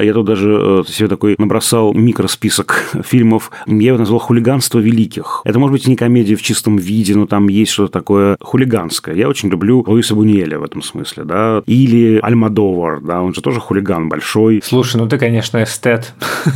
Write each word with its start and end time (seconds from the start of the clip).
Я 0.00 0.14
тут 0.14 0.26
даже 0.26 0.84
э, 0.86 0.88
себе 0.88 1.08
такой 1.08 1.34
набросал 1.38 1.92
микросписок 1.92 2.84
фильмов. 3.04 3.50
Я 3.66 3.88
его 3.88 3.98
назвал 3.98 4.20
«Хулиганство 4.20 4.78
великих». 4.78 5.40
Это 5.44 5.58
может 5.58 5.72
быть 5.72 5.88
не 5.88 5.96
комедия 5.96 6.36
в 6.36 6.42
чистом 6.42 6.76
виде, 6.76 7.16
но 7.16 7.26
там 7.26 7.48
есть 7.48 7.72
что-то 7.72 7.94
такое 7.94 8.36
хулиганское. 8.40 9.16
Я 9.16 9.28
очень 9.28 9.48
люблю 9.48 9.82
Луиса 9.84 10.14
Буньеля 10.14 10.60
в 10.60 10.62
этом 10.62 10.82
смысле, 10.82 11.24
да. 11.24 11.64
Или 11.66 12.20
Альмадовар, 12.22 13.00
да, 13.00 13.22
он 13.22 13.34
же 13.34 13.42
тоже 13.42 13.58
хулиган 13.58 14.08
большой. 14.08 14.62
Слушай, 14.64 14.98
ну 14.98 15.08
ты, 15.08 15.18
конечно, 15.18 15.60
эстет. 15.60 16.14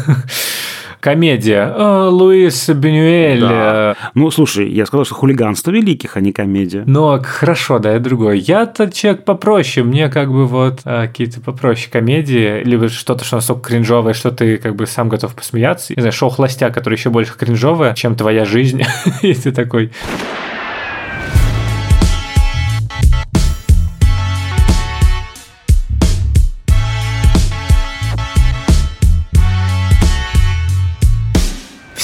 комедия. 1.03 1.65
О, 1.65 2.09
Луис 2.11 2.69
Бенюэль. 2.69 3.41
Да. 3.41 3.97
Ну, 4.15 4.31
слушай, 4.31 4.71
я 4.71 4.87
сказал, 4.87 5.05
что 5.05 5.17
хулиганство 5.17 5.73
великих, 5.73 6.17
а 6.17 6.21
не 6.21 6.33
комедия. 6.33 6.85
Ну, 6.87 7.21
хорошо, 7.21 7.81
да, 7.81 7.91
это 7.91 8.05
другое. 8.05 8.37
Я-то 8.37 8.91
человек 8.91 9.25
попроще, 9.25 9.85
мне 9.85 10.09
как 10.09 10.31
бы 10.31 10.47
вот 10.47 10.81
а, 10.85 11.09
какие-то 11.09 11.41
попроще 11.41 11.91
комедии, 11.91 12.63
либо 12.63 12.89
что-то, 12.89 13.25
что 13.25 13.37
настолько 13.37 13.71
кринжовое, 13.71 14.15
что 14.15 14.31
ты 14.31 14.59
как 14.59 14.77
бы 14.77 14.87
сам 14.87 15.09
готов 15.09 15.35
посмеяться. 15.35 15.93
Не 15.97 16.03
знаю, 16.03 16.13
шоу 16.13 16.31
«Холостяк», 16.31 16.73
который 16.73 16.95
еще 16.95 17.11
больше 17.11 17.35
кринжовое, 17.37 17.95
чем 17.95 18.15
твоя 18.15 18.45
жизнь, 18.45 18.85
если 19.23 19.51
такой. 19.51 19.91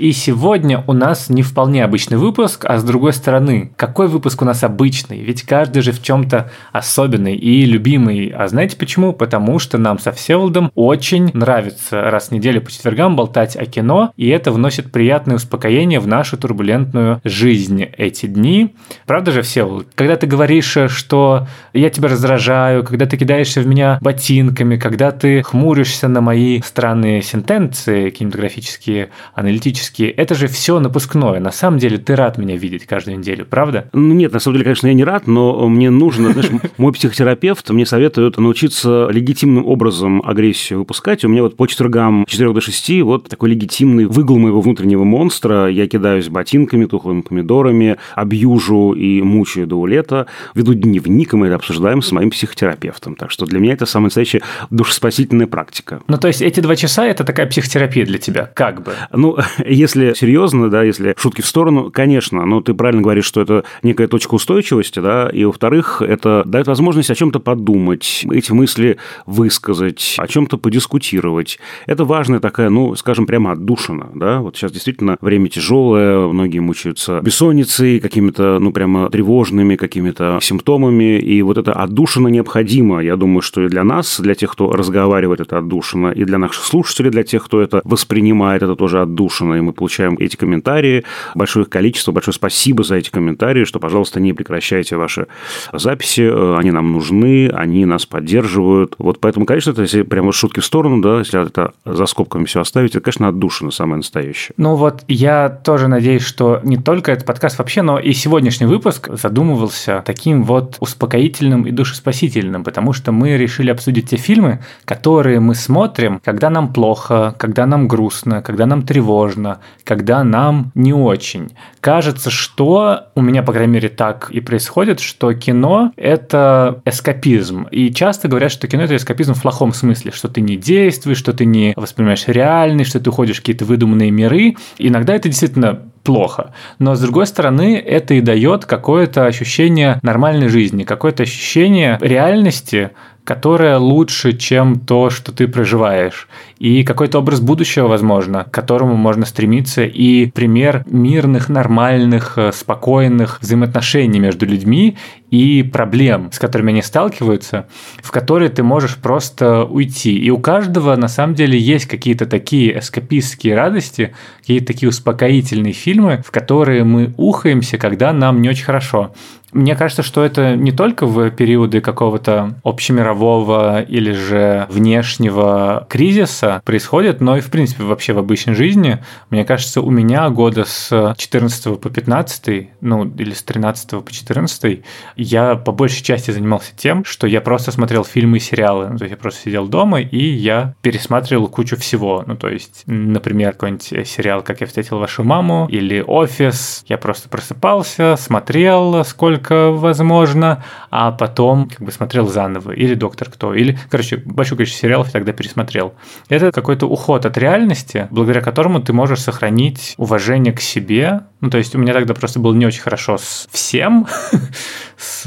И 0.00 0.12
сегодня 0.12 0.82
у 0.86 0.94
нас 0.94 1.28
не 1.28 1.42
вполне 1.42 1.84
обычный 1.84 2.16
выпуск, 2.16 2.64
а 2.66 2.78
с 2.78 2.84
другой 2.84 3.12
стороны, 3.12 3.70
какой 3.76 4.08
выпуск 4.08 4.40
у 4.40 4.46
нас 4.46 4.64
обычный? 4.64 5.20
Ведь 5.20 5.42
каждый 5.42 5.82
же 5.82 5.92
в 5.92 6.02
чем-то 6.02 6.50
особенный 6.72 7.36
и 7.36 7.66
любимый. 7.66 8.28
А 8.28 8.48
знаете 8.48 8.78
почему? 8.78 9.12
Потому 9.12 9.58
что 9.58 9.76
нам 9.76 9.98
со 9.98 10.12
Всеволодом 10.12 10.72
очень 10.74 11.30
нравится 11.34 12.00
раз 12.10 12.28
в 12.28 12.32
неделю 12.32 12.62
по 12.62 12.72
четвергам 12.72 13.14
болтать 13.14 13.56
о 13.56 13.66
кино, 13.66 14.14
и 14.16 14.28
это 14.28 14.52
вносит 14.52 14.90
приятное 14.90 15.36
успокоение 15.36 16.00
в 16.00 16.06
нашу 16.06 16.38
турбулентную 16.38 17.20
жизнь 17.22 17.84
эти 17.98 18.24
дни. 18.24 18.74
Правда 19.04 19.32
же, 19.32 19.42
Всеволод? 19.42 19.88
Когда 19.94 20.16
ты 20.16 20.26
говоришь, 20.26 20.78
что 20.86 21.46
я 21.74 21.90
тебя 21.90 22.08
раздражаю, 22.08 22.84
когда 22.84 23.04
ты 23.04 23.18
кидаешься 23.18 23.60
в 23.60 23.66
меня 23.66 23.98
ботинками, 24.00 24.78
когда 24.78 25.10
ты 25.10 25.42
хмуришься 25.42 26.08
на 26.08 26.22
мои 26.22 26.62
странные 26.62 27.20
сентенции 27.20 28.08
кинематографические, 28.08 29.10
аналитические, 29.34 29.89
практически 29.90 30.02
это 30.04 30.34
же 30.34 30.46
все 30.46 30.78
напускное. 30.80 31.40
На 31.40 31.50
самом 31.50 31.78
деле 31.78 31.98
ты 31.98 32.16
рад 32.16 32.38
меня 32.38 32.56
видеть 32.56 32.86
каждую 32.86 33.18
неделю, 33.18 33.46
правда? 33.48 33.88
Ну, 33.92 34.14
нет, 34.14 34.32
на 34.32 34.38
самом 34.38 34.56
деле, 34.56 34.64
конечно, 34.64 34.86
я 34.86 34.94
не 34.94 35.04
рад, 35.04 35.26
но 35.26 35.68
мне 35.68 35.90
нужно, 35.90 36.32
знаешь, 36.32 36.50
мой 36.78 36.92
психотерапевт 36.92 37.70
мне 37.70 37.86
советует 37.86 38.38
научиться 38.38 39.08
легитимным 39.10 39.66
образом 39.66 40.22
агрессию 40.24 40.80
выпускать. 40.80 41.24
У 41.24 41.28
меня 41.28 41.42
вот 41.42 41.56
по 41.56 41.66
четвергам 41.66 42.24
4 42.26 42.52
до 42.52 42.60
6 42.60 43.02
вот 43.02 43.28
такой 43.28 43.50
легитимный 43.50 44.06
выгул 44.06 44.38
моего 44.38 44.60
внутреннего 44.60 45.04
монстра. 45.04 45.68
Я 45.68 45.86
кидаюсь 45.86 46.28
ботинками, 46.28 46.86
тухлыми 46.86 47.22
помидорами, 47.22 47.96
объюжу 48.14 48.92
и 48.92 49.22
мучаю 49.22 49.66
до 49.66 49.86
лета, 49.86 50.26
веду 50.54 50.74
дневник, 50.74 51.34
и 51.34 51.36
мы 51.36 51.46
это 51.46 51.56
обсуждаем 51.56 52.02
с 52.02 52.12
моим 52.12 52.30
психотерапевтом. 52.30 53.16
Так 53.16 53.30
что 53.30 53.46
для 53.46 53.58
меня 53.58 53.74
это 53.74 53.86
самая 53.86 54.06
настоящая 54.06 54.42
душеспасительная 54.70 55.46
практика. 55.46 56.00
Ну, 56.08 56.16
то 56.16 56.28
есть 56.28 56.42
эти 56.42 56.60
два 56.60 56.76
часа– 56.76 57.06
это 57.06 57.24
такая 57.24 57.46
психотерапия 57.46 58.06
для 58.06 58.18
тебя, 58.18 58.50
как 58.54 58.82
бы? 58.82 58.92
Ну, 59.12 59.38
если 59.80 60.12
серьезно, 60.14 60.68
да, 60.68 60.82
если 60.82 61.14
шутки 61.16 61.40
в 61.40 61.46
сторону, 61.46 61.90
конечно, 61.90 62.44
но 62.44 62.60
ты 62.60 62.74
правильно 62.74 63.02
говоришь, 63.02 63.24
что 63.24 63.40
это 63.40 63.64
некая 63.82 64.08
точка 64.08 64.34
устойчивости, 64.34 65.00
да, 65.00 65.28
и 65.32 65.44
во-вторых, 65.44 66.02
это 66.02 66.42
дает 66.46 66.66
возможность 66.66 67.10
о 67.10 67.14
чем-то 67.14 67.40
подумать, 67.40 68.24
эти 68.30 68.52
мысли 68.52 68.98
высказать, 69.26 70.16
о 70.18 70.28
чем-то 70.28 70.58
подискутировать. 70.58 71.58
Это 71.86 72.04
важная 72.04 72.40
такая, 72.40 72.70
ну, 72.70 72.94
скажем, 72.94 73.26
прямо 73.26 73.52
отдушина, 73.52 74.10
да, 74.14 74.40
вот 74.40 74.56
сейчас 74.56 74.72
действительно 74.72 75.16
время 75.20 75.48
тяжелое, 75.48 76.28
многие 76.28 76.60
мучаются 76.60 77.20
бессонницей, 77.20 78.00
какими-то, 78.00 78.58
ну, 78.60 78.72
прямо 78.72 79.08
тревожными 79.10 79.76
какими-то 79.76 80.38
симптомами, 80.42 81.18
и 81.18 81.42
вот 81.42 81.58
эта 81.58 81.72
отдушина 81.72 82.28
необходима, 82.28 83.02
я 83.02 83.16
думаю, 83.16 83.40
что 83.40 83.62
и 83.62 83.68
для 83.68 83.84
нас, 83.84 84.20
для 84.20 84.34
тех, 84.34 84.52
кто 84.52 84.70
разговаривает, 84.72 85.40
это 85.40 85.58
отдушина, 85.58 86.08
и 86.08 86.24
для 86.24 86.38
наших 86.38 86.64
слушателей, 86.64 87.10
для 87.10 87.24
тех, 87.24 87.44
кто 87.44 87.60
это 87.60 87.80
воспринимает, 87.84 88.62
это 88.62 88.76
тоже 88.76 89.00
отдушина, 89.00 89.54
и 89.54 89.60
мы 89.60 89.69
получаем 89.72 90.16
эти 90.18 90.36
комментарии, 90.36 91.04
большое 91.34 91.64
их 91.64 91.70
количество, 91.70 92.12
большое 92.12 92.34
спасибо 92.34 92.84
за 92.84 92.96
эти 92.96 93.10
комментарии, 93.10 93.64
что, 93.64 93.78
пожалуйста, 93.78 94.20
не 94.20 94.32
прекращайте 94.32 94.96
ваши 94.96 95.26
записи, 95.72 96.22
э, 96.22 96.56
они 96.58 96.70
нам 96.70 96.92
нужны, 96.92 97.50
они 97.50 97.84
нас 97.84 98.06
поддерживают. 98.06 98.94
Вот 98.98 99.20
поэтому, 99.20 99.46
конечно, 99.46 99.70
это 99.70 99.82
если 99.82 100.02
прямо 100.02 100.32
шутки 100.32 100.60
в 100.60 100.64
сторону, 100.64 101.00
да, 101.00 101.18
если 101.18 101.46
это 101.46 101.72
за 101.84 102.06
скобками 102.06 102.44
все 102.44 102.60
оставить, 102.60 102.90
это, 102.90 103.00
конечно, 103.00 103.28
отдушина 103.28 103.70
самое 103.70 103.98
настоящее. 103.98 104.54
Ну 104.56 104.76
вот 104.76 105.04
я 105.08 105.48
тоже 105.48 105.88
надеюсь, 105.88 106.22
что 106.22 106.60
не 106.62 106.76
только 106.76 107.12
этот 107.12 107.26
подкаст 107.26 107.58
вообще, 107.58 107.82
но 107.82 107.98
и 107.98 108.12
сегодняшний 108.12 108.66
выпуск 108.66 109.08
задумывался 109.12 110.02
таким 110.04 110.44
вот 110.44 110.76
успокоительным 110.80 111.66
и 111.66 111.70
душеспасительным, 111.70 112.64
потому 112.64 112.92
что 112.92 113.12
мы 113.12 113.36
решили 113.36 113.70
обсудить 113.70 114.10
те 114.10 114.16
фильмы, 114.16 114.60
которые 114.84 115.40
мы 115.40 115.54
смотрим, 115.54 116.20
когда 116.24 116.50
нам 116.50 116.72
плохо, 116.72 117.34
когда 117.38 117.66
нам 117.66 117.88
грустно, 117.88 118.42
когда 118.42 118.66
нам 118.66 118.82
тревожно, 118.82 119.49
сложно, 119.50 119.60
когда 119.84 120.24
нам 120.24 120.72
не 120.74 120.92
очень. 120.92 121.50
Кажется, 121.80 122.30
что 122.30 123.06
у 123.14 123.22
меня, 123.22 123.42
по 123.42 123.52
крайней 123.52 123.74
мере, 123.74 123.88
так 123.88 124.30
и 124.30 124.40
происходит, 124.40 125.00
что 125.00 125.32
кино– 125.34 125.92
это 125.96 126.80
эскапизм. 126.84 127.66
И 127.70 127.92
часто 127.92 128.28
говорят, 128.28 128.52
что 128.52 128.68
кино– 128.68 128.82
это 128.84 128.96
эскапизм 128.96 129.34
в 129.34 129.42
плохом 129.42 129.72
смысле, 129.72 130.12
что 130.12 130.28
ты 130.28 130.40
не 130.40 130.56
действуешь, 130.56 131.18
что 131.18 131.32
ты 131.32 131.44
не 131.44 131.72
воспринимаешь 131.76 132.24
реальность, 132.26 132.90
что 132.90 133.00
ты 133.00 133.10
уходишь 133.10 133.36
в 133.36 133.40
какие-то 133.40 133.64
выдуманные 133.64 134.10
миры. 134.10 134.56
Иногда 134.78 135.14
это 135.14 135.28
действительно 135.28 135.80
плохо. 136.02 136.52
Но 136.78 136.94
с 136.94 137.00
другой 137.00 137.26
стороны, 137.26 137.76
это 137.76 138.14
и 138.14 138.20
дает 138.20 138.64
какое-то 138.64 139.26
ощущение 139.26 139.98
нормальной 140.02 140.48
жизни, 140.48 140.84
какое-то 140.84 141.22
ощущение 141.22 141.98
реальности, 142.00 142.90
которое 143.24 143.76
лучше, 143.76 144.36
чем 144.36 144.80
то, 144.80 145.10
что 145.10 145.30
ты 145.30 145.46
проживаешь. 145.46 146.26
И 146.58 146.82
какой-то 146.82 147.18
образ 147.18 147.40
будущего, 147.40 147.86
возможно, 147.86 148.44
к 148.44 148.50
которому 148.50 148.96
можно 148.96 149.24
стремиться, 149.24 149.84
и 149.84 150.26
пример 150.26 150.84
мирных, 150.86 151.48
нормальных, 151.48 152.38
э, 152.38 152.50
спокойных 152.52 153.38
взаимоотношений 153.40 154.18
между 154.18 154.46
людьми 154.46 154.96
и 155.30 155.62
проблем, 155.62 156.30
с 156.32 156.38
которыми 156.38 156.72
они 156.72 156.82
сталкиваются, 156.82 157.68
в 158.02 158.10
которые 158.10 158.50
ты 158.50 158.62
можешь 158.62 158.96
просто 158.96 159.64
уйти. 159.64 160.18
И 160.18 160.30
у 160.30 160.38
каждого, 160.38 160.96
на 160.96 161.08
самом 161.08 161.34
деле, 161.34 161.58
есть 161.58 161.86
какие-то 161.86 162.26
такие 162.26 162.78
эскапистские 162.78 163.54
радости, 163.54 164.14
какие-то 164.40 164.66
такие 164.66 164.88
успокоительные 164.88 165.72
фильмы, 165.72 166.22
в 166.26 166.30
которые 166.30 166.84
мы 166.84 167.14
ухаемся, 167.16 167.78
когда 167.78 168.12
нам 168.12 168.42
не 168.42 168.48
очень 168.48 168.64
хорошо. 168.64 169.14
Мне 169.52 169.74
кажется, 169.74 170.02
что 170.02 170.24
это 170.24 170.56
не 170.56 170.72
только 170.72 171.06
в 171.06 171.30
периоды 171.30 171.80
какого-то 171.80 172.54
общемирового 172.62 173.82
или 173.82 174.12
же 174.12 174.66
внешнего 174.70 175.86
кризиса 175.88 176.62
происходит, 176.64 177.20
но 177.20 177.36
и, 177.36 177.40
в 177.40 177.50
принципе, 177.50 177.82
вообще 177.82 178.12
в 178.12 178.18
обычной 178.18 178.54
жизни. 178.54 179.02
Мне 179.30 179.44
кажется, 179.44 179.80
у 179.80 179.90
меня 179.90 180.28
года 180.30 180.64
с 180.64 181.14
14 181.16 181.80
по 181.80 181.90
15, 181.90 182.68
ну, 182.80 183.04
или 183.04 183.32
с 183.32 183.42
13 183.42 184.04
по 184.04 184.10
14, 184.10 184.84
я 185.16 185.56
по 185.56 185.72
большей 185.72 186.02
части 186.02 186.30
занимался 186.30 186.72
тем, 186.76 187.04
что 187.04 187.26
я 187.26 187.40
просто 187.40 187.72
смотрел 187.72 188.04
фильмы 188.04 188.36
и 188.36 188.40
сериалы. 188.40 188.88
Ну, 188.90 188.98
то 188.98 189.04
есть 189.04 189.12
я 189.12 189.16
просто 189.16 189.42
сидел 189.42 189.66
дома, 189.66 190.00
и 190.00 190.24
я 190.24 190.74
пересматривал 190.82 191.48
кучу 191.48 191.76
всего. 191.76 192.22
Ну, 192.26 192.36
то 192.36 192.48
есть, 192.48 192.84
например, 192.86 193.52
какой-нибудь 193.52 194.06
сериал 194.06 194.42
«Как 194.42 194.60
я 194.60 194.66
встретил 194.66 194.98
вашу 194.98 195.24
маму» 195.24 195.66
или 195.70 196.04
«Офис». 196.06 196.84
Я 196.86 196.98
просто 196.98 197.28
просыпался, 197.28 198.16
смотрел, 198.16 199.04
сколько 199.04 199.39
только 199.40 199.70
возможно, 199.70 200.62
а 200.90 201.12
потом 201.12 201.68
как 201.68 201.80
бы 201.80 201.92
смотрел 201.92 202.28
заново. 202.28 202.72
Или 202.72 202.94
«Доктор 202.94 203.30
Кто», 203.30 203.54
или, 203.54 203.78
короче, 203.88 204.18
большое 204.18 204.58
количество 204.58 204.86
сериалов 204.86 205.08
и 205.08 205.12
тогда 205.12 205.32
пересмотрел. 205.32 205.94
Это 206.28 206.52
какой-то 206.52 206.86
уход 206.86 207.24
от 207.24 207.38
реальности, 207.38 208.06
благодаря 208.10 208.42
которому 208.42 208.80
ты 208.80 208.92
можешь 208.92 209.20
сохранить 209.20 209.94
уважение 209.96 210.52
к 210.52 210.60
себе. 210.60 211.22
Ну, 211.40 211.50
то 211.50 211.58
есть 211.58 211.74
у 211.74 211.78
меня 211.78 211.94
тогда 211.94 212.14
просто 212.14 212.38
было 212.38 212.54
не 212.54 212.66
очень 212.66 212.82
хорошо 212.82 213.16
с 213.16 213.48
всем, 213.50 214.06
с, 214.98 215.24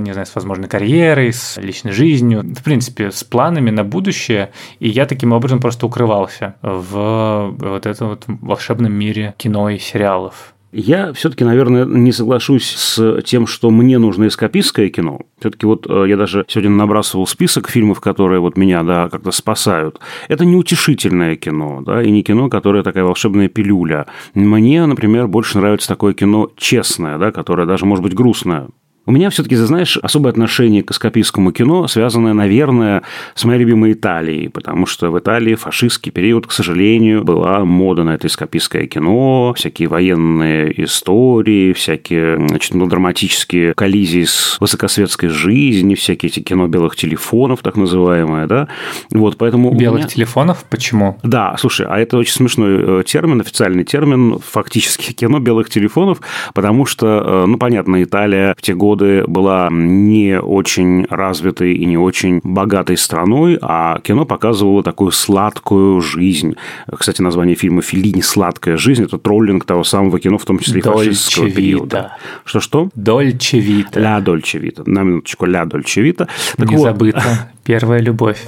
не 0.00 0.12
знаю, 0.12 0.26
с 0.26 0.34
возможной 0.34 0.68
карьерой, 0.68 1.32
с 1.32 1.56
личной 1.56 1.92
жизнью, 1.92 2.42
в 2.42 2.62
принципе, 2.62 3.10
с 3.10 3.24
планами 3.24 3.70
на 3.70 3.84
будущее, 3.84 4.50
и 4.78 4.88
я 4.88 5.06
таким 5.06 5.32
образом 5.32 5.60
просто 5.60 5.86
укрывался 5.86 6.54
в 6.60 7.54
вот 7.58 7.86
этом 7.86 8.08
вот 8.10 8.24
волшебном 8.26 8.92
мире 8.92 9.34
кино 9.38 9.70
и 9.70 9.78
сериалов. 9.78 10.54
Я 10.70 11.14
все-таки, 11.14 11.44
наверное, 11.44 11.86
не 11.86 12.12
соглашусь 12.12 12.66
с 12.66 13.22
тем, 13.22 13.46
что 13.46 13.70
мне 13.70 13.98
нужно 13.98 14.26
эскапистское 14.26 14.90
кино. 14.90 15.22
Все-таки 15.40 15.64
вот 15.64 15.86
э, 15.88 16.04
я 16.08 16.16
даже 16.18 16.44
сегодня 16.46 16.70
набрасывал 16.70 17.26
список 17.26 17.70
фильмов, 17.70 18.00
которые 18.00 18.40
вот 18.40 18.58
меня, 18.58 18.82
да, 18.82 19.08
как-то 19.08 19.30
спасают. 19.30 19.98
Это 20.28 20.44
не 20.44 20.56
утешительное 20.56 21.36
кино, 21.36 21.80
да, 21.80 22.02
и 22.02 22.10
не 22.10 22.22
кино, 22.22 22.50
которое 22.50 22.82
такая 22.82 23.04
волшебная 23.04 23.48
пилюля. 23.48 24.06
Мне, 24.34 24.84
например, 24.84 25.26
больше 25.26 25.58
нравится 25.58 25.88
такое 25.88 26.12
кино 26.12 26.50
честное, 26.56 27.16
да, 27.16 27.32
которое 27.32 27.66
даже 27.66 27.86
может 27.86 28.02
быть 28.02 28.14
грустное. 28.14 28.68
У 29.08 29.10
меня 29.10 29.30
все-таки, 29.30 29.56
знаешь, 29.56 29.96
особое 29.96 30.32
отношение 30.32 30.82
к 30.82 30.90
эскапистскому 30.90 31.50
кино, 31.52 31.88
связанное, 31.88 32.34
наверное, 32.34 33.02
с 33.34 33.42
моей 33.46 33.60
любимой 33.60 33.94
Италией, 33.94 34.50
потому 34.50 34.84
что 34.84 35.10
в 35.10 35.18
Италии 35.18 35.54
фашистский 35.54 36.12
период, 36.12 36.46
к 36.46 36.52
сожалению, 36.52 37.24
была 37.24 37.64
мода 37.64 38.04
на 38.04 38.16
это 38.16 38.26
эскапистское 38.26 38.86
кино, 38.86 39.54
всякие 39.56 39.88
военные 39.88 40.84
истории, 40.84 41.72
всякие 41.72 42.36
значит, 42.36 42.74
мелодраматические 42.74 43.72
коллизии 43.72 44.24
с 44.24 44.58
высокосветской 44.60 45.30
жизнью, 45.30 45.96
всякие 45.96 46.28
эти 46.28 46.40
кино 46.40 46.66
белых 46.66 46.94
телефонов, 46.94 47.60
так 47.62 47.76
называемое, 47.76 48.46
да. 48.46 48.68
Вот, 49.10 49.38
поэтому 49.38 49.72
белых 49.72 50.00
меня... 50.00 50.08
телефонов? 50.08 50.66
Почему? 50.68 51.16
Да, 51.22 51.56
слушай, 51.58 51.86
а 51.88 51.98
это 51.98 52.18
очень 52.18 52.34
смешной 52.34 53.00
э, 53.00 53.02
термин, 53.06 53.40
официальный 53.40 53.84
термин, 53.84 54.38
фактически 54.38 55.12
кино 55.14 55.38
белых 55.38 55.70
телефонов, 55.70 56.20
потому 56.52 56.84
что, 56.84 57.06
э, 57.24 57.46
ну, 57.46 57.56
понятно, 57.56 58.02
Италия 58.02 58.54
в 58.54 58.60
те 58.60 58.74
годы 58.74 58.97
годы 58.98 59.24
была 59.26 59.68
не 59.70 60.40
очень 60.40 61.06
развитой 61.08 61.74
и 61.74 61.86
не 61.86 61.96
очень 61.96 62.40
богатой 62.42 62.96
страной, 62.96 63.58
а 63.60 64.00
кино 64.00 64.24
показывало 64.24 64.82
такую 64.82 65.12
сладкую 65.12 66.00
жизнь. 66.00 66.56
Кстати, 66.92 67.22
название 67.22 67.54
фильма 67.54 67.82
«Филини. 67.82 68.20
Сладкая 68.20 68.76
жизнь»– 68.76 69.04
это 69.04 69.18
троллинг 69.18 69.64
того 69.64 69.84
самого 69.84 70.18
кино, 70.18 70.38
в 70.38 70.44
том 70.44 70.58
числе 70.58 70.80
и 70.80 70.82
фашистского 70.82 71.50
периода. 71.50 72.16
Что-что? 72.44 72.90
Дольче 72.94 73.60
Вита. 73.60 74.00
Ля 74.00 74.20
Дольче 74.20 74.58
Вита. 74.58 74.82
На 74.86 75.02
минуточку, 75.02 75.46
Ля 75.46 75.64
Дольче 75.64 76.02
Вита. 76.02 76.26
Так 76.56 76.68
Не 76.68 76.76
вот. 76.76 76.82
забыто. 76.82 77.22
Первая 77.64 78.00
любовь. 78.00 78.44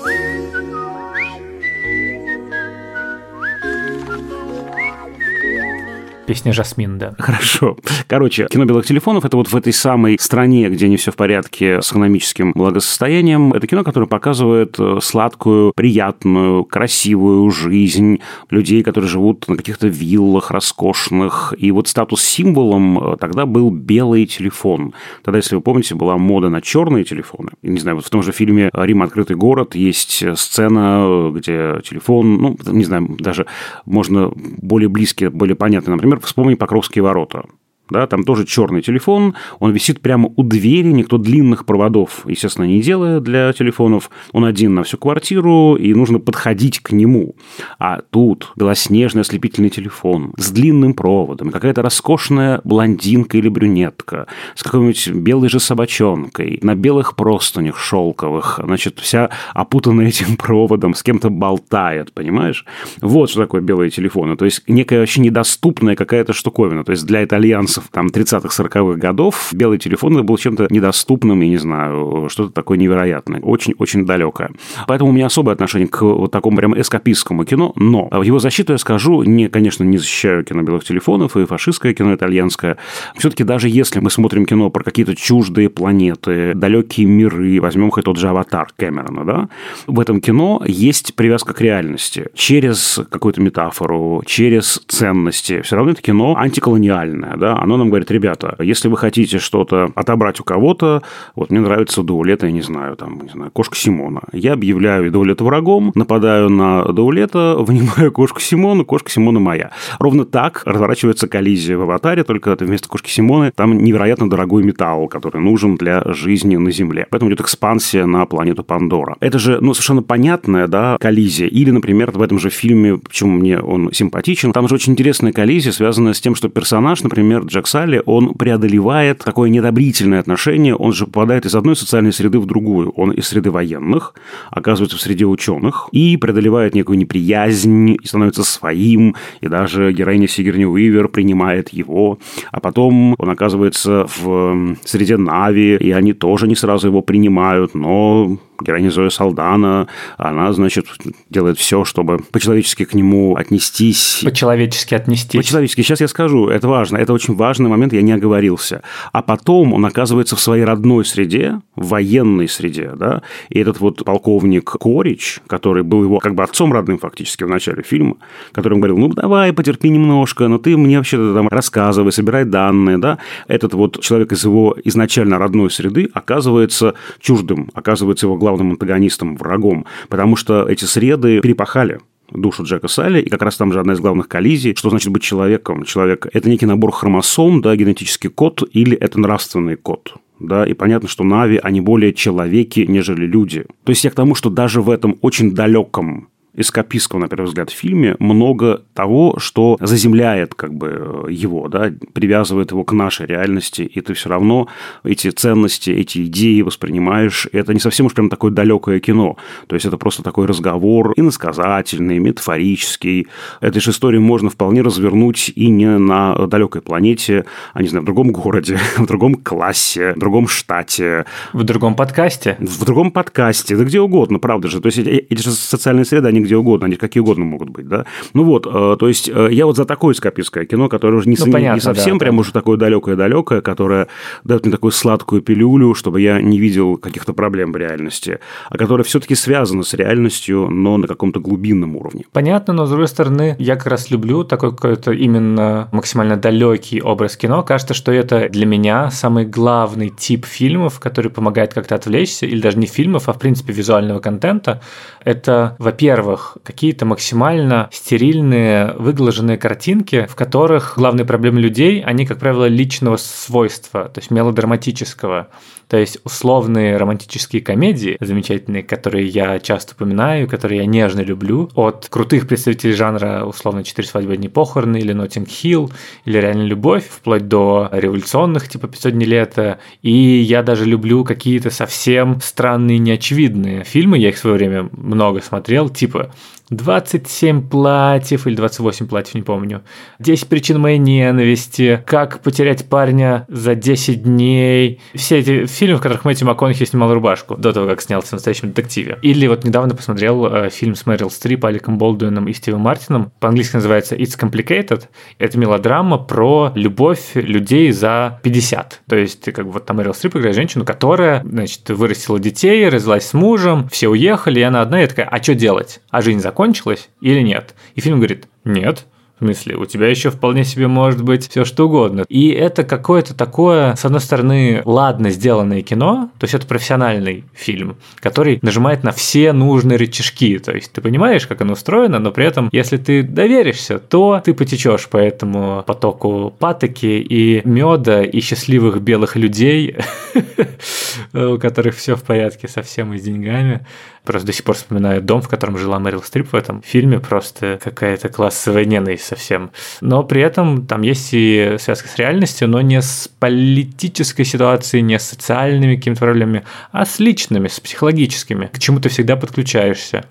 Песня 6.31 6.53
Жасмин, 6.53 6.97
да. 6.97 7.17
Хорошо. 7.19 7.77
Короче, 8.07 8.47
кино 8.49 8.65
белых 8.65 8.87
телефонов 8.87 9.25
это 9.25 9.37
вот 9.37 9.49
в 9.49 9.57
этой 9.57 9.73
самой 9.73 10.17
стране, 10.21 10.69
где 10.69 10.89
не 10.89 10.97
все 10.97 11.11
в 11.11 11.17
порядке 11.17 11.83
с 11.83 11.91
экономическим 11.91 12.53
благосостоянием. 12.53 13.53
Это 13.53 13.67
кино, 13.67 13.83
которое 13.83 14.07
показывает 14.07 14.77
э, 14.79 15.01
сладкую, 15.03 15.73
приятную, 15.75 16.63
красивую 16.63 17.51
жизнь 17.51 18.21
людей, 18.49 18.85
которые 18.85 19.11
живут 19.11 19.49
на 19.49 19.57
каких-то 19.57 19.89
виллах 19.89 20.53
роскошных. 20.53 21.53
И 21.59 21.73
вот 21.73 21.89
статус-символом 21.89 23.15
э, 23.15 23.17
тогда 23.17 23.45
был 23.45 23.73
белый 23.73 24.25
телефон. 24.27 24.95
Тогда, 25.25 25.39
если 25.39 25.57
вы 25.57 25.63
помните, 25.63 25.97
была 25.97 26.17
мода 26.17 26.49
на 26.49 26.61
черные 26.61 27.03
телефоны. 27.03 27.51
Не 27.63 27.81
знаю, 27.81 27.97
вот 27.97 28.07
в 28.07 28.11
том 28.11 28.23
же 28.23 28.31
фильме 28.31 28.71
«Рим. 28.73 29.03
Открытый 29.03 29.35
город» 29.35 29.75
есть 29.75 30.23
сцена, 30.39 31.33
где 31.35 31.81
телефон, 31.83 32.37
ну, 32.37 32.57
не 32.67 32.85
знаю, 32.85 33.17
даже 33.19 33.47
можно 33.85 34.31
более 34.37 34.89
близкие, 34.89 35.31
более 35.31 35.57
понятно, 35.57 35.95
например, 35.95 36.20
вспомни 36.23 36.55
Покровские 36.55 37.03
ворота 37.03 37.45
да, 37.91 38.07
там 38.07 38.25
тоже 38.25 38.47
черный 38.47 38.83
телефон, 38.83 39.35
он 39.59 39.73
висит 39.73 40.01
прямо 40.01 40.33
у 40.37 40.43
двери, 40.43 40.93
никто 40.93 41.19
длинных 41.19 41.65
проводов, 41.65 42.23
естественно, 42.27 42.67
не 42.67 42.81
делает 42.81 43.23
для 43.23 43.53
телефонов, 43.53 44.11
он 44.33 44.45
один 44.45 44.75
на 44.75 44.83
всю 44.83 44.99
квартиру, 44.99 45.77
и 45.77 45.93
нужно 45.95 46.19
подходить 46.19 46.81
к 46.81 46.93
нему. 46.93 47.35
А 47.79 48.01
тут 48.11 48.53
белоснежный 48.57 49.23
ослепительный 49.23 49.71
телефон 49.71 50.33
с 50.37 50.51
длинным 50.51 50.95
проводом, 50.95 51.51
какая-то 51.51 51.83
роскошная 51.83 52.61
блондинка 52.65 53.39
или 53.39 53.49
брюнетка 53.49 54.27
с 54.55 54.63
какой-нибудь 54.63 55.09
белой 55.09 55.49
же 55.49 55.61
собачонкой, 55.61 56.59
на 56.63 56.75
белых 56.75 57.17
простынях 57.17 57.79
шелковых, 57.79 58.61
значит, 58.63 58.99
вся 58.99 59.31
опутанная 59.55 60.09
этим 60.09 60.37
проводом, 60.37 60.95
с 60.95 61.03
кем-то 61.03 61.31
болтает, 61.31 62.13
понимаешь? 62.13 62.65
Вот 63.01 63.31
что 63.31 63.41
такое 63.43 63.61
белые 63.61 63.91
телефоны. 63.91 64.37
То 64.37 64.45
есть, 64.45 64.63
некая 64.69 65.01
вообще 65.01 65.21
недоступная 65.21 65.97
какая-то 65.97 66.33
штуковина. 66.33 66.85
То 66.85 66.93
есть, 66.93 67.07
для 67.07 67.25
итальянцев 67.25 67.80
концов 67.81 67.89
там 67.91 68.07
30-х, 68.07 68.63
40-х 68.63 68.99
годов 68.99 69.51
белый 69.53 69.79
телефон 69.79 70.25
был 70.25 70.37
чем-то 70.37 70.67
недоступным, 70.71 71.41
я 71.41 71.49
не 71.49 71.57
знаю, 71.57 72.29
что-то 72.29 72.53
такое 72.53 72.79
невероятное, 72.79 73.41
очень-очень 73.41 74.07
далекое. 74.07 74.51
Поэтому 74.87 75.11
у 75.11 75.13
меня 75.13 75.27
особое 75.27 75.55
отношение 75.55 75.89
к 75.89 76.03
вот 76.03 76.31
такому 76.31 76.57
прям 76.57 76.79
эскапистскому 76.81 77.45
кино, 77.45 77.73
но 77.77 78.09
в 78.11 78.23
его 78.23 78.39
защиту 78.39 78.73
я 78.73 78.79
скажу, 78.79 79.23
не, 79.23 79.49
конечно, 79.49 79.85
не 79.85 79.99
защищаю 79.99 80.45
кино 80.45 80.63
белых 80.63 80.85
телефонов 80.85 81.37
и 81.37 81.45
фашистское 81.47 81.95
кино 81.95 82.15
итальянское. 82.15 82.77
Все-таки 83.17 83.45
даже 83.45 83.69
если 83.69 84.01
мы 84.01 84.11
смотрим 84.11 84.47
кино 84.47 84.71
про 84.71 84.83
какие-то 84.83 85.15
чуждые 85.15 85.69
планеты, 85.69 86.55
далекие 86.55 87.07
миры, 87.07 87.61
возьмем 87.61 87.91
хоть 87.91 88.05
тот 88.05 88.17
же 88.17 88.29
«Аватар» 88.29 88.69
Кэмерона, 88.77 89.25
да, 89.25 89.49
в 89.87 90.01
этом 90.01 90.21
кино 90.21 90.63
есть 90.67 91.15
привязка 91.15 91.55
к 91.55 91.61
реальности. 91.61 92.27
Через 92.35 93.01
какую-то 93.11 93.41
метафору, 93.41 94.23
через 94.27 94.83
ценности. 94.89 95.63
Все 95.63 95.77
равно 95.77 95.93
это 95.93 96.03
кино 96.03 96.37
антиколониальное, 96.37 97.37
да, 97.37 97.57
оно 97.71 97.85
нам 97.85 97.89
говорит, 97.89 98.11
ребята, 98.11 98.57
если 98.59 98.89
вы 98.89 98.97
хотите 98.97 99.39
что-то 99.39 99.91
отобрать 99.95 100.41
у 100.41 100.45
кого-то, 100.45 101.03
вот 101.37 101.51
мне 101.51 101.61
нравится 101.61 102.03
Даулета, 102.03 102.47
я 102.47 102.53
не 102.53 102.63
знаю, 102.63 102.97
там, 102.97 103.21
не 103.23 103.29
знаю, 103.29 103.51
кошка 103.53 103.77
Симона. 103.77 104.23
Я 104.33 104.55
объявляю 104.55 105.11
Даулета 105.13 105.45
врагом, 105.45 105.93
нападаю 105.95 106.51
на 106.51 106.85
Даулета, 106.85 107.57
вынимаю 107.59 108.11
кошку 108.13 108.41
Симону, 108.41 108.85
кошка 108.85 109.11
Симона 109.11 109.39
моя. 109.41 109.71
Ровно 109.99 110.25
так 110.25 110.63
разворачивается 110.65 111.29
коллизия 111.29 111.77
в 111.77 111.83
аватаре, 111.83 112.25
только 112.25 112.57
вместо 112.59 112.89
кошки 112.89 113.11
Симоны 113.11 113.53
там 113.55 113.79
невероятно 113.79 114.29
дорогой 114.29 114.65
металл, 114.65 115.09
который 115.09 115.41
нужен 115.41 115.77
для 115.77 116.03
жизни 116.13 116.57
на 116.57 116.71
Земле. 116.71 117.07
Поэтому 117.11 117.31
идет 117.31 117.41
экспансия 117.41 118.07
на 118.07 118.27
планету 118.27 118.65
Пандора. 118.65 119.17
Это 119.21 119.39
же, 119.39 119.59
ну, 119.61 119.75
совершенно 119.75 120.03
понятная, 120.03 120.67
да, 120.67 120.97
коллизия. 120.99 121.47
Или, 121.47 121.71
например, 121.71 122.11
в 122.11 122.23
этом 122.23 122.39
же 122.39 122.51
фильме, 122.51 122.99
почему 122.99 123.39
мне 123.39 123.61
он 123.61 123.93
симпатичен, 123.93 124.53
там 124.53 124.69
же 124.69 124.75
очень 124.75 124.93
интересная 124.93 125.33
коллизия, 125.33 125.73
связанная 125.73 126.13
с 126.13 126.21
тем, 126.21 126.35
что 126.35 126.49
персонаж, 126.49 127.03
например, 127.03 127.45
Джек 127.51 127.67
Салли, 127.67 128.01
он 128.07 128.35
преодолевает 128.35 129.19
такое 129.19 129.51
недобрительное 129.51 130.21
отношение, 130.21 130.77
он 130.77 130.93
же 130.93 131.07
попадает 131.07 131.47
из 131.47 131.55
одной 131.57 131.75
социальной 131.75 132.13
среды 132.13 132.39
в 132.39 132.47
другую. 132.47 132.91
Он 132.91 133.11
из 133.11 133.27
среды 133.27 133.51
военных, 133.51 134.15
оказывается 134.51 134.97
в 134.97 135.01
среде 135.01 135.25
ученых, 135.25 135.89
и 135.91 136.17
преодолевает 136.17 136.77
некую 136.77 136.97
неприязнь, 136.97 137.97
и 138.01 138.07
становится 138.07 138.45
своим, 138.45 139.17
и 139.41 139.49
даже 139.49 139.93
героиня 139.93 140.29
Сигерни 140.29 140.65
Уивер 140.65 141.09
принимает 141.09 141.71
его, 141.71 142.21
а 142.53 142.61
потом 142.61 143.17
он 143.19 143.29
оказывается 143.29 144.07
в 144.17 144.77
среде 144.85 145.17
Нави, 145.17 145.75
и 145.75 145.91
они 145.91 146.13
тоже 146.13 146.47
не 146.47 146.55
сразу 146.55 146.87
его 146.87 147.03
принимают, 147.03 147.75
но 147.75 148.39
героиня 148.61 148.91
Зоя 148.91 149.11
Салдана, 149.11 149.89
она, 150.19 150.53
значит, 150.53 150.87
делает 151.29 151.59
все, 151.59 151.85
чтобы 151.85 152.19
по-человечески 152.19 152.85
к 152.85 152.95
нему 152.95 153.37
отнестись. 153.37 154.21
По-человечески 154.25 154.95
отнестись. 154.95 155.41
По-человечески. 155.41 155.83
Сейчас 155.83 156.01
я 156.01 156.09
скажу, 156.09 156.49
это 156.49 156.69
важно. 156.69 156.97
Это 156.97 157.13
очень 157.13 157.35
важный 157.35 157.69
момент, 157.69 157.93
я 157.93 158.03
не 158.03 158.13
оговорился. 158.13 158.83
А 159.13 159.23
потом 159.23 159.73
он 159.73 159.85
оказывается 159.87 160.37
в 160.37 160.41
своей 160.41 160.65
родной 160.65 161.05
среде, 161.05 161.61
в 161.77 161.89
военной 161.89 162.49
среде, 162.49 162.93
да, 162.97 163.23
и 163.49 163.59
этот 163.59 163.81
вот 163.81 164.05
полковник 164.05 164.71
Корич, 164.71 165.41
который 165.47 165.83
был 165.83 166.03
его 166.03 166.19
как 166.19 166.35
бы 166.35 166.43
отцом 166.43 166.73
родным 166.73 166.99
фактически 166.99 167.45
в 167.45 167.49
начале 167.49 167.83
фильма, 167.83 168.17
который 168.53 168.75
ему 168.75 168.81
говорил, 168.81 168.99
ну, 168.99 169.09
давай, 169.09 169.53
потерпи 169.53 169.89
немножко, 169.89 170.49
но 170.49 170.59
ты 170.59 170.77
мне 170.77 170.99
вообще-то 170.99 171.35
там 171.35 171.49
рассказывай, 171.49 172.13
собирай 172.13 172.45
данные, 172.45 172.99
да. 172.99 173.19
Этот 173.49 173.75
вот 173.75 174.01
человек 174.01 174.33
из 174.33 174.45
его 174.45 174.77
изначально 174.85 175.39
родной 175.39 175.71
среды 175.71 176.11
оказывается 176.13 176.95
чуждым, 177.21 177.71
оказывается 177.75 178.27
его 178.27 178.37
главным 178.37 178.50
главным 178.51 178.73
антагонистом, 178.73 179.37
врагом, 179.37 179.87
потому 180.09 180.37
что 180.37 180.69
эти 180.69 180.85
среды 180.85 181.41
перепахали 181.41 182.01
душу 182.31 182.63
Джека 182.65 182.89
Салли, 182.89 183.21
и 183.21 183.29
как 183.29 183.43
раз 183.43 183.57
там 183.57 183.73
же 183.73 183.81
одна 183.81 183.95
из 183.95 184.01
главных 184.01 184.29
коллизий, 184.29 184.75
что 184.77 184.91
значит 184.91 185.13
быть 185.13 185.23
человеком. 185.23 185.85
Человек– 185.85 186.29
это 186.33 186.49
некий 186.49 186.67
набор 186.67 186.93
хромосом, 186.93 187.61
да, 187.61 187.75
генетический 187.75 188.31
код, 188.31 188.63
или 188.73 188.97
это 188.97 189.19
нравственный 189.19 189.77
код 189.77 190.15
да, 190.41 190.65
и 190.65 190.73
понятно, 190.73 191.09
что 191.09 191.23
Нави, 191.23 191.61
они 191.63 191.81
более 191.81 192.13
человеки, 192.13 192.81
нежели 192.89 193.27
люди. 193.27 193.67
То 193.85 193.91
есть 193.91 194.05
я 194.05 194.11
к 194.11 194.15
тому, 194.15 194.35
что 194.35 194.51
даже 194.51 194.81
в 194.81 194.91
этом 194.91 195.19
очень 195.21 195.53
далеком 195.53 196.29
эскапистского, 196.55 197.21
на 197.21 197.29
первый 197.29 197.47
взгляд, 197.47 197.71
фильме 197.71 198.17
много 198.19 198.83
того, 198.95 199.39
что 199.39 199.77
заземляет 199.81 200.55
как 200.55 200.75
бы 200.75 201.27
его, 201.29 201.69
да, 201.69 201.93
привязывает 202.13 202.73
его 202.73 202.85
к 202.85 202.93
нашей 202.93 203.27
реальности, 203.27 203.83
и 203.83 204.01
ты 204.01 204.15
все 204.15 204.29
равно 204.29 204.69
эти 205.05 205.31
ценности, 205.31 205.91
эти 205.91 206.25
идеи 206.27 206.63
воспринимаешь. 206.63 207.47
Это 207.53 207.73
не 207.73 207.81
совсем 207.81 208.07
уж 208.07 208.15
прям 208.15 208.29
такое 208.29 208.51
далекое 208.51 209.01
кино. 209.01 209.37
То 209.67 209.75
есть 209.75 209.87
это 209.87 209.97
просто 209.97 210.23
такой 210.23 210.47
разговор 210.47 211.13
иносказательный, 211.17 212.19
метафорический. 212.19 213.29
Этой 213.61 213.81
же 213.81 213.91
истории 213.91 214.19
можно 214.19 214.51
вполне 214.51 214.83
развернуть 214.83 215.53
и 215.55 215.69
не 215.69 215.99
на 215.99 216.35
далекой 216.47 216.83
планете, 216.83 217.45
а 217.73 217.83
не 217.83 217.89
знаю, 217.89 218.03
в 218.03 218.07
другом 218.07 218.33
городе, 218.33 218.79
в 218.97 219.07
другом 219.07 219.35
классе, 219.35 220.15
в 220.15 220.19
другом 220.19 220.49
штате. 220.49 221.25
В 221.53 221.63
другом 221.63 221.95
подкасте. 221.95 222.57
В 222.59 222.85
другом 222.85 223.11
подкасте, 223.11 223.77
да 223.77 223.85
где 223.85 224.01
угодно, 224.01 224.39
правда 224.39 224.69
же. 224.69 224.81
То 224.81 224.87
есть 224.87 224.99
эти 224.99 225.43
же 225.43 225.51
социальные 225.53 226.05
среды, 226.05 226.29
они 226.29 226.41
где 226.51 226.57
угодно, 226.57 226.87
они 226.87 226.97
какие 226.97 227.21
угодно 227.21 227.45
могут 227.45 227.71
быть, 227.71 227.87
да. 227.87 228.07
Ну 228.35 228.43
вот, 228.43 228.67
э, 228.67 228.97
то 228.99 229.07
есть 229.07 229.29
э, 229.29 229.49
я 229.53 229.67
вот 229.67 229.77
за 229.77 229.85
такое 229.85 230.15
эскапистское 230.15 230.65
кино, 230.65 230.89
которое 230.89 231.19
уже 231.19 231.29
не, 231.29 231.37
ну, 231.39 231.53
понятно, 231.53 231.77
не 231.77 231.81
совсем 231.81 232.19
да, 232.19 232.25
прям 232.25 232.37
да. 232.37 232.41
уже 232.41 232.53
такое 232.53 232.77
далекое-далекое, 232.77 233.61
которое 233.61 234.09
дает 234.43 234.65
мне 234.65 234.73
такую 234.73 234.91
сладкую 234.91 235.43
пилюлю, 235.43 235.95
чтобы 235.95 236.21
я 236.21 236.43
не 236.43 236.59
видел 236.59 236.97
каких-то 236.97 237.35
проблем 237.35 237.73
в 237.73 237.77
реальности, 237.77 238.41
а 238.69 238.77
которое 238.77 239.05
все-таки 239.05 239.37
связано 239.37 239.85
с 239.85 239.95
реальностью, 239.95 240.69
но 240.71 240.97
на 240.97 241.07
каком-то 241.07 241.39
глубинном 241.39 241.95
уровне. 241.95 242.25
Понятно, 242.33 242.75
но 242.75 242.87
с 242.87 242.89
другой 242.89 243.07
стороны, 243.07 243.55
я 243.61 243.77
как 243.77 243.87
раз 243.87 244.11
люблю 244.11 244.43
такой 244.43 244.73
какой-то 244.73 245.13
именно 245.13 245.89
максимально 245.93 246.37
далекий 246.37 247.01
образ 247.01 247.37
кино. 247.37 247.63
Кажется, 247.63 247.95
что 247.95 248.11
это 248.11 248.49
для 248.49 248.67
меня 248.67 249.13
самый 249.13 249.45
главный 249.45 250.09
тип 250.09 250.47
фильмов, 250.47 250.99
который 250.99 251.31
помогает 251.31 251.75
как-то 251.75 251.95
отвлечься, 251.95 252.47
или 252.47 252.61
даже 252.61 252.77
не 252.79 252.87
фильмов, 252.87 253.29
а 253.29 253.33
в 253.33 253.39
принципе 253.39 253.73
визуального 253.73 254.19
контента. 254.19 254.81
Это, 255.25 255.77
во-первых, 255.79 256.30
какие-то 256.37 257.07
максимально 257.07 257.89
стерильные, 257.93 258.95
выглаженные 258.99 259.57
картинки, 259.57 260.27
в 260.27 260.35
которых 260.35 260.95
главные 260.97 261.25
проблемы 261.25 261.61
людей, 261.61 262.03
они, 262.03 262.27
как 262.27 262.39
правило, 262.39 262.67
личного 262.67 263.17
свойства, 263.17 264.09
то 264.09 264.21
есть 264.21 264.31
мелодраматического. 264.31 265.49
То 265.91 265.97
есть 265.97 266.19
условные 266.23 266.97
романтические 266.97 267.61
комедии, 267.61 268.17
замечательные, 268.21 268.85
которые 268.85 269.27
я 269.27 269.59
часто 269.59 269.95
упоминаю, 269.95 270.49
которые 270.49 270.83
я 270.83 270.87
нежно 270.87 271.21
люблю, 271.21 271.69
от 271.75 272.07
крутых 272.09 272.47
представителей 272.47 272.93
жанра 272.93 273.45
условно 273.45 273.83
«Четыре 273.83 274.07
свадьбы, 274.07 274.35
одни 274.35 274.49
похороны» 274.49 274.99
или 275.01 275.13
«Ноттинг 275.13 275.49
Хилл» 275.49 275.91
или 276.27 276.39
«Реальная 276.39 276.67
любовь», 276.67 277.09
вплоть 277.11 277.49
до 277.49 277.89
революционных 277.91 278.69
типа 278.69 278.87
«500 278.87 279.11
дней 279.11 279.27
лета». 279.27 279.81
И 280.01 280.13
я 280.13 280.63
даже 280.63 280.85
люблю 280.85 281.25
какие-то 281.25 281.71
совсем 281.71 282.41
странные, 282.41 282.99
неочевидные 282.99 283.83
фильмы, 283.83 284.19
я 284.19 284.29
их 284.29 284.37
в 284.37 284.39
свое 284.39 284.55
время 284.55 284.89
много 284.93 285.43
смотрел, 285.43 285.89
типа 285.89 286.31
27 286.71 287.69
платьев 287.69 288.47
или 288.47 288.55
28 288.55 289.07
платьев, 289.07 289.35
не 289.35 289.43
помню. 289.43 289.83
10 290.21 290.49
причин 290.49 290.81
моей 290.81 290.99
ненависти. 290.99 292.03
Как 292.07 292.41
потерять 292.41 292.89
парня 292.89 293.45
за 293.49 293.75
10 293.75 294.23
дней. 294.23 295.01
Все 295.15 295.39
эти 295.39 295.67
фильмы, 295.67 295.99
в 295.99 296.01
которых 296.01 296.25
Мэтью 296.25 296.47
МакКонахи 296.47 296.85
снимал 296.85 297.13
рубашку 297.13 297.57
до 297.57 297.73
того, 297.73 297.89
как 297.89 298.01
снялся 298.01 298.29
в 298.29 298.33
настоящем 298.35 298.69
детективе. 298.69 299.19
Или 299.23 299.47
вот 299.49 299.65
недавно 299.65 299.95
посмотрел 299.95 300.47
э, 300.47 300.71
фильм 300.71 300.95
с 300.95 301.07
Мэрил 301.07 301.31
Стрип, 301.31 301.65
Аликом 301.65 301.99
Болдуином 301.99 302.47
и 302.47 302.53
Стивом 302.53 302.83
Мартином. 302.83 303.33
По-английски 303.41 303.77
называется 303.77 304.15
It's 304.15 304.39
Complicated. 304.39 305.05
Это 305.39 305.59
мелодрама 305.59 306.19
про 306.19 306.73
любовь 306.77 307.33
людей 307.35 307.91
за 307.91 308.39
50. 308.43 309.03
То 309.09 309.17
есть, 309.17 309.53
как 309.53 309.67
бы 309.67 309.73
вот 309.73 309.87
там 309.87 309.97
Мэрил 309.97 310.15
Стрип 310.15 310.37
играет 310.37 310.55
женщину, 310.55 310.85
которая, 310.85 311.43
значит, 311.43 311.89
вырастила 311.91 312.39
детей, 312.39 312.89
развелась 312.89 313.27
с 313.27 313.35
мужем, 313.35 313.89
все 313.89 314.09
уехали, 314.09 314.61
и 314.61 314.63
она 314.63 314.83
одна, 314.83 315.03
и 315.03 315.07
такая, 315.07 315.27
а 315.27 315.43
что 315.43 315.55
делать? 315.55 316.01
А 316.11 316.23
жизнь 316.23 316.41
закончилась? 316.41 316.60
Закончилось 316.61 317.09
или 317.23 317.41
нет? 317.41 317.75
И 317.95 318.01
фильм 318.03 318.19
говорит, 318.19 318.47
нет, 318.65 319.07
в 319.41 319.45
смысле, 319.45 319.77
у 319.77 319.87
тебя 319.87 320.09
еще 320.09 320.31
вполне 320.31 320.65
себе 320.65 320.87
может 320.87 321.25
быть 321.25 321.49
все 321.49 321.65
что 321.65 321.87
угодно. 321.87 322.27
И 322.29 322.51
это 322.51 322.85
какое-то 322.85 323.35
такое, 323.35 323.95
с 323.97 324.05
одной 324.05 324.21
стороны, 324.21 324.83
ладно 324.85 325.31
сделанное 325.31 325.81
кино, 325.81 326.31
то 326.39 326.45
есть 326.45 326.53
это 326.53 326.67
профессиональный 326.67 327.45
фильм, 327.55 327.97
который 328.17 328.59
нажимает 328.61 329.03
на 329.03 329.13
все 329.13 329.55
нужные 329.55 329.97
рычажки. 329.97 330.59
То 330.59 330.73
есть 330.73 330.93
ты 330.93 331.01
понимаешь, 331.01 331.47
как 331.47 331.63
оно 331.63 331.73
устроено, 331.73 332.19
но 332.19 332.33
при 332.33 332.45
этом, 332.45 332.69
если 332.71 332.99
ты 332.99 333.23
доверишься, 333.23 333.99
то 333.99 334.43
ты 334.45 334.53
потечешь 334.53 335.09
по 335.09 335.17
этому 335.17 335.83
потоку 335.87 336.55
патоки 336.59 337.07
и 337.07 337.63
меда 337.65 338.23
и 338.23 338.41
счастливых 338.41 339.01
белых 339.01 339.37
людей, 339.37 339.97
у 341.33 341.57
которых 341.57 341.97
все 341.97 342.15
в 342.15 342.23
порядке 342.23 342.69
совсем 342.69 343.15
и 343.15 343.19
с 343.19 343.23
деньгами. 343.23 343.87
Просто 344.25 344.47
до 344.47 344.53
сих 344.53 344.65
пор 344.65 344.77
вспоминаю 344.77 345.23
дом, 345.23 345.41
в 345.41 345.49
котором 345.49 345.79
жила 345.79 345.99
Мэрил 345.99 346.23
Стрип 346.23 346.53
в 346.53 346.55
этом 346.55 346.83
фильме, 346.83 347.21
просто 347.21 347.79
какая-то 347.83 348.29
классовая 348.29 348.85
ненависть 348.85 349.25
совсем. 349.25 349.71
Но 350.01 350.23
при 350.23 350.43
этом 350.43 350.87
там 350.87 351.03
есть 351.03 351.31
и 351.33 351.77
связка 351.79 352.09
с 352.09 352.17
реальностью, 352.17 352.69
но 352.69 352.81
не 352.81 353.01
с 353.01 353.31
политической 353.39 354.45
ситуацией, 354.45 355.03
не 355.03 355.19
с 355.19 355.23
социальными 355.23 355.97
какими-то 355.97 356.21
проблемами, 356.21 356.65
а 356.93 357.07
с 357.07 357.19
личными, 357.19 357.69
с 357.69 357.81
психологическими, 357.81 358.67
к 358.67 358.79
чему 358.79 359.01
ты 359.01 359.09
всегда 359.09 359.37
подключаешься. 359.37 360.27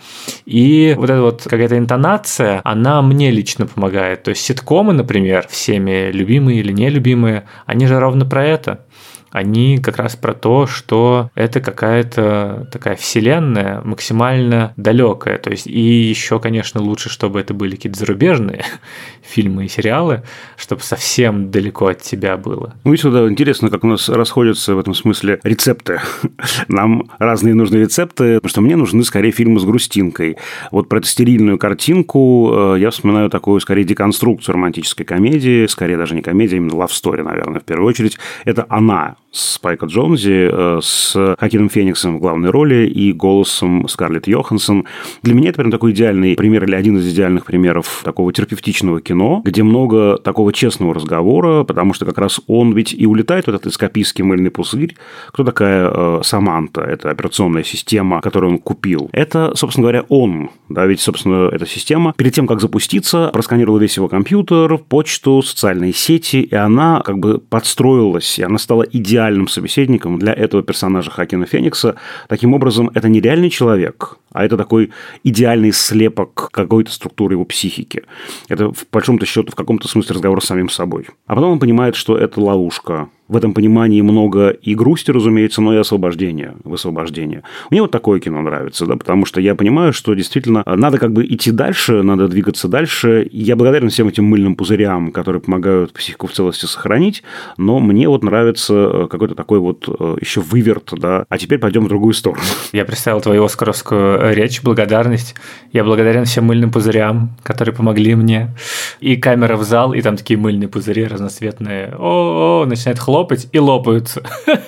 И 0.45 0.93
вот 0.97 1.09
эта 1.09 1.21
вот 1.21 1.43
какая-то 1.43 1.77
интонация, 1.77 2.61
она 2.63 3.01
мне 3.01 3.31
лично 3.31 3.65
помогает. 3.65 4.23
То 4.23 4.29
есть 4.29 4.41
ситкомы, 4.41 4.93
например, 4.93 5.47
всеми 5.49 6.11
любимые 6.11 6.59
или 6.59 6.71
нелюбимые, 6.71 7.45
они 7.65 7.87
же 7.87 7.99
ровно 7.99 8.25
про 8.25 8.45
это 8.45 8.85
они 9.31 9.77
как 9.77 9.97
раз 9.97 10.15
про 10.15 10.33
то, 10.33 10.67
что 10.67 11.29
это 11.35 11.61
какая-то 11.61 12.67
такая 12.71 12.95
вселенная 12.95 13.81
максимально 13.83 14.73
далекая. 14.77 15.37
То 15.37 15.51
есть, 15.51 15.67
и 15.67 15.79
еще, 15.79 16.39
конечно, 16.39 16.81
лучше, 16.81 17.09
чтобы 17.09 17.39
это 17.39 17.53
были 17.53 17.75
какие-то 17.75 17.99
зарубежные 17.99 18.65
фильмы 19.21 19.65
и 19.65 19.67
сериалы, 19.67 20.23
чтобы 20.57 20.81
совсем 20.81 21.51
далеко 21.51 21.87
от 21.87 22.01
тебя 22.01 22.37
было. 22.37 22.73
Ну, 22.83 22.91
видите, 22.91 23.09
да, 23.09 23.27
интересно, 23.27 23.69
как 23.69 23.83
у 23.83 23.87
нас 23.87 24.09
расходятся 24.09 24.75
в 24.75 24.79
этом 24.79 24.93
смысле 24.93 25.39
рецепты. 25.43 26.01
Нам 26.67 27.09
разные 27.19 27.53
нужны 27.53 27.77
рецепты, 27.77 28.35
потому 28.35 28.49
что 28.49 28.61
мне 28.61 28.75
нужны 28.75 29.03
скорее 29.03 29.31
фильмы 29.31 29.59
с 29.59 29.63
грустинкой. 29.63 30.37
Вот 30.71 30.89
про 30.89 30.99
эту 30.99 31.07
стерильную 31.07 31.57
картинку 31.57 32.51
э, 32.53 32.79
я 32.79 32.89
вспоминаю 32.89 33.29
такую, 33.29 33.59
скорее, 33.59 33.83
деконструкцию 33.83 34.53
романтической 34.53 35.05
комедии, 35.05 35.65
скорее 35.67 35.97
даже 35.97 36.15
не 36.15 36.21
комедия, 36.21 36.55
а 36.55 36.57
именно 36.57 36.73
love 36.73 36.89
story, 36.89 37.23
наверное, 37.23 37.59
в 37.59 37.63
первую 37.63 37.87
очередь. 37.87 38.17
Это 38.45 38.65
«Она» 38.69 39.15
Спайка 39.31 39.85
Джонзи 39.85 40.49
э, 40.51 40.79
с 40.81 41.35
Хакином 41.37 41.69
Фениксом 41.69 42.17
в 42.17 42.19
главной 42.19 42.49
роли 42.49 42.87
и 42.87 43.13
голосом 43.13 43.87
Скарлетт 43.87 44.27
Йоханссон. 44.27 44.85
Для 45.21 45.35
меня 45.35 45.49
это 45.49 45.59
прям 45.59 45.69
такой 45.69 45.91
идеальный 45.91 46.35
пример 46.35 46.63
или 46.63 46.73
один 46.73 46.97
из 46.97 47.07
идеальных 47.13 47.45
примеров 47.45 48.01
такого 48.03 48.33
терапевтичного 48.33 49.01
кино, 49.01 49.41
где 49.45 49.61
много 49.61 50.17
такого 50.17 50.51
честного 50.51 50.95
разговора, 50.95 51.63
потому 51.63 51.93
что 51.93 52.07
как 52.07 52.17
раз 52.17 52.41
он 52.47 52.73
ведь 52.73 52.93
и 52.93 53.05
улетает 53.05 53.45
в 53.45 53.49
этот 53.49 53.67
эскапистский 53.67 54.23
мыльный 54.23 54.49
пузырь. 54.49 54.95
Кто 55.27 55.43
такая 55.43 55.91
э, 55.93 56.19
Саманта? 56.23 56.81
Это 56.81 57.11
операционная 57.11 57.63
система, 57.63 58.21
которую 58.21 58.53
он 58.53 58.57
купил. 58.57 59.09
Это, 59.11 59.51
собственно 59.55 59.83
говоря, 59.83 60.05
он. 60.09 60.49
Да, 60.69 60.87
ведь, 60.87 61.01
собственно, 61.01 61.49
эта 61.51 61.67
система 61.67 62.13
перед 62.17 62.33
тем, 62.33 62.47
как 62.47 62.61
запуститься, 62.61 63.29
просканировала 63.31 63.77
весь 63.77 63.97
его 63.97 64.07
компьютер, 64.07 64.79
почту, 64.79 65.43
социальные 65.43 65.93
сети, 65.93 66.37
и 66.37 66.55
она 66.55 67.01
как 67.05 67.19
бы 67.19 67.37
подстроилась, 67.37 68.39
и 68.39 68.43
она 68.43 68.57
стала 68.57 68.83
идеальной 68.83 69.18
идеальным 69.19 69.47
собеседником 69.47 70.17
для 70.17 70.33
этого 70.33 70.63
персонажа 70.63 71.11
Хакина 71.11 71.45
Феникса. 71.45 71.95
Таким 72.27 72.53
образом, 72.53 72.89
это 72.93 73.09
не 73.09 73.19
реальный 73.19 73.49
человек, 73.49 74.17
а 74.31 74.45
это 74.45 74.57
такой 74.57 74.91
идеальный 75.23 75.71
слепок 75.71 76.49
какой-то 76.51 76.91
структуры 76.91 77.35
его 77.35 77.45
психики. 77.45 78.03
Это, 78.47 78.71
в 78.71 78.85
большом-то 78.91 79.25
счету, 79.25 79.51
в 79.51 79.55
каком-то 79.55 79.87
смысле 79.87 80.15
разговор 80.15 80.43
с 80.43 80.47
самим 80.47 80.69
собой. 80.69 81.07
А 81.27 81.35
потом 81.35 81.53
он 81.53 81.59
понимает, 81.59 81.95
что 81.95 82.17
это 82.17 82.39
ловушка, 82.41 83.09
в 83.29 83.37
этом 83.37 83.53
понимании 83.53 84.01
много 84.01 84.49
и 84.49 84.75
грусти, 84.75 85.11
разумеется, 85.11 85.61
но 85.61 85.73
и 85.73 85.77
освобождения, 85.77 86.55
высвобождения. 86.63 87.43
Мне 87.69 87.81
вот 87.81 87.91
такое 87.91 88.19
кино 88.19 88.41
нравится, 88.41 88.85
да, 88.87 88.97
потому 88.97 89.25
что 89.25 89.39
я 89.39 89.53
понимаю, 89.55 89.93
что 89.93 90.15
действительно 90.15 90.63
надо 90.65 90.97
как 90.97 91.13
бы 91.13 91.23
идти 91.23 91.51
дальше, 91.51 92.01
надо 92.01 92.27
двигаться 92.27 92.67
дальше. 92.67 93.29
Я 93.31 93.55
благодарен 93.55 93.89
всем 93.89 94.07
этим 94.07 94.25
мыльным 94.25 94.55
пузырям, 94.55 95.11
которые 95.11 95.41
помогают 95.41 95.93
психику 95.93 96.27
в 96.27 96.31
целости 96.31 96.65
сохранить, 96.65 97.23
но 97.57 97.79
мне 97.79 98.09
вот 98.09 98.23
нравится 98.23 98.73
э, 98.73 99.07
какой-то 99.09 99.35
такой 99.35 99.59
вот 99.59 99.87
э, 99.87 100.17
еще 100.19 100.41
выверт, 100.41 100.91
да, 100.97 101.25
а 101.29 101.37
теперь 101.37 101.59
пойдем 101.59 101.85
в 101.85 101.87
другую 101.87 102.13
сторону. 102.13 102.41
Я 102.73 102.83
представил 102.83 103.21
твою 103.21 103.43
оскаровскую 103.43 104.18
речь, 104.21 104.61
благодарность. 104.61 105.35
Я 105.71 105.83
благодарен 105.83 106.25
всем 106.25 106.45
мыльным 106.45 106.71
пузырям, 106.71 107.37
которые 107.43 107.73
помогли 107.73 108.15
мне. 108.15 108.49
И 108.99 109.15
камера 109.15 109.55
в 109.55 109.63
зал, 109.63 109.93
и 109.93 110.01
там 110.01 110.17
такие 110.17 110.37
мыльные 110.39 110.67
пузыри 110.67 111.05
разноцветные. 111.05 111.95
О, 111.97 112.63
-о, 112.63 112.65
-о 112.65 112.69
начинает 112.69 112.99
хлопать 112.99 113.29
лопать 113.29 113.47
и 113.51 113.59
лопаются. 113.59 114.23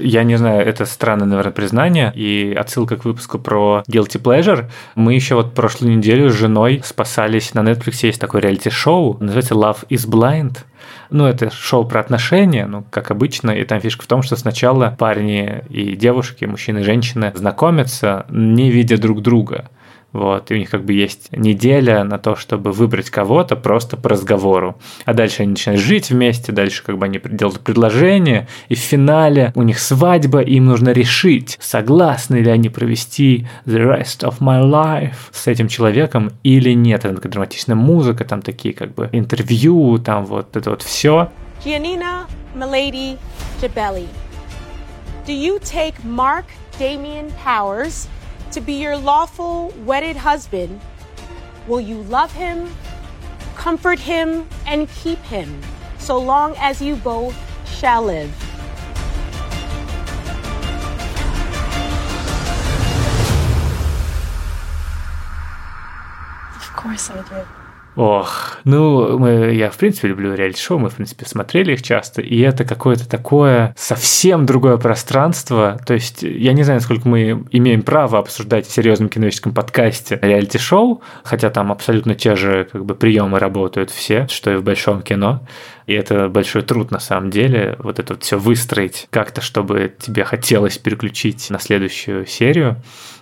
Я 0.00 0.22
не 0.22 0.36
знаю, 0.36 0.64
это 0.64 0.86
странное, 0.86 1.26
наверное, 1.26 1.52
признание 1.52 2.12
и 2.14 2.54
отсылка 2.54 2.96
к 2.96 3.04
выпуску 3.04 3.40
про 3.40 3.82
Guilty 3.90 4.22
Pleasure. 4.22 4.70
Мы 4.94 5.14
еще 5.14 5.34
вот 5.34 5.54
прошлую 5.54 5.96
неделю 5.96 6.30
с 6.30 6.34
женой 6.34 6.80
спасались 6.84 7.52
на 7.54 7.60
Netflix. 7.60 7.98
Есть 8.02 8.20
такое 8.20 8.40
реалити-шоу, 8.42 9.16
называется 9.18 9.54
Love 9.54 9.88
is 9.88 10.08
Blind. 10.08 10.58
Ну, 11.10 11.26
это 11.26 11.50
шоу 11.50 11.86
про 11.86 12.00
отношения, 12.00 12.66
ну, 12.66 12.84
как 12.90 13.10
обычно, 13.10 13.50
и 13.50 13.64
там 13.64 13.80
фишка 13.80 14.04
в 14.04 14.06
том, 14.06 14.22
что 14.22 14.36
сначала 14.36 14.94
парни 14.98 15.64
и 15.70 15.96
девушки, 15.96 16.44
мужчины 16.44 16.80
и 16.80 16.82
женщины 16.82 17.32
знакомятся, 17.34 18.26
не 18.28 18.70
видя 18.70 18.98
друг 18.98 19.22
друга. 19.22 19.70
Вот, 20.12 20.50
и 20.50 20.54
у 20.54 20.56
них 20.56 20.70
как 20.70 20.84
бы 20.84 20.94
есть 20.94 21.28
неделя 21.32 22.02
на 22.02 22.18
то, 22.18 22.34
чтобы 22.34 22.72
выбрать 22.72 23.10
кого-то 23.10 23.56
просто 23.56 23.98
по 23.98 24.08
разговору. 24.08 24.78
А 25.04 25.12
дальше 25.12 25.42
они 25.42 25.50
начинают 25.50 25.82
жить 25.82 26.10
вместе, 26.10 26.50
дальше 26.50 26.82
как 26.82 26.96
бы 26.96 27.04
они 27.04 27.20
делают 27.22 27.60
предложение, 27.60 28.48
и 28.68 28.74
в 28.74 28.78
финале 28.78 29.52
у 29.54 29.62
них 29.62 29.78
свадьба, 29.78 30.40
и 30.40 30.54
им 30.54 30.64
нужно 30.64 30.90
решить, 30.90 31.58
согласны 31.60 32.36
ли 32.36 32.50
они 32.50 32.70
провести 32.70 33.46
the 33.66 33.84
rest 33.84 34.20
of 34.20 34.38
my 34.40 34.62
life 34.62 35.16
с 35.30 35.46
этим 35.46 35.68
человеком 35.68 36.32
или 36.42 36.72
нет. 36.72 37.04
Это 37.04 37.16
такая 37.16 37.32
драматичная 37.32 37.76
музыка, 37.76 38.24
там 38.24 38.40
такие 38.40 38.72
как 38.72 38.94
бы 38.94 39.10
интервью, 39.12 39.98
там 39.98 40.24
вот 40.24 40.56
это 40.56 40.70
вот 40.70 40.82
все. 40.82 41.30
Giannina 41.62 42.24
Milady 42.54 43.18
Gibelli. 43.60 44.06
Do 45.26 45.34
you 45.34 45.58
take 45.58 45.94
Mark 46.02 46.46
Damien 46.78 47.30
Powers 47.44 48.08
to 48.52 48.60
be 48.60 48.74
your 48.74 48.96
lawful 48.96 49.68
wedded 49.84 50.16
husband, 50.16 50.80
will 51.66 51.80
you 51.80 52.02
love 52.04 52.32
him, 52.32 52.70
comfort 53.56 53.98
him, 53.98 54.48
and 54.66 54.88
keep 54.90 55.18
him 55.18 55.60
so 55.98 56.18
long 56.18 56.54
as 56.58 56.80
you 56.80 56.96
both 56.96 57.36
shall 57.68 58.04
live? 58.04 58.30
Of 66.56 66.72
course 66.74 67.10
I 67.10 67.22
do. 67.28 67.57
Ох, 67.98 68.58
ну, 68.62 69.18
мы, 69.18 69.52
я 69.54 69.70
в 69.70 69.76
принципе 69.76 70.06
люблю 70.06 70.32
реалити-шоу, 70.32 70.78
мы 70.78 70.88
в 70.88 70.94
принципе 70.94 71.26
смотрели 71.26 71.72
их 71.72 71.82
часто, 71.82 72.22
и 72.22 72.38
это 72.38 72.64
какое-то 72.64 73.08
такое 73.08 73.74
совсем 73.76 74.46
другое 74.46 74.76
пространство, 74.76 75.80
то 75.84 75.94
есть 75.94 76.22
я 76.22 76.52
не 76.52 76.62
знаю, 76.62 76.78
насколько 76.78 77.08
мы 77.08 77.44
имеем 77.50 77.82
право 77.82 78.20
обсуждать 78.20 78.68
в 78.68 78.70
серьезном 78.70 79.08
киновическом 79.08 79.52
подкасте 79.52 80.16
реалити-шоу, 80.22 81.02
хотя 81.24 81.50
там 81.50 81.72
абсолютно 81.72 82.14
те 82.14 82.36
же 82.36 82.68
как 82.70 82.84
бы 82.84 82.94
приемы 82.94 83.40
работают 83.40 83.90
все, 83.90 84.28
что 84.28 84.52
и 84.52 84.56
в 84.58 84.62
большом 84.62 85.02
кино, 85.02 85.40
и 85.88 85.94
это 85.94 86.28
большой 86.28 86.60
труд 86.60 86.90
на 86.90 87.00
самом 87.00 87.30
деле, 87.30 87.76
вот 87.78 87.98
это 87.98 88.12
вот 88.12 88.22
все 88.22 88.38
выстроить 88.38 89.08
как-то, 89.08 89.40
чтобы 89.40 89.94
тебе 89.98 90.22
хотелось 90.24 90.76
переключить 90.76 91.48
на 91.48 91.58
следующую 91.58 92.26
серию. 92.26 92.76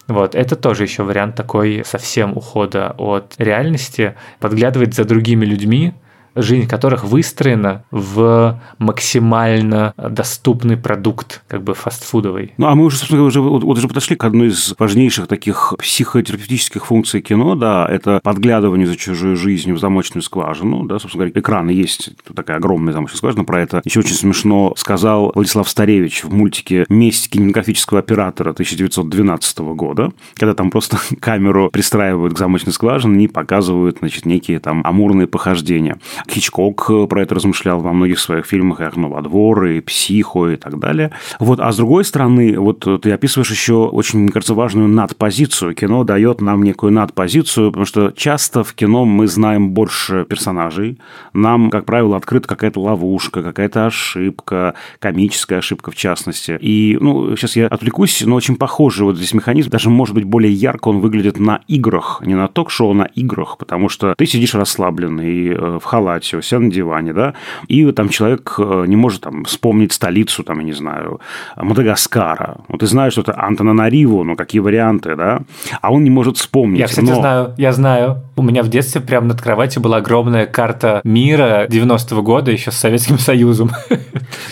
Вот, 0.09 0.35
это 0.35 0.57
тоже 0.57 0.83
еще 0.83 1.05
вариант 1.05 1.37
такой 1.37 1.85
совсем 1.85 2.37
ухода 2.37 2.93
от 2.99 3.35
реальности, 3.39 4.17
подглядывать 4.41 4.95
за 4.95 5.05
другими 5.05 5.45
людьми, 5.45 5.95
жизнь 6.37 6.69
которых 6.69 7.05
выстроена 7.05 7.85
в 7.91 8.61
максимально 8.79 9.95
доступный 9.97 10.77
продукт, 10.77 11.43
как 11.49 11.63
бы 11.63 11.75
фастфудовый. 11.75 12.53
Ну, 12.57 12.67
а 12.67 12.75
мы 12.75 12.85
уже, 12.85 12.99
собственно, 12.99 13.23
уже, 13.23 13.41
вот, 13.41 13.65
уже 13.65 13.89
подошли 13.89 14.17
к 14.17 14.25
одной 14.25 14.49
из 14.49 14.75
важнейших 14.79 15.27
таких 15.27 15.75
психотерапевтических 15.79 16.87
функций 16.87 17.21
кино, 17.21 17.55
да, 17.55 17.87
это 17.89 18.21
подглядывание 18.23 18.87
за 18.87 18.97
чужой 18.97 19.37
жизнью 19.37 19.77
в 19.77 19.81
замочную 19.81 20.23
скважину, 20.23 20.85
да, 20.85 20.99
собственно 20.99 21.25
говоря, 21.25 21.41
экраны 21.41 21.71
есть 21.71 22.11
такая 22.35 22.59
огромная 22.59 22.93
замочная 22.93 23.19
скважина, 23.19 23.45
про 23.45 23.61
это 23.61 23.83
еще 23.85 24.01
очень 24.01 24.15
смешно 24.15 24.75
сказал 24.77 25.33
Владислав 25.35 25.69
Старевич 25.69 26.25
в 26.25 26.33
мультике 26.33 26.85
«Месть 26.89 27.31
кинематографического 27.31 28.01
оператора» 28.01 28.51
1912 28.51 29.59
года, 29.59 30.13
когда 30.35 30.55
там 30.55 30.71
просто 30.71 30.99
камеру 31.21 31.71
пристраивают 31.71 32.35
к 32.35 32.39
замочной 32.39 32.73
скважине 32.73 33.25
и 33.25 33.29
показывают, 33.29 33.99
значит, 33.99 34.27
некие 34.27 34.59
там 34.61 34.83
амурные 34.85 35.27
похождения. 35.27 35.99
Хичкок 36.31 36.91
э, 36.91 37.07
про 37.07 37.23
это 37.23 37.35
размышлял 37.35 37.81
во 37.81 37.93
многих 37.93 38.19
своих 38.19 38.47
фильмах, 38.47 38.81
и 38.81 38.85
«Окно 38.85 39.09
во 39.09 39.23
двор», 39.23 39.67
и 39.67 39.81
«Психо», 39.81 40.49
и 40.51 40.57
так 40.57 40.79
далее. 40.79 41.13
Вот, 41.39 41.61
а 41.61 41.71
с 41.73 41.77
другой 41.77 42.05
стороны, 42.05 42.59
вот 42.59 42.87
ты 43.03 43.11
описываешь 43.11 43.51
еще 43.51 43.87
очень, 43.87 44.21
мне 44.21 44.31
кажется, 44.31 44.55
важную 44.55 44.89
надпозицию. 44.89 45.75
Кино 45.75 46.05
дает 46.05 46.41
нам 46.41 46.63
некую 46.63 46.93
надпозицию, 46.93 47.71
потому 47.71 47.87
что 47.87 48.13
часто 48.17 48.65
в 48.65 48.75
кино 48.75 49.05
мы 49.05 49.27
знаем 49.27 49.71
больше 49.71 50.25
персонажей. 50.29 50.99
Нам, 51.33 51.71
как 51.71 51.85
правило, 51.85 52.17
открыта 52.17 52.49
какая-то 52.49 52.81
ловушка, 52.81 53.43
какая-то 53.43 53.87
ошибка, 53.87 54.75
комическая 54.99 55.59
ошибка 55.59 55.91
в 55.91 55.97
частности. 55.97 56.59
И, 56.61 56.99
ну, 57.01 57.37
сейчас 57.37 57.57
я 57.57 57.67
отвлекусь, 57.67 58.23
но 58.25 58.37
очень 58.37 58.57
похожий 58.57 59.05
вот 59.05 59.17
здесь 59.17 59.35
механизм, 59.35 59.71
даже, 59.71 59.91
может 59.91 60.15
быть, 60.15 60.25
более 60.25 60.53
ярко 60.53 60.89
он 60.89 61.01
выглядит 61.01 61.39
на 61.39 61.61
играх, 61.69 62.23
не 62.25 62.35
на 62.35 62.49
ток-шоу, 62.49 62.91
а 62.91 62.95
на 62.95 63.05
играх, 63.05 63.59
потому 63.59 63.89
что 63.89 64.15
ты 64.17 64.27
сидишь 64.27 64.55
расслабленный, 64.55 65.49
э, 65.49 65.79
в 65.79 65.85
халате, 65.85 66.16
халате, 66.17 66.43
сел 66.43 66.61
на 66.61 66.71
диване, 66.71 67.13
да, 67.13 67.35
и 67.69 67.91
там 67.93 68.09
человек 68.09 68.55
э, 68.59 68.85
не 68.87 68.97
может 68.97 69.23
там 69.23 69.45
вспомнить 69.45 69.93
столицу, 69.93 70.43
там, 70.43 70.59
я 70.59 70.65
не 70.65 70.73
знаю, 70.73 71.21
Мадагаскара. 71.57 72.59
Вот 72.69 72.81
ты 72.81 72.87
знаешь, 72.87 73.13
что 73.13 73.23
это 73.23 73.41
Антананариву, 73.41 74.25
ну, 74.25 74.37
какие 74.37 74.61
варианты, 74.61 75.17
да, 75.17 75.43
а 75.81 75.93
он 75.93 76.05
не 76.05 76.11
может 76.11 76.37
вспомнить. 76.37 76.81
Я, 76.81 76.87
кстати, 76.87 77.07
но... 77.07 77.15
знаю, 77.17 77.55
я 77.59 77.73
знаю. 77.73 78.23
У 78.37 78.43
меня 78.43 78.63
в 78.63 78.69
детстве 78.69 79.01
прямо 79.01 79.29
над 79.29 79.41
кроватью 79.41 79.83
была 79.83 79.99
огромная 79.99 80.47
карта 80.47 81.01
мира 81.05 81.67
90-го 81.69 82.23
года 82.23 82.51
еще 82.51 82.71
с 82.71 82.77
Советским 82.77 83.19
Союзом. 83.19 83.71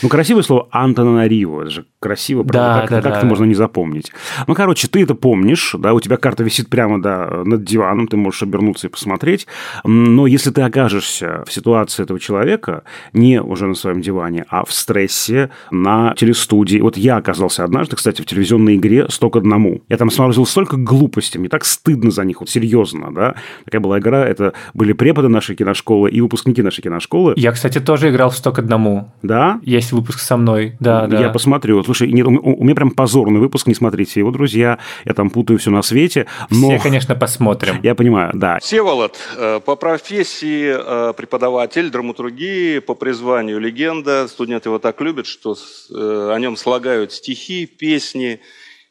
Ну, 0.02 0.08
красивое 0.08 0.42
слово 0.42 0.68
Антананариву, 0.70 1.62
это 1.62 1.70
же 1.70 1.84
красиво, 1.98 2.42
правда, 2.42 2.58
да, 2.58 2.80
как, 2.82 2.90
да, 2.90 3.02
как 3.02 3.12
да, 3.12 3.18
это 3.18 3.26
можно 3.26 3.44
не 3.44 3.54
запомнить. 3.54 4.12
Ну, 4.46 4.54
короче, 4.54 4.86
ты 4.86 5.02
это 5.02 5.14
помнишь, 5.14 5.74
да, 5.78 5.94
у 5.94 6.00
тебя 6.00 6.16
карта 6.16 6.44
висит 6.44 6.68
прямо, 6.68 7.00
да, 7.00 7.42
над 7.44 7.64
диваном, 7.64 8.06
ты 8.06 8.16
можешь 8.16 8.42
обернуться 8.42 8.86
и 8.86 8.90
посмотреть, 8.90 9.46
но 9.84 10.26
если 10.26 10.50
ты 10.50 10.62
окажешься 10.62 11.43
в 11.48 11.52
ситуации 11.52 12.02
этого 12.02 12.18
человека 12.18 12.84
не 13.12 13.40
уже 13.40 13.66
на 13.66 13.74
своем 13.74 14.00
диване, 14.00 14.44
а 14.48 14.64
в 14.64 14.72
стрессе 14.72 15.50
на 15.70 16.14
телестудии. 16.16 16.78
Вот 16.78 16.96
я 16.96 17.16
оказался 17.16 17.64
однажды, 17.64 17.96
кстати, 17.96 18.22
в 18.22 18.26
телевизионной 18.26 18.76
игре 18.76 19.06
«Сто 19.08 19.30
к 19.30 19.36
одному». 19.36 19.82
Я 19.88 19.96
там 19.96 20.10
сморозил 20.10 20.46
столько 20.46 20.76
глупостей, 20.76 21.38
мне 21.38 21.48
так 21.48 21.64
стыдно 21.64 22.10
за 22.10 22.24
них, 22.24 22.40
вот 22.40 22.50
серьезно, 22.50 23.12
да. 23.12 23.34
Такая 23.64 23.80
была 23.80 23.98
игра, 23.98 24.26
это 24.26 24.52
были 24.74 24.92
преподы 24.92 25.28
нашей 25.28 25.56
киношколы 25.56 26.10
и 26.10 26.20
выпускники 26.20 26.62
нашей 26.62 26.82
киношколы. 26.82 27.34
Я, 27.36 27.52
кстати, 27.52 27.80
тоже 27.80 28.10
играл 28.10 28.30
в 28.30 28.36
«Сто 28.36 28.52
к 28.52 28.58
одному». 28.58 29.12
Да? 29.22 29.60
Есть 29.62 29.92
выпуск 29.92 30.20
со 30.20 30.36
мной, 30.36 30.76
да, 30.80 31.06
да. 31.06 31.20
Я 31.20 31.28
посмотрю. 31.30 31.82
Слушай, 31.84 32.12
нет, 32.12 32.26
у, 32.26 32.30
у 32.30 32.64
меня 32.64 32.74
прям 32.74 32.90
позорный 32.90 33.40
выпуск, 33.40 33.66
не 33.66 33.74
смотрите 33.74 34.20
его, 34.20 34.30
друзья. 34.30 34.78
Я 35.04 35.14
там 35.14 35.30
путаю 35.30 35.58
все 35.58 35.70
на 35.70 35.82
свете. 35.82 36.26
Но... 36.50 36.70
Все, 36.70 36.78
конечно, 36.78 37.14
посмотрим. 37.14 37.76
Я 37.82 37.94
понимаю, 37.94 38.30
да. 38.34 38.58
Всеволод, 38.60 39.16
э, 39.36 39.60
по 39.64 39.76
профессии 39.76 40.74
э, 40.74 41.12
преподаватель 41.14 41.33
преподаватель 41.34 41.90
драматургии, 41.90 42.78
по 42.78 42.94
призванию 42.94 43.58
легенда. 43.58 44.28
Студенты 44.28 44.68
его 44.68 44.78
так 44.78 45.00
любят, 45.00 45.26
что 45.26 45.56
э, 45.90 46.30
о 46.32 46.38
нем 46.38 46.56
слагают 46.56 47.12
стихи, 47.12 47.66
песни, 47.66 48.38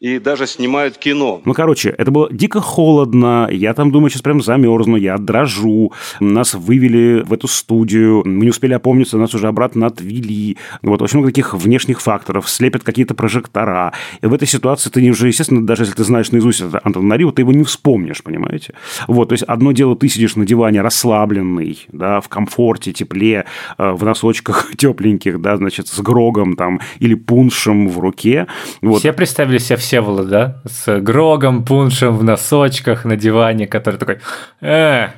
и 0.03 0.19
даже 0.19 0.47
снимают 0.47 0.97
кино. 0.97 1.41
Ну, 1.45 1.53
короче, 1.53 1.95
это 1.97 2.11
было 2.11 2.27
дико 2.29 2.59
холодно. 2.59 3.47
Я 3.49 3.73
там, 3.73 3.89
думаю, 3.89 4.09
сейчас 4.09 4.21
прям 4.21 4.41
замерзну, 4.41 4.97
я 4.97 5.17
дрожу. 5.17 5.93
Нас 6.19 6.55
вывели 6.55 7.23
в 7.25 7.31
эту 7.31 7.47
студию. 7.47 8.21
Мы 8.25 8.43
не 8.43 8.49
успели 8.49 8.73
опомниться, 8.73 9.17
нас 9.17 9.33
уже 9.33 9.47
обратно 9.47 9.87
отвели. 9.87 10.57
Вот 10.81 11.01
очень 11.01 11.19
много 11.19 11.31
таких 11.31 11.53
внешних 11.53 12.01
факторов. 12.01 12.49
Слепят 12.49 12.83
какие-то 12.83 13.13
прожектора. 13.15 13.93
И 14.21 14.25
в 14.25 14.33
этой 14.33 14.45
ситуации 14.45 14.89
ты 14.89 15.09
уже, 15.09 15.27
естественно, 15.27 15.65
даже 15.65 15.83
если 15.83 15.95
ты 15.95 16.03
знаешь 16.03 16.31
наизусть 16.31 16.59
это 16.59 16.81
Антон 16.83 17.07
Нариву, 17.07 17.31
ты 17.31 17.43
его 17.43 17.53
не 17.53 17.63
вспомнишь, 17.63 18.23
понимаете? 18.23 18.73
Вот, 19.07 19.29
то 19.29 19.33
есть 19.33 19.45
одно 19.45 19.71
дело, 19.71 19.95
ты 19.95 20.09
сидишь 20.09 20.35
на 20.35 20.45
диване 20.45 20.81
расслабленный, 20.81 21.87
да, 21.93 22.19
в 22.19 22.27
комфорте, 22.27 22.91
тепле, 22.91 23.45
э, 23.77 23.91
в 23.91 24.03
носочках 24.03 24.73
тепленьких, 24.77 25.39
да, 25.39 25.55
значит, 25.55 25.87
с 25.87 25.97
грогом 26.01 26.57
там 26.57 26.81
или 26.99 27.13
пуншем 27.13 27.87
в 27.87 27.99
руке. 27.99 28.47
Вот. 28.81 28.99
Все 28.99 29.13
представили 29.13 29.59
себя 29.59 29.77
все 29.77 29.92
Всеволод, 29.93 30.27
да, 30.27 30.55
с 30.65 30.99
Грогом, 31.01 31.63
Пуншем 31.63 32.17
в 32.17 32.23
носочках 32.23 33.05
на 33.05 33.15
диване, 33.15 33.67
который 33.67 33.97
такой, 33.97 34.21
э, 34.59 35.09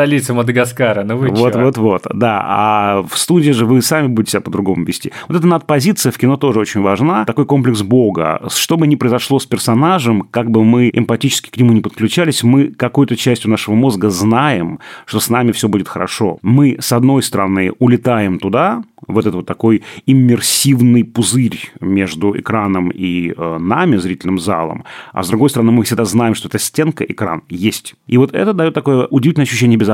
столица 0.00 0.32
Мадагаскара, 0.32 1.04
ну 1.04 1.18
вы 1.18 1.28
Вот, 1.28 1.52
чё? 1.52 1.60
вот, 1.60 1.76
вот, 1.76 2.06
да. 2.14 2.42
А 2.42 3.02
в 3.02 3.18
студии 3.18 3.50
же 3.50 3.66
вы 3.66 3.82
сами 3.82 4.06
будете 4.06 4.32
себя 4.32 4.40
по-другому 4.40 4.84
вести. 4.84 5.12
Вот 5.28 5.36
эта 5.36 5.46
надпозиция 5.46 6.10
в 6.10 6.16
кино 6.16 6.38
тоже 6.38 6.58
очень 6.58 6.80
важна. 6.80 7.26
Такой 7.26 7.44
комплекс 7.44 7.82
Бога. 7.82 8.40
Что 8.48 8.78
бы 8.78 8.86
ни 8.86 8.96
произошло 8.96 9.38
с 9.38 9.44
персонажем, 9.44 10.26
как 10.30 10.50
бы 10.50 10.64
мы 10.64 10.90
эмпатически 10.90 11.50
к 11.50 11.56
нему 11.58 11.72
не 11.72 11.82
подключались, 11.82 12.42
мы 12.42 12.68
какой-то 12.68 13.14
частью 13.14 13.50
нашего 13.50 13.74
мозга 13.74 14.08
знаем, 14.08 14.78
что 15.04 15.20
с 15.20 15.28
нами 15.28 15.52
все 15.52 15.68
будет 15.68 15.86
хорошо. 15.86 16.38
Мы, 16.40 16.78
с 16.80 16.92
одной 16.92 17.22
стороны, 17.22 17.72
улетаем 17.78 18.38
туда, 18.38 18.82
в 19.06 19.18
этот 19.18 19.34
вот 19.34 19.46
такой 19.46 19.82
иммерсивный 20.06 21.04
пузырь 21.04 21.70
между 21.80 22.38
экраном 22.38 22.90
и 22.90 23.32
э, 23.36 23.58
нами, 23.58 23.96
зрительным 23.96 24.38
залом, 24.38 24.84
а 25.12 25.22
с 25.22 25.28
другой 25.28 25.50
стороны 25.50 25.72
мы 25.72 25.84
всегда 25.84 26.04
знаем, 26.04 26.34
что 26.34 26.48
эта 26.48 26.58
стенка, 26.58 27.04
экран 27.04 27.42
есть. 27.48 27.94
И 28.06 28.16
вот 28.18 28.34
это 28.34 28.52
дает 28.52 28.74
такое 28.74 29.06
удивительное 29.06 29.46
ощущение 29.46 29.78
безопасности. 29.78 29.89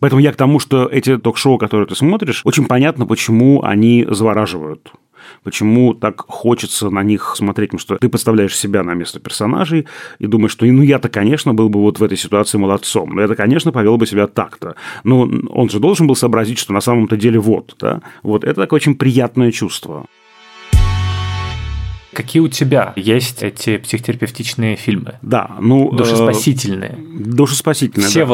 Поэтому 0.00 0.20
я 0.20 0.32
к 0.32 0.36
тому, 0.36 0.58
что 0.60 0.86
эти 0.86 1.16
ток-шоу, 1.18 1.58
которые 1.58 1.86
ты 1.86 1.94
смотришь, 1.94 2.42
очень 2.44 2.66
понятно, 2.66 3.06
почему 3.06 3.62
они 3.62 4.06
завораживают 4.08 4.92
почему 5.42 5.94
так 5.94 6.24
хочется 6.26 6.90
на 6.90 7.02
них 7.02 7.34
смотреть, 7.36 7.70
потому 7.70 7.80
что 7.80 7.96
ты 7.96 8.08
подставляешь 8.08 8.56
себя 8.56 8.82
на 8.82 8.94
место 8.94 9.20
персонажей 9.20 9.86
и 10.18 10.26
думаешь, 10.26 10.52
что 10.52 10.66
ну 10.66 10.82
я-то, 10.82 11.08
конечно, 11.08 11.54
был 11.54 11.68
бы 11.68 11.80
вот 11.80 11.98
в 11.98 12.02
этой 12.02 12.16
ситуации 12.16 12.58
молодцом, 12.58 13.10
но 13.14 13.22
это, 13.22 13.34
конечно, 13.34 13.72
повел 13.72 13.96
бы 13.96 14.06
себя 14.06 14.26
так-то. 14.26 14.76
Но 15.04 15.20
он 15.20 15.70
же 15.70 15.78
должен 15.78 16.06
был 16.06 16.16
сообразить, 16.16 16.58
что 16.58 16.72
на 16.72 16.80
самом-то 16.80 17.16
деле 17.16 17.38
вот, 17.38 17.76
да, 17.80 18.02
вот 18.22 18.44
это 18.44 18.62
такое 18.62 18.78
очень 18.78 18.96
приятное 18.96 19.52
чувство. 19.52 20.06
Какие 22.14 22.40
у 22.40 22.48
тебя 22.48 22.92
есть 22.96 23.42
эти 23.42 23.78
психотерапевтичные 23.78 24.76
фильмы? 24.76 25.14
Да, 25.22 25.50
ну... 25.60 25.90
Душеспасительные. 25.90 26.92
Э, 26.92 27.18
душеспасительные, 27.18 28.08
Все 28.08 28.24
да. 28.24 28.26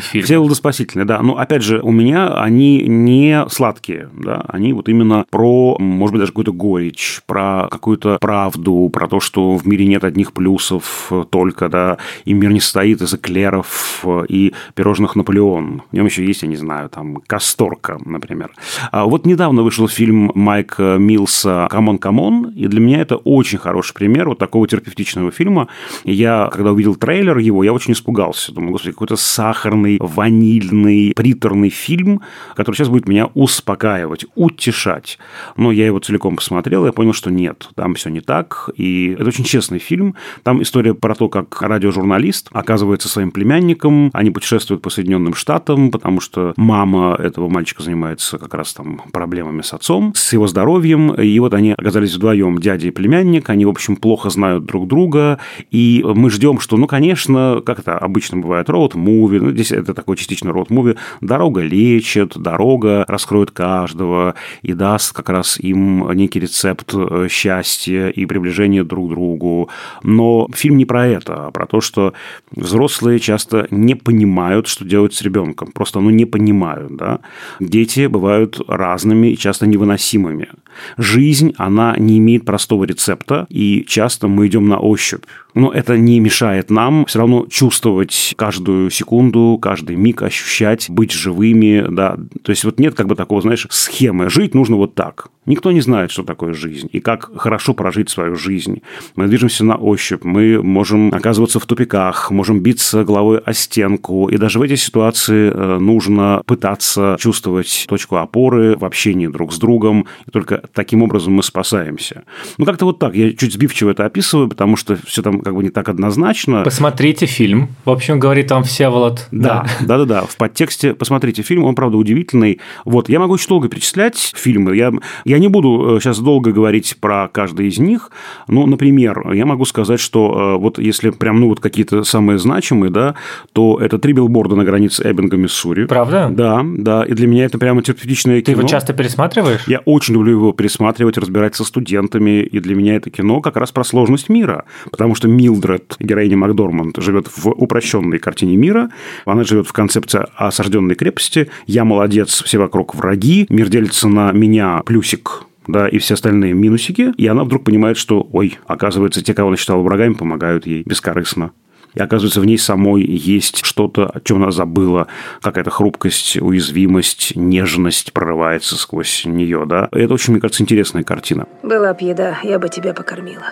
фильмы. 0.00 0.24
Все 0.24 0.38
волдоспасительные, 0.38 1.06
да. 1.06 1.22
Но, 1.22 1.38
опять 1.38 1.62
же, 1.62 1.80
у 1.80 1.90
меня 1.90 2.34
они 2.34 2.82
не 2.82 3.44
сладкие, 3.48 4.10
да. 4.12 4.44
Они 4.48 4.72
вот 4.72 4.88
именно 4.88 5.24
про, 5.30 5.76
может 5.78 6.12
быть, 6.12 6.20
даже 6.20 6.32
какую-то 6.32 6.52
горечь, 6.52 7.22
про 7.26 7.68
какую-то 7.70 8.18
правду, 8.20 8.90
про 8.92 9.08
то, 9.08 9.20
что 9.20 9.56
в 9.56 9.66
мире 9.66 9.86
нет 9.86 10.04
одних 10.04 10.32
плюсов 10.32 11.10
только, 11.30 11.68
да, 11.68 11.98
и 12.24 12.32
мир 12.32 12.50
не 12.50 12.60
состоит 12.60 13.00
из 13.02 13.14
эклеров 13.14 14.04
и 14.28 14.52
пирожных 14.74 15.16
Наполеон. 15.16 15.82
В 15.90 15.94
нем 15.94 16.06
еще 16.06 16.24
есть, 16.24 16.42
я 16.42 16.48
не 16.48 16.56
знаю, 16.56 16.88
там, 16.90 17.16
Касторка, 17.26 17.98
например. 18.04 18.52
А 18.92 19.06
вот 19.06 19.26
недавно 19.26 19.62
вышел 19.62 19.88
фильм 19.88 20.30
Майка 20.34 20.96
Милса 20.98 21.66
«C'mon 21.70 21.98
C'mon», 21.98 22.52
и 22.54 22.66
для 22.74 22.80
меня 22.80 23.00
это 23.00 23.16
очень 23.16 23.58
хороший 23.58 23.94
пример 23.94 24.28
вот 24.28 24.38
такого 24.38 24.66
терапевтичного 24.66 25.30
фильма. 25.30 25.68
Я, 26.02 26.50
когда 26.52 26.72
увидел 26.72 26.96
трейлер 26.96 27.38
его, 27.38 27.62
я 27.62 27.72
очень 27.72 27.92
испугался. 27.92 28.52
Думаю, 28.52 28.72
господи, 28.72 28.92
какой-то 28.92 29.16
сахарный, 29.16 29.98
ванильный, 30.00 31.12
приторный 31.14 31.68
фильм, 31.68 32.20
который 32.56 32.74
сейчас 32.74 32.88
будет 32.88 33.06
меня 33.06 33.26
успокаивать, 33.34 34.26
утешать. 34.34 35.18
Но 35.56 35.70
я 35.70 35.86
его 35.86 36.00
целиком 36.00 36.34
посмотрел, 36.34 36.84
и 36.84 36.86
я 36.86 36.92
понял, 36.92 37.12
что 37.12 37.30
нет, 37.30 37.68
там 37.76 37.94
все 37.94 38.10
не 38.10 38.20
так. 38.20 38.70
И 38.76 39.16
это 39.18 39.28
очень 39.28 39.44
честный 39.44 39.78
фильм. 39.78 40.16
Там 40.42 40.60
история 40.60 40.94
про 40.94 41.14
то, 41.14 41.28
как 41.28 41.62
радиожурналист 41.62 42.48
оказывается 42.50 43.08
своим 43.08 43.30
племянником, 43.30 44.10
они 44.12 44.30
путешествуют 44.30 44.82
по 44.82 44.90
Соединенным 44.90 45.34
Штатам, 45.34 45.92
потому 45.92 46.20
что 46.20 46.54
мама 46.56 47.16
этого 47.20 47.48
мальчика 47.48 47.84
занимается 47.84 48.38
как 48.38 48.52
раз 48.54 48.74
там 48.74 49.00
проблемами 49.12 49.62
с 49.62 49.72
отцом, 49.72 50.12
с 50.16 50.32
его 50.32 50.48
здоровьем, 50.48 51.12
и 51.14 51.38
вот 51.38 51.54
они 51.54 51.72
оказались 51.72 52.14
вдвоем, 52.14 52.58
дядя 52.64 52.88
и 52.88 52.90
племянник, 52.90 53.50
они, 53.50 53.66
в 53.66 53.68
общем, 53.68 53.96
плохо 53.96 54.30
знают 54.30 54.64
друг 54.64 54.88
друга, 54.88 55.38
и 55.70 56.02
мы 56.04 56.30
ждем, 56.30 56.58
что, 56.60 56.76
ну, 56.76 56.86
конечно, 56.86 57.62
как 57.64 57.78
это 57.78 57.98
обычно 57.98 58.38
бывает, 58.38 58.68
роуд-муви, 58.68 59.38
ну, 59.40 59.50
здесь 59.50 59.70
это 59.70 59.94
такой 59.94 60.16
частично 60.16 60.50
роуд-муви, 60.50 60.96
дорога 61.20 61.60
лечит, 61.60 62.36
дорога 62.36 63.04
раскроет 63.06 63.50
каждого 63.50 64.34
и 64.62 64.72
даст 64.72 65.12
как 65.12 65.28
раз 65.28 65.60
им 65.60 66.10
некий 66.12 66.40
рецепт 66.40 66.94
э, 66.94 67.28
счастья 67.30 68.08
и 68.08 68.26
приближения 68.26 68.84
друг 68.84 69.08
к 69.08 69.10
другу. 69.10 69.68
Но 70.02 70.48
фильм 70.54 70.76
не 70.78 70.86
про 70.86 71.06
это, 71.06 71.46
а 71.46 71.50
про 71.50 71.66
то, 71.66 71.80
что 71.80 72.14
взрослые 72.50 73.18
часто 73.20 73.66
не 73.70 73.94
понимают, 73.94 74.66
что 74.66 74.84
делать 74.84 75.14
с 75.14 75.22
ребенком. 75.22 75.70
Просто 75.72 76.00
ну, 76.00 76.10
не 76.10 76.24
понимают. 76.24 76.96
Да? 76.96 77.20
Дети 77.60 78.06
бывают 78.06 78.60
разными 78.66 79.28
и 79.28 79.36
часто 79.36 79.66
невыносимыми. 79.66 80.48
Жизнь, 80.96 81.54
она 81.58 81.94
не 81.98 82.18
имеет 82.18 82.44
простого 82.54 82.84
рецепта, 82.84 83.46
и 83.50 83.84
часто 83.88 84.28
мы 84.28 84.46
идем 84.46 84.68
на 84.68 84.78
ощупь. 84.78 85.24
Но 85.54 85.72
это 85.72 85.96
не 85.96 86.20
мешает 86.20 86.70
нам 86.70 87.06
все 87.06 87.20
равно 87.20 87.46
чувствовать 87.48 88.34
каждую 88.36 88.90
секунду, 88.90 89.58
каждый 89.60 89.96
миг, 89.96 90.22
ощущать, 90.22 90.90
быть 90.90 91.12
живыми, 91.12 91.84
да. 91.88 92.16
То 92.42 92.50
есть 92.50 92.64
вот 92.64 92.78
нет 92.78 92.94
как 92.94 93.06
бы 93.06 93.14
такого, 93.14 93.40
знаешь, 93.40 93.66
схемы. 93.70 94.30
Жить 94.30 94.54
нужно 94.54 94.76
вот 94.76 94.94
так. 94.94 95.28
Никто 95.46 95.72
не 95.72 95.80
знает, 95.80 96.10
что 96.10 96.22
такое 96.22 96.54
жизнь 96.54 96.88
и 96.90 97.00
как 97.00 97.30
хорошо 97.38 97.74
прожить 97.74 98.08
свою 98.08 98.34
жизнь. 98.34 98.82
Мы 99.14 99.26
движемся 99.26 99.64
на 99.64 99.76
ощупь, 99.76 100.24
мы 100.24 100.62
можем 100.62 101.12
оказываться 101.12 101.60
в 101.60 101.66
тупиках, 101.66 102.30
можем 102.30 102.60
биться 102.60 103.04
головой 103.04 103.38
о 103.38 103.52
стенку. 103.52 104.28
И 104.28 104.38
даже 104.38 104.58
в 104.58 104.62
этой 104.62 104.78
ситуации 104.78 105.50
э, 105.52 105.78
нужно 105.78 106.42
пытаться 106.46 107.16
чувствовать 107.20 107.84
точку 107.88 108.16
опоры 108.16 108.76
в 108.76 108.84
общении 108.84 109.26
друг 109.26 109.52
с 109.52 109.58
другом. 109.58 110.06
И 110.26 110.30
только 110.30 110.62
таким 110.72 111.02
образом 111.02 111.34
мы 111.34 111.42
спасаемся. 111.42 112.24
Ну, 112.56 112.64
как-то 112.64 112.86
вот 112.86 112.98
так. 112.98 113.14
Я 113.14 113.32
чуть 113.32 113.52
сбивчиво 113.52 113.90
это 113.90 114.06
описываю, 114.06 114.48
потому 114.48 114.76
что 114.76 114.96
все 115.04 115.20
там 115.20 115.42
как 115.44 115.54
бы 115.54 115.62
не 115.62 115.70
так 115.70 115.88
однозначно. 115.88 116.62
Посмотрите 116.62 117.26
фильм. 117.26 117.68
В 117.84 117.90
общем, 117.90 118.18
говорит 118.18 118.50
вам 118.50 118.64
Всеволод. 118.64 119.28
Да, 119.30 119.66
да, 119.80 119.98
да, 119.98 120.04
да. 120.04 120.22
В 120.22 120.36
подтексте 120.36 120.94
посмотрите 120.94 121.42
фильм, 121.42 121.64
он, 121.64 121.74
правда, 121.74 121.96
удивительный. 121.96 122.60
Вот, 122.84 123.08
я 123.08 123.20
могу 123.20 123.34
очень 123.34 123.48
долго 123.48 123.68
перечислять 123.68 124.32
фильмы. 124.34 124.76
Я, 124.76 124.92
я 125.24 125.38
не 125.38 125.48
буду 125.48 125.98
сейчас 126.00 126.18
э, 126.18 126.22
долго 126.22 126.52
говорить 126.52 126.96
про 127.00 127.28
каждый 127.28 127.68
из 127.68 127.78
них. 127.78 128.10
Но, 128.48 128.66
например, 128.66 129.32
я 129.32 129.46
могу 129.46 129.64
сказать, 129.64 130.00
что 130.00 130.54
э, 130.56 130.58
вот 130.58 130.78
если 130.78 131.10
прям, 131.10 131.40
ну, 131.40 131.48
вот 131.48 131.60
какие-то 131.60 132.04
самые 132.04 132.38
значимые, 132.38 132.90
да, 132.90 133.14
то 133.52 133.78
это 133.80 133.98
«Три 133.98 134.12
билборда 134.12 134.56
на 134.56 134.64
границе 134.64 135.02
Эббинга, 135.10 135.36
Миссури». 135.36 135.86
Правда? 135.86 136.28
Да, 136.30 136.62
да. 136.64 137.04
И 137.04 137.12
для 137.12 137.26
меня 137.26 137.44
это 137.44 137.58
прямо 137.58 137.82
терапевтичное 137.82 138.40
кино. 138.40 138.54
Ты 138.54 138.60
его 138.60 138.68
часто 138.68 138.92
пересматриваешь? 138.92 139.64
Я 139.66 139.80
очень 139.84 140.14
люблю 140.14 140.32
его 140.32 140.52
пересматривать, 140.52 141.18
разбирать 141.18 141.54
со 141.54 141.64
студентами. 141.64 142.42
И 142.42 142.60
для 142.60 142.74
меня 142.74 142.96
это 142.96 143.10
кино 143.10 143.40
как 143.40 143.56
раз 143.56 143.72
про 143.72 143.84
сложность 143.84 144.28
мира. 144.28 144.64
Потому 144.90 145.14
что 145.14 145.28
Милдред, 145.34 145.96
героиня 145.98 146.36
Макдорманд, 146.36 146.96
живет 146.98 147.28
в 147.34 147.48
упрощенной 147.48 148.18
картине 148.18 148.56
мира. 148.56 148.90
Она 149.24 149.44
живет 149.44 149.66
в 149.66 149.72
концепции 149.72 150.24
осажденной 150.36 150.94
крепости. 150.94 151.50
Я 151.66 151.84
молодец, 151.84 152.42
все 152.42 152.58
вокруг 152.58 152.94
враги. 152.94 153.46
Мир 153.48 153.68
делится 153.68 154.08
на 154.08 154.32
меня 154.32 154.82
плюсик 154.84 155.44
да, 155.66 155.88
и 155.88 155.98
все 155.98 156.14
остальные 156.14 156.52
минусики, 156.52 157.12
и 157.16 157.26
она 157.26 157.44
вдруг 157.44 157.64
понимает, 157.64 157.96
что, 157.96 158.28
ой, 158.32 158.58
оказывается, 158.66 159.22
те, 159.22 159.34
кого 159.34 159.48
она 159.48 159.56
считала 159.56 159.80
врагами, 159.80 160.12
помогают 160.14 160.66
ей 160.66 160.82
бескорыстно. 160.84 161.52
И 161.94 162.00
оказывается, 162.00 162.40
в 162.40 162.44
ней 162.44 162.58
самой 162.58 163.04
есть 163.04 163.64
что-то, 163.64 164.06
о 164.06 164.20
чем 164.20 164.42
она 164.42 164.50
забыла, 164.50 165.06
какая-то 165.40 165.70
хрупкость, 165.70 166.36
уязвимость, 166.40 167.36
нежность 167.36 168.12
прорывается 168.12 168.76
сквозь 168.76 169.24
нее, 169.24 169.64
да. 169.64 169.88
Это 169.92 170.12
очень, 170.12 170.32
мне 170.32 170.40
кажется, 170.40 170.62
интересная 170.62 171.04
картина. 171.04 171.46
Была 171.62 171.94
б 171.94 172.04
еда, 172.04 172.38
я 172.42 172.58
бы 172.58 172.68
тебя 172.68 172.94
покормила. 172.94 173.46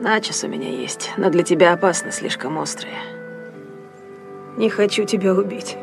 Начес 0.00 0.44
у 0.44 0.48
меня 0.48 0.70
есть, 0.70 1.10
но 1.16 1.28
для 1.28 1.42
тебя 1.42 1.72
опасно, 1.72 2.12
слишком 2.12 2.56
острые. 2.56 2.98
Не 4.56 4.70
хочу 4.70 5.04
тебя 5.04 5.34
убить. 5.34 5.76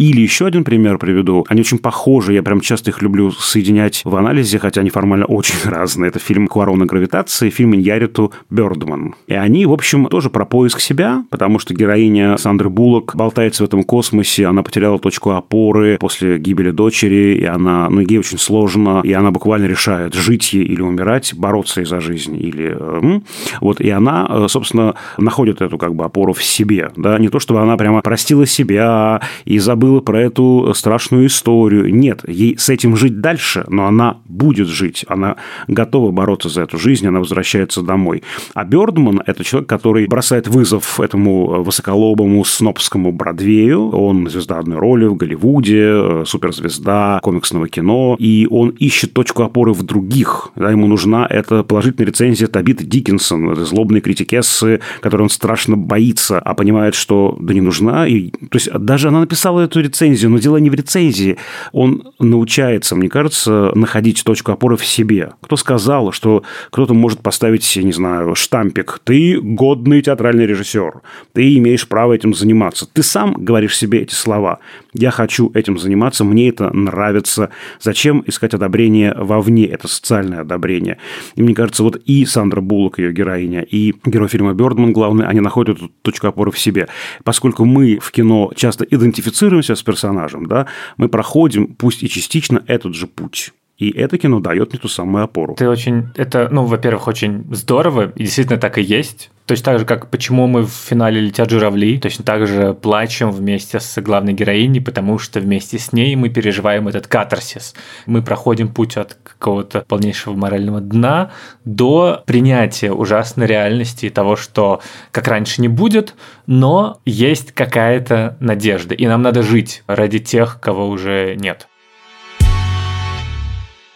Или 0.00 0.22
еще 0.22 0.46
один 0.46 0.64
пример 0.64 0.96
приведу. 0.96 1.44
Они 1.50 1.60
очень 1.60 1.76
похожи, 1.76 2.32
я 2.32 2.42
прям 2.42 2.62
часто 2.62 2.88
их 2.88 3.02
люблю 3.02 3.30
соединять 3.32 4.00
в 4.06 4.16
анализе, 4.16 4.58
хотя 4.58 4.80
они 4.80 4.88
формально 4.88 5.26
очень 5.26 5.56
разные. 5.68 6.08
Это 6.08 6.18
фильм 6.18 6.48
«Куарона 6.48 6.86
гравитации», 6.86 7.50
фильм 7.50 7.74
Иньяриту 7.74 8.32
Бёрдман. 8.48 9.14
И 9.26 9.34
они, 9.34 9.66
в 9.66 9.72
общем, 9.72 10.06
тоже 10.06 10.30
про 10.30 10.46
поиск 10.46 10.80
себя, 10.80 11.26
потому 11.28 11.58
что 11.58 11.74
героиня 11.74 12.38
Сандры 12.38 12.70
Буллок 12.70 13.14
болтается 13.14 13.62
в 13.62 13.66
этом 13.66 13.82
космосе, 13.82 14.46
она 14.46 14.62
потеряла 14.62 14.98
точку 14.98 15.32
опоры 15.32 15.98
после 16.00 16.38
гибели 16.38 16.70
дочери, 16.70 17.36
и 17.38 17.44
она, 17.44 17.90
ну, 17.90 18.00
ей 18.00 18.20
очень 18.20 18.38
сложно, 18.38 19.02
и 19.04 19.12
она 19.12 19.32
буквально 19.32 19.66
решает, 19.66 20.14
жить 20.14 20.54
ей 20.54 20.64
или 20.64 20.80
умирать, 20.80 21.34
бороться 21.36 21.84
за 21.84 22.00
жизнь, 22.00 22.38
или... 22.42 22.74
Э, 22.74 23.20
вот, 23.60 23.82
и 23.82 23.90
она, 23.90 24.26
э, 24.30 24.46
собственно, 24.48 24.94
находит 25.18 25.60
эту 25.60 25.76
как 25.76 25.94
бы 25.94 26.06
опору 26.06 26.32
в 26.32 26.42
себе, 26.42 26.90
да, 26.96 27.18
не 27.18 27.28
то, 27.28 27.38
чтобы 27.38 27.60
она 27.60 27.76
прямо 27.76 28.00
простила 28.00 28.46
себя 28.46 29.20
и 29.44 29.58
забыла 29.58 29.89
забыла 29.90 30.00
про 30.00 30.20
эту 30.20 30.72
страшную 30.74 31.26
историю. 31.26 31.92
Нет, 31.92 32.22
ей 32.28 32.56
с 32.56 32.68
этим 32.68 32.96
жить 32.96 33.20
дальше, 33.20 33.64
но 33.68 33.86
она 33.86 34.18
будет 34.26 34.68
жить. 34.68 35.04
Она 35.08 35.36
готова 35.68 36.12
бороться 36.12 36.48
за 36.48 36.62
эту 36.62 36.78
жизнь, 36.78 37.06
она 37.06 37.18
возвращается 37.18 37.82
домой. 37.82 38.22
А 38.54 38.64
Бёрдман– 38.64 39.22
это 39.26 39.42
человек, 39.44 39.68
который 39.68 40.06
бросает 40.06 40.48
вызов 40.48 41.00
этому 41.00 41.62
высоколобому 41.62 42.44
снобскому 42.44 43.12
Бродвею. 43.12 43.90
Он 43.90 44.28
звезда 44.28 44.58
одной 44.58 44.78
роли 44.78 45.06
в 45.06 45.16
Голливуде, 45.16 46.24
суперзвезда 46.24 47.18
комиксного 47.22 47.68
кино, 47.68 48.16
и 48.18 48.46
он 48.50 48.70
ищет 48.70 49.12
точку 49.12 49.42
опоры 49.42 49.72
в 49.72 49.82
других. 49.82 50.50
Да, 50.56 50.70
ему 50.70 50.86
нужна 50.86 51.26
эта 51.28 51.64
положительная 51.64 52.08
рецензия 52.08 52.46
Табиты 52.46 52.84
Диккенсон, 52.84 53.56
злобной 53.56 54.00
критикессы, 54.00 54.80
которой 55.00 55.22
он 55.22 55.30
страшно 55.30 55.76
боится, 55.76 56.38
а 56.38 56.54
понимает, 56.54 56.94
что 56.94 57.36
да 57.40 57.54
не 57.54 57.60
нужна. 57.60 58.06
И, 58.06 58.30
то 58.30 58.54
есть 58.54 58.70
даже 58.72 59.08
она 59.08 59.20
написала 59.20 59.60
эту 59.70 59.80
рецензию, 59.80 60.30
но 60.30 60.38
дело 60.38 60.56
не 60.58 60.68
в 60.68 60.74
рецензии. 60.74 61.38
Он 61.72 62.12
научается, 62.18 62.96
мне 62.96 63.08
кажется, 63.08 63.70
находить 63.74 64.22
точку 64.24 64.52
опоры 64.52 64.76
в 64.76 64.84
себе. 64.84 65.32
Кто 65.40 65.56
сказал, 65.56 66.12
что 66.12 66.42
кто-то 66.70 66.92
может 66.94 67.20
поставить, 67.20 67.76
я 67.76 67.82
не 67.82 67.92
знаю, 67.92 68.34
штампик. 68.34 69.00
Ты 69.04 69.40
годный 69.40 70.02
театральный 70.02 70.46
режиссер. 70.46 71.00
Ты 71.32 71.56
имеешь 71.56 71.86
право 71.86 72.12
этим 72.12 72.34
заниматься. 72.34 72.86
Ты 72.92 73.02
сам 73.02 73.34
говоришь 73.34 73.76
себе 73.76 74.02
эти 74.02 74.14
слова. 74.14 74.58
Я 74.92 75.10
хочу 75.10 75.50
этим 75.54 75.78
заниматься, 75.78 76.24
мне 76.24 76.48
это 76.48 76.74
нравится. 76.74 77.50
Зачем 77.80 78.24
искать 78.26 78.54
одобрение 78.54 79.14
вовне? 79.16 79.66
Это 79.66 79.88
социальное 79.88 80.40
одобрение. 80.40 80.98
И 81.36 81.42
мне 81.42 81.54
кажется, 81.54 81.82
вот 81.82 81.96
и 82.04 82.24
Сандра 82.24 82.60
Буллок, 82.60 82.98
ее 82.98 83.12
героиня, 83.12 83.62
и 83.62 83.94
герой 84.04 84.28
фильма 84.28 84.52
Бёрдман, 84.54 84.92
главный, 84.92 85.26
они 85.26 85.40
находят 85.40 85.78
эту 85.78 85.90
точку 86.02 86.26
опоры 86.26 86.50
в 86.50 86.58
себе. 86.58 86.88
Поскольку 87.24 87.64
мы 87.64 87.98
в 88.00 88.10
кино 88.10 88.52
часто 88.56 88.84
идентифицируемся 88.84 89.74
с 89.76 89.82
персонажем, 89.82 90.46
да, 90.46 90.66
мы 90.96 91.08
проходим, 91.08 91.68
пусть 91.68 92.02
и 92.02 92.08
частично, 92.08 92.62
этот 92.66 92.94
же 92.94 93.06
путь. 93.06 93.52
И 93.80 93.90
это 93.90 94.18
кино 94.18 94.40
дает 94.40 94.72
мне 94.72 94.78
ту 94.78 94.88
самую 94.88 95.24
опору. 95.24 95.54
Ты 95.54 95.66
очень... 95.66 96.10
Это, 96.14 96.48
ну, 96.50 96.66
во-первых, 96.66 97.08
очень 97.08 97.46
здорово, 97.50 98.12
и 98.14 98.24
действительно 98.24 98.58
так 98.58 98.76
и 98.76 98.82
есть. 98.82 99.30
То 99.46 99.52
есть 99.52 99.64
так 99.64 99.78
же, 99.78 99.86
как 99.86 100.10
почему 100.10 100.46
мы 100.46 100.64
в 100.64 100.70
финале 100.70 101.18
«Летят 101.18 101.50
журавли», 101.50 101.98
точно 101.98 102.22
так 102.22 102.46
же 102.46 102.74
плачем 102.74 103.30
вместе 103.30 103.80
с 103.80 104.00
главной 104.02 104.34
героиней, 104.34 104.82
потому 104.82 105.18
что 105.18 105.40
вместе 105.40 105.78
с 105.78 105.94
ней 105.94 106.14
мы 106.14 106.28
переживаем 106.28 106.88
этот 106.88 107.06
катарсис. 107.06 107.74
Мы 108.04 108.22
проходим 108.22 108.68
путь 108.68 108.98
от 108.98 109.14
какого-то 109.14 109.80
полнейшего 109.88 110.34
морального 110.34 110.82
дна 110.82 111.32
до 111.64 112.22
принятия 112.26 112.92
ужасной 112.92 113.46
реальности 113.46 114.06
и 114.06 114.10
того, 114.10 114.36
что 114.36 114.82
как 115.10 115.26
раньше 115.26 115.62
не 115.62 115.68
будет, 115.68 116.14
но 116.46 117.00
есть 117.06 117.52
какая-то 117.52 118.36
надежда, 118.40 118.94
и 118.94 119.06
нам 119.06 119.22
надо 119.22 119.42
жить 119.42 119.84
ради 119.86 120.18
тех, 120.18 120.60
кого 120.60 120.86
уже 120.86 121.34
нет. 121.34 121.66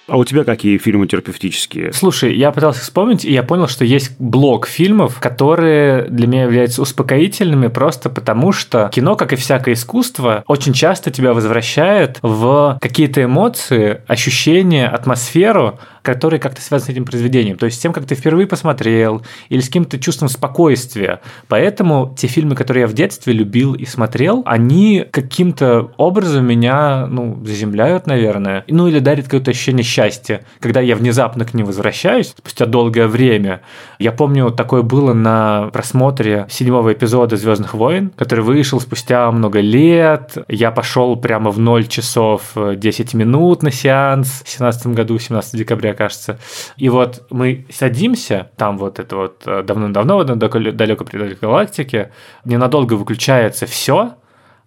А 0.06 0.18
у 0.18 0.24
тебя 0.24 0.44
какие 0.44 0.76
фильмы 0.76 1.06
терапевтические? 1.06 1.92
Слушай, 1.92 2.36
я 2.36 2.52
пытался 2.52 2.82
вспомнить, 2.82 3.24
и 3.24 3.32
я 3.32 3.42
понял, 3.42 3.68
что 3.68 3.84
есть 3.84 4.12
блок 4.18 4.66
фильмов, 4.66 5.18
которые 5.18 6.02
для 6.08 6.26
меня 6.26 6.42
являются 6.42 6.82
успокоительными 6.82 7.68
просто 7.68 8.10
потому, 8.10 8.52
что 8.52 8.90
кино, 8.92 9.16
как 9.16 9.32
и 9.32 9.36
всякое 9.36 9.74
искусство, 9.74 10.44
очень 10.46 10.74
часто 10.74 11.10
тебя 11.10 11.32
возвращает 11.32 12.18
в 12.20 12.78
какие-то 12.80 13.24
эмоции, 13.24 14.02
ощущения, 14.06 14.88
атмосферу, 14.88 15.78
который 16.04 16.38
как-то 16.38 16.60
связан 16.60 16.86
с 16.86 16.90
этим 16.90 17.06
произведением. 17.06 17.56
То 17.56 17.64
есть 17.64 17.78
с 17.78 17.80
тем, 17.80 17.94
как 17.94 18.04
ты 18.04 18.14
впервые 18.14 18.46
посмотрел, 18.46 19.22
или 19.48 19.60
с 19.60 19.66
каким-то 19.66 19.98
чувством 19.98 20.28
спокойствия. 20.28 21.20
Поэтому 21.48 22.14
те 22.16 22.26
фильмы, 22.26 22.54
которые 22.54 22.82
я 22.82 22.86
в 22.86 22.92
детстве 22.92 23.32
любил 23.32 23.72
и 23.72 23.86
смотрел, 23.86 24.42
они 24.44 25.06
каким-то 25.10 25.92
образом 25.96 26.46
меня, 26.46 27.06
ну, 27.06 27.42
заземляют, 27.42 28.06
наверное. 28.06 28.64
Ну, 28.68 28.86
или 28.86 28.98
дарят 28.98 29.24
какое-то 29.24 29.50
ощущение 29.50 29.82
счастья, 29.82 30.44
когда 30.60 30.80
я 30.80 30.94
внезапно 30.94 31.46
к 31.46 31.54
ним 31.54 31.64
возвращаюсь 31.64 32.34
спустя 32.36 32.66
долгое 32.66 33.06
время. 33.06 33.62
Я 33.98 34.12
помню, 34.12 34.50
такое 34.50 34.82
было 34.82 35.14
на 35.14 35.70
просмотре 35.72 36.46
седьмого 36.50 36.92
эпизода 36.92 37.38
Звездных 37.38 37.72
войн, 37.72 38.12
который 38.14 38.44
вышел 38.44 38.78
спустя 38.78 39.30
много 39.32 39.60
лет. 39.60 40.36
Я 40.48 40.70
пошел 40.70 41.16
прямо 41.16 41.50
в 41.50 41.58
0 41.58 41.86
часов 41.86 42.52
10 42.54 43.14
минут 43.14 43.62
на 43.62 43.70
сеанс 43.70 44.42
в 44.44 44.50
17 44.50 44.88
году, 44.88 45.18
17 45.18 45.56
декабря, 45.56 45.93
кажется. 45.94 46.38
И 46.76 46.88
вот 46.88 47.26
мы 47.30 47.66
садимся, 47.70 48.50
там 48.56 48.78
вот 48.78 48.98
это 48.98 49.16
вот 49.16 49.42
э, 49.46 49.62
давно-давно, 49.62 50.18
в 50.18 50.24
далеко 50.24 51.04
пределе 51.04 51.36
галактики, 51.40 52.10
ненадолго 52.44 52.94
выключается 52.94 53.66
все, 53.66 54.14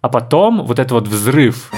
а 0.00 0.08
потом 0.08 0.64
вот 0.64 0.78
этот 0.78 0.92
вот 0.92 1.08
взрыв. 1.08 1.70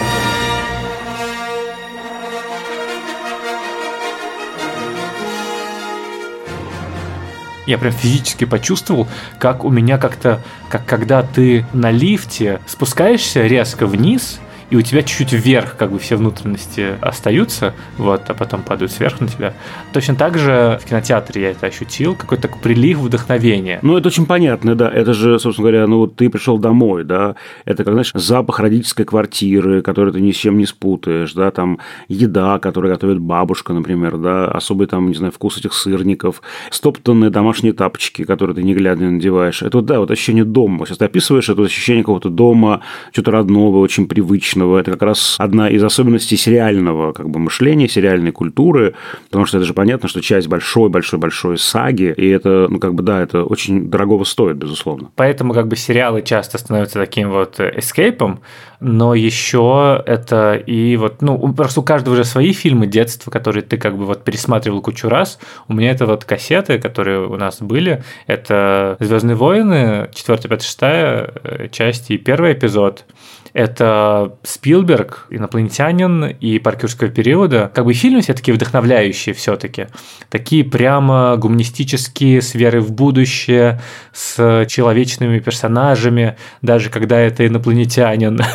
я 7.71 7.79
прям 7.79 7.93
физически 7.93 8.45
почувствовал, 8.45 9.07
как 9.39 9.65
у 9.65 9.71
меня 9.71 9.97
как-то, 9.97 10.41
как 10.69 10.85
когда 10.87 11.23
ты 11.23 11.65
на 11.73 11.91
лифте 11.93 12.61
спускаешься 12.67 13.47
резко 13.47 13.87
вниз, 13.87 14.41
и 14.71 14.77
у 14.77 14.83
тебя 14.83 15.03
чуть-чуть 15.03 15.33
вверх 15.33 15.77
как 15.77 15.93
бы 15.93 15.99
все 15.99 16.17
внутренности 16.17 16.97
остаются, 17.01 17.75
вот, 17.99 18.23
а 18.29 18.35
потом 18.35 18.63
падают 18.63 18.93
сверху 18.93 19.25
на 19.25 19.29
тебя. 19.29 19.55
Точно 19.93 20.15
так 20.15 20.39
же 20.39 20.79
в 20.83 20.89
кинотеатре 20.89 21.43
я 21.43 21.51
это 21.51 21.67
ощутил, 21.67 22.15
какой-то 22.15 22.43
такой 22.43 22.61
прилив 22.63 22.99
вдохновения. 22.99 23.81
Ну, 23.83 23.97
это 23.97 24.09
очень 24.09 24.27
понятно, 24.27 24.75
да. 24.75 24.89
Это 24.91 25.13
же, 25.13 25.39
собственно 25.39 25.69
говоря, 25.69 25.87
ну, 25.87 25.99
вот 25.99 26.17
ты 26.17 26.31
пришел 26.31 26.59
домой, 26.59 27.05
да, 27.05 27.37
это, 27.65 27.85
как, 27.85 27.95
знаешь, 27.95 28.13
запах 28.15 28.61
родительской 28.61 29.05
квартиры, 29.05 29.83
который 29.83 30.13
ты 30.13 30.21
ни 30.21 30.31
с 30.31 30.37
чем 30.37 30.59
не 30.59 30.67
спутаешь, 30.67 31.33
да, 31.33 31.51
там 31.51 31.79
еда, 32.09 32.59
которую 32.59 32.93
готовит 32.93 33.19
бабушка, 33.19 33.73
например, 33.73 34.19
да, 34.19 34.47
особый 34.47 34.87
там, 34.87 35.09
не 35.09 35.15
знаю, 35.15 35.33
вкус 35.33 35.59
этих 35.59 35.73
сырников, 35.73 36.43
стоптанные 36.71 37.31
домашние 37.31 37.73
тапочки, 37.73 38.25
которые 38.25 38.55
ты 38.55 38.63
не 38.63 38.75
глядя 38.75 39.05
надеваешь. 39.05 39.63
Это, 39.63 39.81
да, 39.81 39.99
вот 40.01 40.11
ощущение 40.11 40.45
дома. 40.45 40.87
Сейчас 40.87 40.99
ты 40.99 41.05
описываешь 41.07 41.49
это 41.49 41.63
ощущение 41.63 42.05
какого-то 42.05 42.29
дома, 42.29 42.83
что-то 43.13 43.31
родного, 43.33 43.79
очень 43.79 44.07
привычного, 44.07 44.60
личного. 44.61 44.79
Это 44.79 44.93
как 44.93 45.03
раз 45.03 45.37
одна 45.39 45.69
из 45.69 45.83
особенностей 45.83 46.37
сериального 46.37 47.13
как 47.13 47.29
бы, 47.29 47.39
мышления, 47.41 47.89
сериальной 47.89 48.33
культуры, 48.33 48.95
потому 49.27 49.47
что 49.47 49.59
это 49.59 49.67
же 49.67 49.75
понятно, 49.75 50.09
что 50.09 50.21
часть 50.21 50.49
большой-большой-большой 50.49 51.59
саги, 51.59 52.15
и 52.17 52.29
это, 52.29 52.67
ну, 52.69 52.79
как 52.79 52.95
бы, 52.95 53.03
да, 53.03 53.21
это 53.21 53.45
очень 53.45 53.91
дорогого 53.91 54.25
стоит, 54.25 54.57
безусловно. 54.57 55.11
Поэтому, 55.17 55.55
как 55.55 55.69
бы, 55.69 55.77
сериалы 55.77 56.23
часто 56.23 56.59
становятся 56.59 56.99
таким 56.99 57.31
вот 57.31 57.61
эскейпом, 57.61 58.41
но 58.81 59.15
еще 59.15 60.03
это 60.07 60.55
и 60.55 60.97
вот, 60.97 61.23
ну, 61.23 61.53
просто 61.53 61.81
у 61.81 61.83
каждого 61.83 62.15
уже 62.15 62.25
свои 62.25 62.53
фильмы 62.53 62.87
детства, 62.87 63.31
которые 63.31 63.63
ты 63.63 63.77
как 63.77 63.97
бы 63.97 64.07
вот 64.07 64.25
пересматривал 64.25 64.81
кучу 64.81 65.09
раз. 65.09 65.39
У 65.69 65.75
меня 65.75 65.91
это 65.91 66.07
вот 66.07 66.25
кассеты, 66.25 66.79
которые 66.79 67.27
у 67.27 67.37
нас 67.37 67.61
были, 67.61 68.03
это 68.27 68.97
Звездные 69.01 69.37
войны, 69.37 70.09
4, 70.15 70.39
5, 70.49 70.63
6 70.63 71.73
часть 71.73 72.11
и 72.11 72.19
первый 72.19 72.53
эпизод 72.53 73.05
это 73.53 74.37
Спилберг, 74.43 75.27
инопланетянин 75.31 76.25
и 76.25 76.59
парк 76.59 76.81
периода. 77.15 77.71
Как 77.75 77.85
бы 77.85 77.93
фильмы 77.93 78.23
все 78.23 78.35
таки 78.35 78.53
вдохновляющие 78.53 79.35
все 79.35 79.57
таки 79.57 79.87
Такие 80.29 80.65
прямо 80.65 81.37
гуманистические, 81.37 82.41
с 82.43 82.55
верой 82.55 82.81
в 82.81 82.93
будущее, 82.93 83.81
с 84.13 84.65
человечными 84.69 85.39
персонажами, 85.41 86.37
даже 86.63 86.91
когда 86.91 87.19
это 87.19 87.47
инопланетянин. 87.47 88.41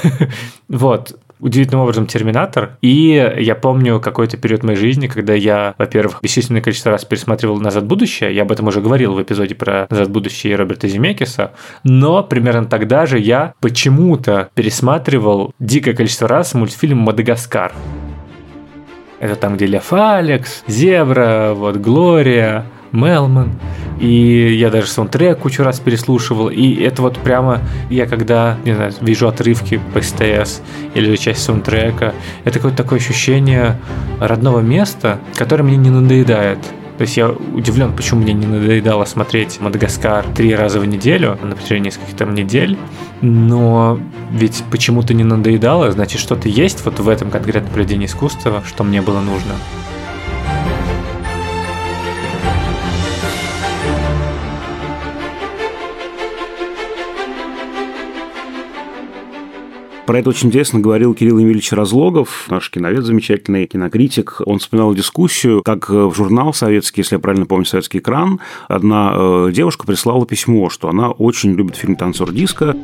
Вот 0.67 1.19
удивительным 1.39 1.81
образом 1.81 2.07
«Терминатор». 2.07 2.77
И 2.81 3.33
я 3.37 3.55
помню 3.55 3.99
какой-то 3.99 4.37
период 4.37 4.63
моей 4.63 4.77
жизни, 4.77 5.07
когда 5.07 5.33
я, 5.33 5.75
во-первых, 5.77 6.19
бесчисленное 6.21 6.61
количество 6.61 6.91
раз 6.91 7.05
пересматривал 7.05 7.59
«Назад 7.59 7.83
в 7.83 7.87
будущее». 7.87 8.33
Я 8.33 8.43
об 8.43 8.51
этом 8.51 8.67
уже 8.67 8.81
говорил 8.81 9.13
в 9.13 9.21
эпизоде 9.21 9.55
про 9.55 9.87
«Назад 9.89 10.07
в 10.07 10.11
будущее» 10.11 10.55
Роберта 10.55 10.87
Земекиса. 10.87 11.51
Но 11.83 12.23
примерно 12.23 12.65
тогда 12.65 13.05
же 13.05 13.19
я 13.19 13.53
почему-то 13.59 14.49
пересматривал 14.53 15.53
дикое 15.59 15.93
количество 15.93 16.27
раз 16.27 16.53
мультфильм 16.53 16.99
«Мадагаскар». 16.99 17.73
Это 19.19 19.35
там, 19.35 19.55
где 19.55 19.65
Лев 19.65 19.91
Алекс, 19.93 20.63
Зебра, 20.67 21.53
вот 21.55 21.77
Глория, 21.77 22.65
Мелман. 22.95 23.51
И 23.99 24.55
я 24.57 24.69
даже 24.69 24.87
саундтрек 24.87 25.39
кучу 25.39 25.63
раз 25.63 25.79
переслушивал. 25.79 26.49
И 26.49 26.75
это 26.75 27.01
вот 27.01 27.17
прямо 27.17 27.61
я 27.89 28.05
когда, 28.05 28.57
не 28.65 28.73
знаю, 28.73 28.93
вижу 29.01 29.27
отрывки 29.27 29.79
по 29.93 30.01
СТС 30.01 30.61
или 30.93 31.15
часть 31.15 31.43
саундтрека, 31.43 32.13
это 32.43 32.59
какое-то 32.59 32.83
такое 32.83 32.99
ощущение 32.99 33.79
родного 34.19 34.59
места, 34.59 35.19
которое 35.35 35.63
мне 35.63 35.77
не 35.77 35.89
надоедает. 35.89 36.59
То 36.97 37.01
есть 37.01 37.17
я 37.17 37.29
удивлен, 37.29 37.93
почему 37.93 38.21
мне 38.21 38.33
не 38.33 38.45
надоедало 38.45 39.03
смотреть 39.03 39.59
Мадагаскар 39.59 40.25
три 40.33 40.55
раза 40.55 40.79
в 40.79 40.85
неделю 40.85 41.37
на 41.43 41.55
протяжении 41.55 41.87
нескольких 41.87 42.15
там 42.15 42.33
недель. 42.33 42.77
Но 43.21 43.99
ведь 44.31 44.63
почему-то 44.71 45.13
не 45.13 45.23
надоедало, 45.23 45.91
значит, 45.91 46.21
что-то 46.21 46.47
есть 46.47 46.85
вот 46.85 46.99
в 46.99 47.09
этом 47.09 47.31
конкретном 47.31 47.71
произведении 47.73 48.05
искусства, 48.05 48.63
что 48.65 48.83
мне 48.83 49.01
было 49.01 49.19
нужно. 49.19 49.55
Про 60.05 60.19
это 60.19 60.29
очень 60.29 60.49
интересно 60.49 60.79
говорил 60.79 61.15
Кирилл 61.15 61.39
Емельевич 61.39 61.71
Разлогов, 61.71 62.45
наш 62.51 62.69
киновед 62.69 63.03
замечательный, 63.03 63.65
кинокритик. 63.65 64.39
Он 64.45 64.59
вспоминал 64.59 64.93
дискуссию, 64.93 65.63
как 65.63 65.89
в 65.89 66.13
журнал 66.13 66.53
советский, 66.53 67.01
если 67.01 67.15
я 67.15 67.19
правильно 67.19 67.47
помню, 67.47 67.65
«Советский 67.65 67.97
экран», 67.97 68.39
одна 68.67 69.13
э, 69.15 69.51
девушка 69.51 69.87
прислала 69.87 70.27
письмо, 70.27 70.69
что 70.69 70.89
она 70.89 71.09
очень 71.09 71.53
любит 71.53 71.75
фильм 71.75 71.95
«Танцор 71.95 72.31
диска», 72.31 72.77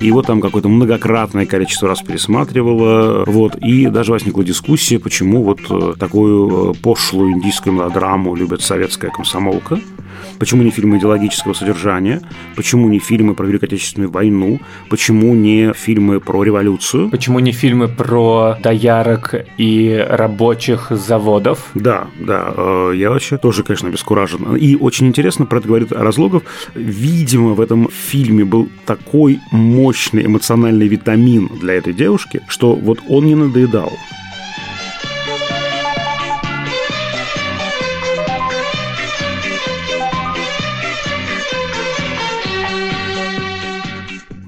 и 0.00 0.06
его 0.08 0.22
там 0.22 0.40
какое-то 0.40 0.68
многократное 0.68 1.46
количество 1.46 1.88
раз 1.88 2.02
пересматривала, 2.02 3.22
вот, 3.24 3.54
и 3.54 3.86
даже 3.86 4.10
возникла 4.10 4.42
дискуссия, 4.42 4.98
почему 4.98 5.44
вот 5.44 5.60
э, 5.70 5.94
такую 5.96 6.72
э, 6.72 6.74
пошлую 6.82 7.34
индийскую 7.34 7.72
мелодраму 7.72 8.34
любит 8.34 8.62
советская 8.62 9.12
комсомолка, 9.12 9.78
Почему 10.38 10.62
не 10.62 10.70
фильмы 10.70 10.98
идеологического 10.98 11.54
содержания? 11.54 12.20
Почему 12.56 12.88
не 12.88 12.98
фильмы 12.98 13.34
про 13.34 13.46
Великую 13.46 13.68
Отечественную 13.68 14.10
войну? 14.10 14.60
Почему 14.88 15.34
не 15.34 15.72
фильмы 15.72 16.20
про 16.20 16.42
революцию? 16.42 16.63
Почему 17.10 17.38
не 17.38 17.52
фильмы 17.52 17.88
про 17.88 18.56
доярок 18.62 19.34
и 19.58 20.04
рабочих 20.08 20.88
заводов? 20.90 21.70
Да, 21.74 22.06
да. 22.18 22.52
Э, 22.56 22.92
я 22.94 23.10
вообще 23.10 23.38
тоже, 23.38 23.62
конечно, 23.62 23.88
бескуражен. 23.88 24.56
И 24.56 24.76
очень 24.76 25.06
интересно 25.06 25.46
про 25.46 25.58
это 25.58 25.68
говорит 25.68 25.92
Разлогов. 25.92 26.42
Видимо, 26.74 27.54
в 27.54 27.60
этом 27.60 27.88
фильме 27.90 28.44
был 28.44 28.68
такой 28.86 29.40
мощный 29.50 30.26
эмоциональный 30.26 30.88
витамин 30.88 31.50
для 31.60 31.74
этой 31.74 31.92
девушки, 31.92 32.40
что 32.48 32.74
вот 32.74 33.00
он 33.08 33.26
не 33.26 33.34
надоедал. 33.34 33.92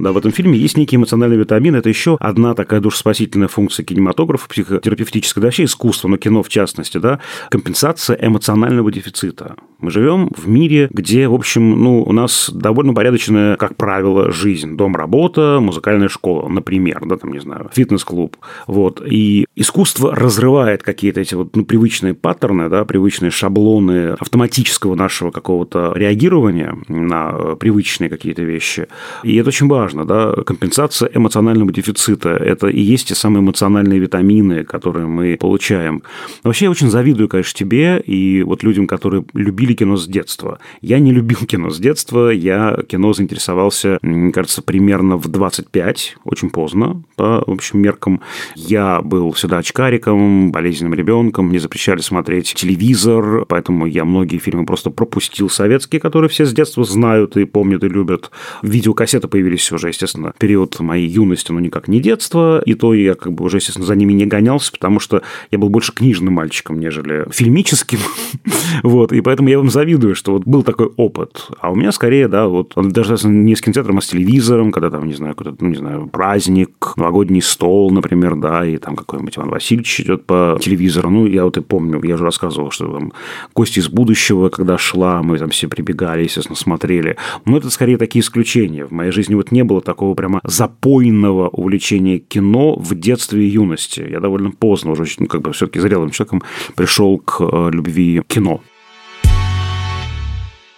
Да, 0.07 0.13
в 0.13 0.19
этом 0.19 0.31
фильме 0.31 0.57
есть 0.57 0.77
некий 0.77 0.95
эмоциональный 0.95 1.37
витамин. 1.37 1.75
Это 1.75 1.89
еще 1.89 2.17
одна 2.21 2.55
такая 2.55 2.79
душеспасительная 2.79 3.49
функция 3.49 3.83
кинематографа, 3.83 4.49
психотерапевтического, 4.49 5.43
да 5.43 5.47
вообще 5.49 5.65
искусства, 5.65 6.07
но 6.07 6.17
кино 6.17 6.45
в 6.45 6.49
частности, 6.49 6.99
да, 6.99 7.19
компенсация 7.51 8.17
эмоционального 8.23 8.93
дефицита. 8.93 9.57
Мы 9.81 9.91
живем 9.91 10.31
в 10.35 10.49
мире, 10.49 10.89
где, 10.93 11.29
в 11.29 11.35
общем, 11.35 11.83
ну, 11.83 12.03
у 12.03 12.13
нас 12.13 12.51
довольно 12.55 12.95
порядочная, 12.95 13.57
как 13.57 13.77
правило, 13.77 14.31
жизнь. 14.31 14.77
Дом, 14.77 14.97
работа, 14.97 15.59
музыкальная 15.61 16.09
школа, 16.09 16.49
например, 16.49 17.03
да, 17.05 17.17
там, 17.17 17.33
не 17.33 17.41
знаю, 17.41 17.69
фитнес-клуб. 17.75 18.37
Вот. 18.69 19.03
И 19.05 19.47
искусство 19.57 20.15
разрывает 20.15 20.83
какие-то 20.83 21.21
эти 21.21 21.35
вот 21.35 21.57
ну, 21.57 21.65
привычные 21.65 22.15
паттерны, 22.15 22.69
да, 22.69 22.85
привычные 22.85 23.31
шаблоны 23.31 24.11
автоматического 24.19 24.95
нашего 24.95 25.31
какого-то 25.31 25.93
реагирования 25.95 26.79
на 26.89 27.57
привычные 27.57 28.09
какие-то 28.09 28.43
вещи. 28.43 28.87
И 29.25 29.37
это 29.37 29.49
очень 29.49 29.69
важно 29.69 29.96
важно, 29.97 30.05
да, 30.05 30.43
компенсация 30.43 31.11
эмоционального 31.15 31.73
дефицита. 31.73 32.31
Это 32.31 32.69
и 32.69 32.81
есть 32.81 33.09
те 33.09 33.15
самые 33.15 33.41
эмоциональные 33.41 33.99
витамины, 33.99 34.65
которые 34.65 35.07
мы 35.07 35.37
получаем. 35.37 36.03
вообще 36.43 36.67
я 36.67 36.71
очень 36.71 36.91
завидую, 36.91 37.29
конечно, 37.29 37.57
тебе 37.59 38.01
и 38.01 38.43
вот 38.43 38.63
людям, 38.63 38.87
которые 38.87 39.25
любили 39.33 39.75
кино 39.75 39.97
с 39.97 40.07
детства. 40.07 40.59
Я 40.81 40.99
не 40.99 41.13
любил 41.13 41.39
кино 41.47 41.71
с 41.71 41.79
детства, 41.79 42.31
я 42.31 42.79
кино 42.89 43.13
заинтересовался, 43.13 43.99
мне 44.03 44.33
кажется, 44.33 44.63
примерно 44.63 45.17
в 45.17 45.29
25, 45.29 46.17
очень 46.25 46.51
поздно, 46.51 47.03
по 47.17 47.39
общим 47.47 47.81
меркам. 47.81 48.21
Я 48.55 49.01
был 49.03 49.33
всегда 49.33 49.59
очкариком, 49.59 50.53
болезненным 50.53 50.95
ребенком, 50.95 51.49
мне 51.49 51.61
запрещали 51.61 52.01
смотреть 52.01 52.55
телевизор, 52.55 53.45
поэтому 53.47 53.87
я 53.87 54.05
многие 54.05 54.39
фильмы 54.39 54.67
просто 54.67 54.91
пропустил 54.91 55.49
советские, 55.49 56.01
которые 56.01 56.29
все 56.29 56.45
с 56.45 56.53
детства 56.53 56.85
знают 56.85 57.37
и 57.37 57.45
помнят 57.45 57.85
и 57.85 57.89
любят. 57.89 58.31
Видеокассеты 58.63 59.29
появились 59.29 59.71
уже, 59.73 59.86
естественно, 59.89 60.33
период 60.39 60.79
моей 60.81 61.09
юности, 61.09 61.53
но 61.53 61.61
никак 61.61 61.89
не 61.89 62.01
детства, 62.01 62.63
и 62.65 62.75
то 62.75 62.95
я 62.95 63.15
как 63.15 63.33
бы 63.33 63.45
уже, 63.45 63.59
естественно, 63.59 63.87
за 63.87 63.95
ними 63.95 64.13
не 64.13 64.27
гонялся, 64.27 64.73
потому 64.73 65.01
что 65.01 65.23
я 65.51 65.59
был 65.59 65.69
больше 65.69 65.93
книжным 65.93 66.35
мальчиком, 66.35 66.79
нежели 66.81 67.27
фильмическим. 67.31 67.99
вот, 68.83 69.13
и 69.13 69.21
поэтому 69.21 69.49
я 69.49 69.59
вам 69.59 69.71
завидую, 69.71 70.15
что 70.15 70.33
вот 70.33 70.45
был 70.45 70.63
такой 70.63 70.91
опыт. 70.97 71.49
А 71.61 71.71
у 71.71 71.75
меня 71.75 71.93
скорее, 71.93 72.29
да, 72.29 72.47
вот 72.47 72.73
даже 72.77 73.17
не 73.29 73.55
с 73.55 73.61
кинотеатром, 73.61 73.99
а 73.99 74.01
с 74.01 74.09
телевизором, 74.09 74.73
когда 74.73 74.91
там, 74.91 75.07
не 75.07 75.15
знаю, 75.15 75.35
какой-то, 75.35 75.63
ну, 75.63 75.71
не 75.71 75.77
знаю, 75.77 76.09
праздник, 76.09 76.93
новогодний 76.97 77.43
стол, 77.43 77.91
например, 77.91 78.37
да, 78.37 78.65
и 78.67 78.79
там 78.79 78.97
какой-нибудь 78.97 79.37
Иван 79.39 79.51
Васильевич 79.51 80.01
идет 80.01 80.25
по 80.25 80.59
телевизору. 80.61 81.11
Ну, 81.11 81.27
я 81.27 81.45
вот 81.45 81.57
и 81.57 81.61
помню, 81.61 82.03
я 82.03 82.15
уже 82.15 82.25
рассказывал, 82.25 82.71
что 82.71 82.93
там 82.93 83.13
гости 83.55 83.79
из 83.79 83.89
будущего, 83.89 84.49
когда 84.49 84.79
шла, 84.79 85.23
мы 85.23 85.39
там 85.39 85.51
все 85.51 85.69
прибегали, 85.69 86.25
естественно, 86.25 86.57
смотрели. 86.57 87.17
Но 87.45 87.57
это 87.57 87.71
скорее 87.71 87.99
такие 87.99 88.23
исключения. 88.23 88.85
В 88.85 88.93
моей 88.93 89.13
жизни 89.13 89.35
вот 89.35 89.53
не 89.53 89.65
было 89.65 89.76
такого 89.81 90.15
прямо 90.15 90.41
запойного 90.45 91.49
увлечения 91.49 92.19
кино 92.19 92.77
в 92.77 92.95
детстве 92.95 93.47
и 93.47 93.51
юности. 93.51 94.07
Я 94.11 94.21
довольно 94.21 94.51
поздно 94.51 94.93
уже, 94.93 95.05
ну, 95.19 95.27
как 95.27 95.43
бы 95.43 95.53
все-таки 95.53 95.81
зрелым 95.81 96.11
человеком 96.11 96.43
пришел 96.75 97.19
к 97.19 97.41
э, 97.41 97.71
любви 97.73 98.23
кино. 98.27 98.61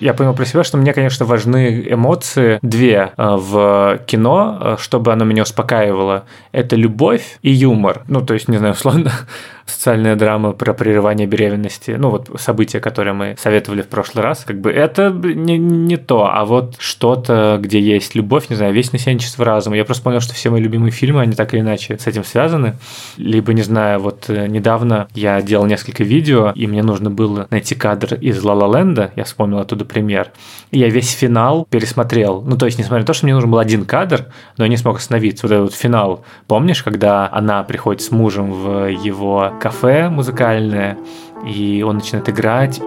Я 0.00 0.14
понял 0.14 0.32
про 0.32 0.44
себя, 0.44 0.62
что 0.62 0.76
мне, 0.76 0.92
конечно, 0.92 1.26
важны 1.26 1.84
эмоции 1.90 2.60
две 2.62 3.12
э, 3.16 3.36
в 3.36 4.00
кино, 4.06 4.58
э, 4.60 4.76
чтобы 4.78 5.12
оно 5.12 5.24
меня 5.24 5.42
успокаивало. 5.42 6.24
Это 6.52 6.76
любовь 6.76 7.38
и 7.42 7.50
юмор. 7.50 8.02
Ну, 8.06 8.24
то 8.24 8.34
есть, 8.34 8.46
не 8.46 8.58
знаю, 8.58 8.74
условно, 8.74 9.10
социальная 9.68 10.16
драма 10.16 10.52
про 10.52 10.72
прерывание 10.72 11.26
беременности, 11.26 11.92
ну 11.98 12.10
вот 12.10 12.30
события, 12.38 12.80
которые 12.80 13.12
мы 13.12 13.36
советовали 13.38 13.82
в 13.82 13.88
прошлый 13.88 14.24
раз, 14.24 14.44
как 14.44 14.60
бы 14.60 14.70
это 14.70 15.10
не, 15.10 15.58
не 15.58 15.96
то, 15.96 16.30
а 16.32 16.44
вот 16.44 16.76
что-то, 16.78 17.58
где 17.60 17.80
есть 17.80 18.14
любовь, 18.14 18.48
не 18.48 18.56
знаю, 18.56 18.72
весь 18.72 18.92
насенчество 18.92 19.44
разума. 19.44 19.76
Я 19.76 19.84
просто 19.84 20.02
понял, 20.02 20.20
что 20.20 20.34
все 20.34 20.50
мои 20.50 20.60
любимые 20.60 20.90
фильмы, 20.90 21.20
они 21.20 21.32
так 21.32 21.54
или 21.54 21.60
иначе 21.60 21.98
с 21.98 22.06
этим 22.06 22.24
связаны. 22.24 22.76
Либо, 23.16 23.52
не 23.52 23.62
знаю, 23.62 24.00
вот 24.00 24.24
э, 24.28 24.46
недавно 24.46 25.08
я 25.14 25.40
делал 25.42 25.66
несколько 25.66 26.04
видео, 26.04 26.52
и 26.54 26.66
мне 26.66 26.82
нужно 26.82 27.10
было 27.10 27.46
найти 27.50 27.74
кадр 27.74 28.14
из 28.14 28.42
Ла 28.42 28.54
Ла 28.54 28.78
Ленда, 28.78 29.12
я 29.16 29.24
вспомнил 29.24 29.58
оттуда 29.58 29.84
пример, 29.88 30.32
и 30.70 30.78
я 30.78 30.88
весь 30.88 31.10
финал 31.10 31.66
пересмотрел. 31.68 32.42
Ну, 32.42 32.56
то 32.56 32.66
есть, 32.66 32.78
несмотря 32.78 33.00
на 33.00 33.06
то, 33.06 33.14
что 33.14 33.26
мне 33.26 33.34
нужен 33.34 33.50
был 33.50 33.58
один 33.58 33.84
кадр, 33.84 34.26
но 34.56 34.64
я 34.64 34.70
не 34.70 34.76
смог 34.76 34.98
остановиться. 34.98 35.46
Вот 35.46 35.52
этот 35.52 35.70
вот 35.70 35.74
финал, 35.74 36.24
помнишь, 36.46 36.82
когда 36.82 37.28
она 37.32 37.62
приходит 37.64 38.02
с 38.02 38.10
мужем 38.10 38.52
в 38.52 38.86
его 38.86 39.52
кафе 39.60 40.08
музыкальное, 40.08 40.98
и 41.46 41.82
он 41.86 41.96
начинает 41.96 42.28
играть. 42.28 42.80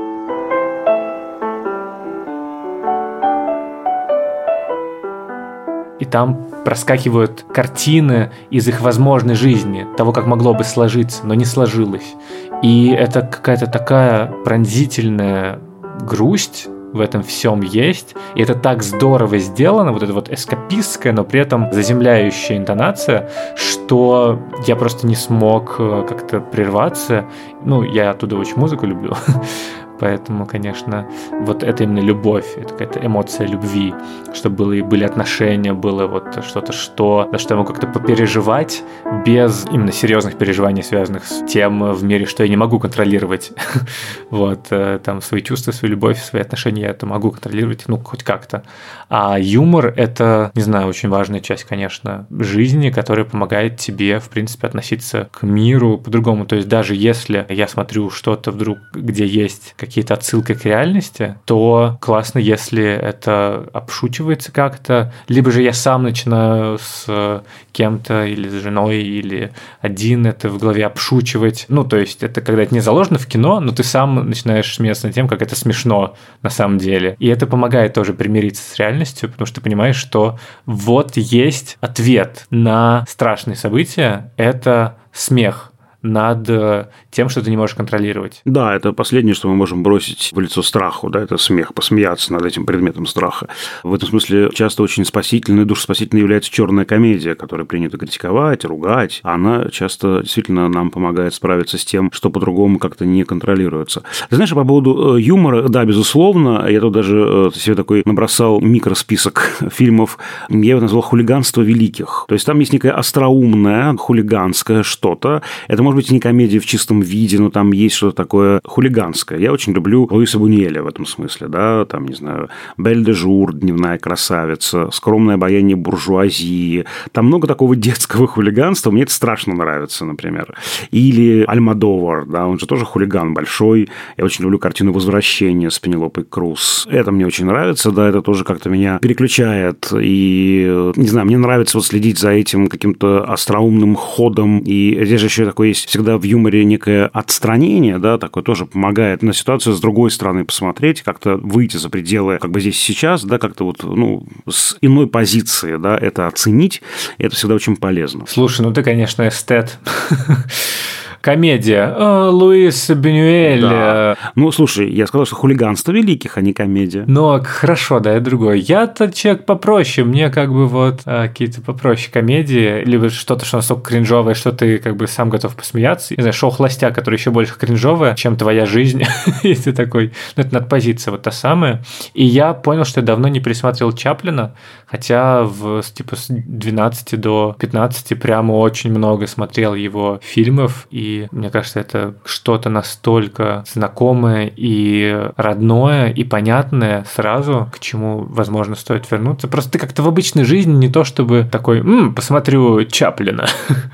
И 6.00 6.06
там 6.06 6.48
проскакивают 6.66 7.46
картины 7.54 8.32
из 8.50 8.68
их 8.68 8.82
возможной 8.82 9.36
жизни, 9.36 9.86
того, 9.98 10.12
как 10.12 10.26
могло 10.26 10.54
бы 10.54 10.64
сложиться, 10.64 11.26
но 11.26 11.36
не 11.36 11.46
сложилось. 11.46 12.16
И 12.64 12.90
это 12.90 13.22
какая-то 13.22 13.68
такая 13.68 14.32
пронзительная 14.44 15.60
грусть, 16.02 16.68
в 16.94 17.00
этом 17.00 17.24
всем 17.24 17.62
есть. 17.62 18.16
И 18.36 18.42
это 18.42 18.56
так 18.56 18.84
здорово 18.84 19.38
сделано, 19.38 19.92
вот 19.92 20.04
это 20.04 20.14
вот 20.14 20.30
эскапистская, 20.30 21.14
но 21.14 21.24
при 21.24 21.40
этом 21.40 21.72
заземляющая 21.72 22.58
интонация, 22.58 23.30
что 23.56 24.40
я 24.68 24.76
просто 24.76 25.08
не 25.08 25.16
смог 25.16 25.76
э, 25.80 26.06
как-то 26.08 26.40
прерваться. 26.40 27.26
Ну, 27.64 27.84
я 27.84 28.12
оттуда 28.12 28.38
очень 28.38 28.58
музыку 28.58 28.86
люблю. 28.86 29.16
Поэтому, 30.02 30.48
конечно, 30.48 31.08
вот 31.32 31.62
это 31.62 31.84
именно 31.84 32.00
любовь, 32.00 32.58
это 32.58 32.70
какая-то 32.70 33.06
эмоция 33.06 33.46
любви, 33.46 33.94
чтобы 34.34 34.56
было, 34.56 34.74
и 34.74 34.82
были 34.82 35.04
отношения, 35.04 35.74
было 35.74 36.08
вот 36.08 36.44
что-то, 36.44 36.74
что, 36.74 37.30
на 37.32 37.38
что 37.38 37.54
я 37.54 37.60
могу 37.60 37.72
как-то 37.72 37.86
попереживать 37.86 38.82
без 39.24 39.68
именно 39.72 39.92
серьезных 39.92 40.40
переживаний, 40.40 40.82
связанных 40.82 41.26
с 41.28 41.46
тем 41.46 41.94
в 41.94 42.04
мире, 42.04 42.26
что 42.26 42.42
я 42.42 42.50
не 42.50 42.58
могу 42.58 42.80
контролировать. 42.80 43.52
вот, 44.32 44.68
э, 44.72 45.00
там, 45.04 45.22
свои 45.22 45.44
чувства, 45.44 45.72
свою 45.72 45.92
любовь, 45.92 46.20
свои 46.20 46.42
отношения 46.42 46.82
я 46.82 46.90
это 46.90 47.06
могу 47.06 47.30
контролировать, 47.30 47.84
ну, 47.86 47.98
хоть 47.98 48.24
как-то. 48.24 48.64
А 49.08 49.38
юмор– 49.38 49.94
это, 49.98 50.52
не 50.56 50.64
знаю, 50.64 50.88
очень 50.88 51.10
важная 51.10 51.42
часть, 51.42 51.66
конечно, 51.66 52.26
жизни, 52.32 52.90
которая 52.90 53.26
помогает 53.26 53.78
тебе, 53.78 54.20
в 54.20 54.30
принципе, 54.30 54.66
относиться 54.66 55.30
к 55.32 55.44
миру 55.44 56.00
по-другому. 56.00 56.48
То 56.48 56.56
есть 56.56 56.68
даже 56.68 56.96
если 56.96 57.46
я 57.50 57.68
смотрю 57.68 58.10
что-то 58.10 58.50
вдруг, 58.50 58.80
где 58.94 59.28
есть 59.28 59.76
какие 59.78 59.91
какие-то 59.92 60.14
отсылки 60.14 60.54
к 60.54 60.64
реальности, 60.64 61.36
то 61.44 61.98
классно, 62.00 62.40
если 62.40 62.86
это 62.86 63.68
обшучивается 63.74 64.54
как-то, 64.54 65.14
либо 65.28 65.52
же 65.52 65.62
я 65.62 65.74
сам 65.74 66.04
начинаю 66.04 66.80
с 66.80 67.44
кем-то 67.74 68.24
или 68.26 68.48
с 68.48 68.54
женой 68.54 69.02
или 69.02 69.52
один 69.82 70.26
это 70.26 70.48
в 70.48 70.58
голове 70.58 70.86
обшучивать. 70.86 71.66
Ну, 71.68 71.84
то 71.84 71.98
есть 71.98 72.24
это 72.24 72.40
когда 72.40 72.64
это 72.64 72.74
не 72.74 72.80
заложено 72.80 73.20
в 73.20 73.28
кино, 73.28 73.60
но 73.60 73.74
ты 73.74 73.84
сам 73.84 74.30
начинаешь 74.30 74.74
смеяться 74.74 75.08
над 75.08 75.16
тем, 75.16 75.28
как 75.28 75.42
это 75.42 75.58
смешно 75.58 76.16
на 76.42 76.50
самом 76.50 76.78
деле. 76.78 77.18
И 77.20 77.28
это 77.28 77.46
помогает 77.46 77.94
тоже 77.94 78.14
примириться 78.14 78.64
с 78.64 78.78
реальностью, 78.78 79.30
потому 79.30 79.46
что 79.46 79.56
ты 79.56 79.62
понимаешь, 79.62 79.98
что 79.98 80.40
вот 80.66 81.18
есть 81.18 81.78
ответ 81.82 82.46
на 82.50 83.04
страшные 83.10 83.58
события, 83.58 84.32
это 84.38 84.96
смех 85.12 85.71
над 86.02 86.50
э, 86.50 86.88
тем, 87.12 87.30
что 87.30 87.42
ты 87.42 87.50
не 87.50 87.58
можешь 87.58 87.76
контролировать. 87.76 88.42
Да, 88.46 88.76
это 88.76 88.92
последнее, 88.94 89.36
что 89.36 89.50
мы 89.50 89.56
можем 89.56 89.84
бросить 89.84 90.32
в 90.34 90.40
лицо 90.40 90.62
страху, 90.62 91.10
да, 91.10 91.22
это 91.22 91.38
смех, 91.38 91.74
посмеяться 91.74 92.34
над 92.34 92.46
этим 92.46 92.66
предметом 92.66 93.06
страха. 93.06 93.48
В 93.84 93.94
этом 93.94 94.10
смысле 94.10 94.50
часто 94.54 94.84
очень 94.84 95.06
спасительной, 95.06 95.66
душеспасительной 95.66 96.22
является 96.22 96.52
черная 96.52 96.86
комедия, 96.86 97.36
которую 97.36 97.68
принято 97.68 97.98
критиковать, 97.98 98.66
ругать. 98.66 99.20
Она 99.24 99.66
часто 99.70 100.22
действительно 100.22 100.68
нам 100.70 100.90
помогает 100.90 101.34
справиться 101.34 101.78
с 101.78 101.86
тем, 101.86 102.12
что 102.12 102.30
по-другому 102.30 102.80
как-то 102.80 103.06
не 103.06 103.24
контролируется. 103.24 104.04
Ты 104.30 104.36
знаешь, 104.36 104.52
по 104.52 104.66
поводу 104.66 105.18
э, 105.18 105.22
юмора, 105.22 105.68
да, 105.70 105.86
безусловно, 105.86 106.68
я 106.68 106.80
тут 106.80 106.94
даже 106.94 107.52
э, 107.56 107.58
себе 107.58 107.76
такой 107.76 108.02
набросал 108.06 108.60
микросписок 108.60 109.68
фильмов, 109.72 110.18
я 110.50 110.72
его 110.72 110.82
назвал 110.82 111.02
«Хулиганство 111.02 111.62
великих». 111.62 112.26
То 112.28 112.34
есть 112.34 112.46
там 112.46 112.60
есть 112.60 112.74
некое 112.74 112.92
остроумное, 112.92 113.96
хулиганское 113.98 114.84
что-то. 114.84 115.42
Это 115.68 115.84
может 115.92 116.06
быть, 116.06 116.12
не 116.12 116.20
комедия 116.20 116.60
в 116.60 116.66
чистом 116.66 117.02
виде, 117.02 117.38
но 117.38 117.50
там 117.50 117.74
есть 117.74 117.96
что-то 117.96 118.16
такое 118.16 118.62
хулиганское. 118.64 119.38
Я 119.38 119.52
очень 119.52 119.74
люблю 119.74 120.08
Луиса 120.10 120.40
Буньеля 120.40 120.84
в 120.84 120.88
этом 120.88 121.06
смысле, 121.06 121.48
да, 121.48 121.86
там, 121.86 122.08
не 122.08 122.16
знаю, 122.16 122.50
Бель 122.78 123.04
де 123.04 123.12
Жур, 123.12 123.54
Дневная 123.54 123.98
красавица, 123.98 124.90
Скромное 124.92 125.36
обаяние 125.36 125.76
буржуазии. 125.76 126.86
Там 127.12 127.26
много 127.26 127.48
такого 127.48 127.76
детского 127.76 128.26
хулиганства, 128.26 128.92
мне 128.92 129.04
это 129.04 129.12
страшно 129.12 129.54
нравится, 129.54 130.06
например. 130.06 130.56
Или 130.92 131.44
Альмадовар, 131.46 132.26
да, 132.26 132.48
он 132.48 132.58
же 132.58 132.68
тоже 132.68 132.86
хулиган 132.86 133.34
большой. 133.34 133.90
Я 134.16 134.24
очень 134.24 134.44
люблю 134.44 134.60
картину 134.60 134.94
«Возвращение» 134.94 135.70
с 135.70 135.80
Пенелопой 135.80 136.24
Круз. 136.24 136.88
Это 136.90 137.12
мне 137.12 137.26
очень 137.26 137.46
нравится, 137.46 137.92
да, 137.92 138.08
это 138.08 138.22
тоже 138.22 138.46
как-то 138.46 138.70
меня 138.70 138.98
переключает. 139.00 139.92
И, 140.00 140.92
не 140.96 141.08
знаю, 141.08 141.28
мне 141.28 141.38
нравится 141.38 141.78
вот 141.78 141.86
следить 141.86 142.18
за 142.18 142.30
этим 142.30 142.68
каким-то 142.68 143.26
остроумным 143.26 143.96
ходом. 143.96 144.60
И 144.60 144.98
здесь 145.04 145.20
же 145.20 145.26
еще 145.28 145.46
такой 145.46 145.70
есть 145.70 145.81
есть 145.82 145.90
всегда 145.90 146.18
в 146.18 146.24
юморе 146.24 146.64
некое 146.64 147.08
отстранение, 147.08 147.98
да, 147.98 148.18
такое 148.18 148.44
тоже 148.44 148.66
помогает 148.66 149.24
на 149.24 149.34
ситуацию 149.34 149.74
с 149.74 149.82
другой 149.82 150.12
стороны 150.12 150.46
посмотреть, 150.46 151.02
как-то 151.02 151.38
выйти 151.38 151.78
за 151.78 151.90
пределы, 151.90 152.38
как 152.40 152.52
бы 152.52 152.62
здесь 152.62 152.80
сейчас, 152.80 153.24
да, 153.24 153.40
как-то 153.40 153.66
вот, 153.66 153.84
ну, 153.84 154.26
с 154.50 154.78
иной 154.82 155.08
позиции, 155.08 155.78
да, 155.78 155.98
это 155.98 156.28
оценить, 156.28 156.82
это 157.18 157.36
всегда 157.36 157.56
очень 157.56 157.76
полезно. 157.76 158.26
Слушай, 158.28 158.62
ну 158.62 158.74
ты, 158.74 158.84
конечно, 158.84 159.28
эстет. 159.28 159.80
комедия. 161.22 161.94
Э, 161.96 162.30
Луис 162.30 162.90
Бенюэль. 162.90 163.62
Да. 163.62 164.18
Э. 164.20 164.30
Ну, 164.36 164.52
слушай, 164.52 164.92
я 164.92 165.08
сказал, 165.08 165.26
что 165.26 165.36
хулиганство 165.36 165.92
великих, 165.92 166.38
а 166.38 166.42
не 166.42 166.54
комедия. 166.54 167.04
Ну, 167.08 167.42
хорошо, 167.44 168.00
да, 168.00 168.14
это 168.14 168.26
другое. 168.26 168.56
Я-то 168.56 169.12
человек 169.12 169.46
попроще, 169.46 170.06
мне 170.06 170.30
как 170.30 170.52
бы 170.52 170.68
вот 170.68 171.02
э, 171.06 171.28
какие-то 171.28 171.62
попроще 171.62 172.12
комедии, 172.12 172.84
либо 172.84 173.10
что-то, 173.10 173.46
что 173.46 173.58
настолько 173.58 173.92
кринжовое, 173.92 174.34
что 174.34 174.52
ты 174.52 174.80
как 174.80 174.98
бы 174.98 175.08
сам 175.08 175.30
готов 175.30 175.56
посмеяться. 175.56 176.16
Не 176.16 176.22
знаю, 176.22 176.34
шоу 176.34 176.50
«Холостяк», 176.50 176.96
который 176.96 177.16
еще 177.16 177.32
больше 177.32 177.56
кринжовое, 177.58 178.16
чем 178.16 178.36
твоя 178.36 178.66
жизнь, 178.66 179.04
если 179.44 179.72
такой. 179.72 180.12
Ну, 180.36 180.44
это 180.44 180.54
надпозиция 180.56 181.12
вот 181.12 181.22
та 181.22 181.32
самая. 181.32 181.84
И 182.14 182.26
я 182.26 182.54
понял, 182.54 182.86
что 182.86 183.00
я 183.02 183.06
давно 183.06 183.28
не 183.28 183.40
пересматривал 183.40 183.94
Чаплина, 183.94 184.56
хотя 184.86 185.44
в 185.44 185.82
типа 185.82 186.16
с 186.16 186.28
12 186.30 187.20
до 187.20 187.56
15 187.60 188.20
прямо 188.20 188.54
очень 188.54 188.92
много 188.92 189.28
смотрел 189.28 189.76
его 189.76 190.20
фильмов, 190.24 190.88
и 190.90 191.11
мне 191.32 191.50
кажется, 191.50 191.80
это 191.80 192.16
что-то 192.26 192.70
настолько 192.70 193.64
знакомое 193.72 194.52
и 194.56 195.30
родное, 195.38 196.10
и 196.10 196.24
понятное 196.24 197.06
сразу, 197.14 197.70
к 197.74 197.80
чему, 197.80 198.20
возможно, 198.20 198.76
стоит 198.76 199.10
вернуться. 199.12 199.48
Просто 199.48 199.72
ты 199.72 199.80
как-то 199.80 200.04
в 200.04 200.08
обычной 200.08 200.44
жизни 200.44 200.74
не 200.74 200.90
то 200.90 201.04
чтобы 201.04 201.48
такой, 201.52 201.80
М, 201.80 202.14
посмотрю 202.16 202.84
Чаплина. 202.86 203.46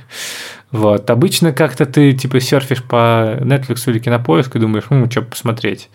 Вот. 0.69 1.09
Обычно 1.09 1.53
как-то 1.53 1.85
ты 1.85 2.11
типа 2.11 2.41
серфишь 2.41 2.83
по 2.83 3.37
Netflix 3.39 3.89
или 3.89 3.99
Кинопоиск 3.99 4.55
и 4.55 4.59
думаешь, 4.59 4.83
ну, 4.89 5.09
что 5.09 5.21
посмотреть. 5.21 5.89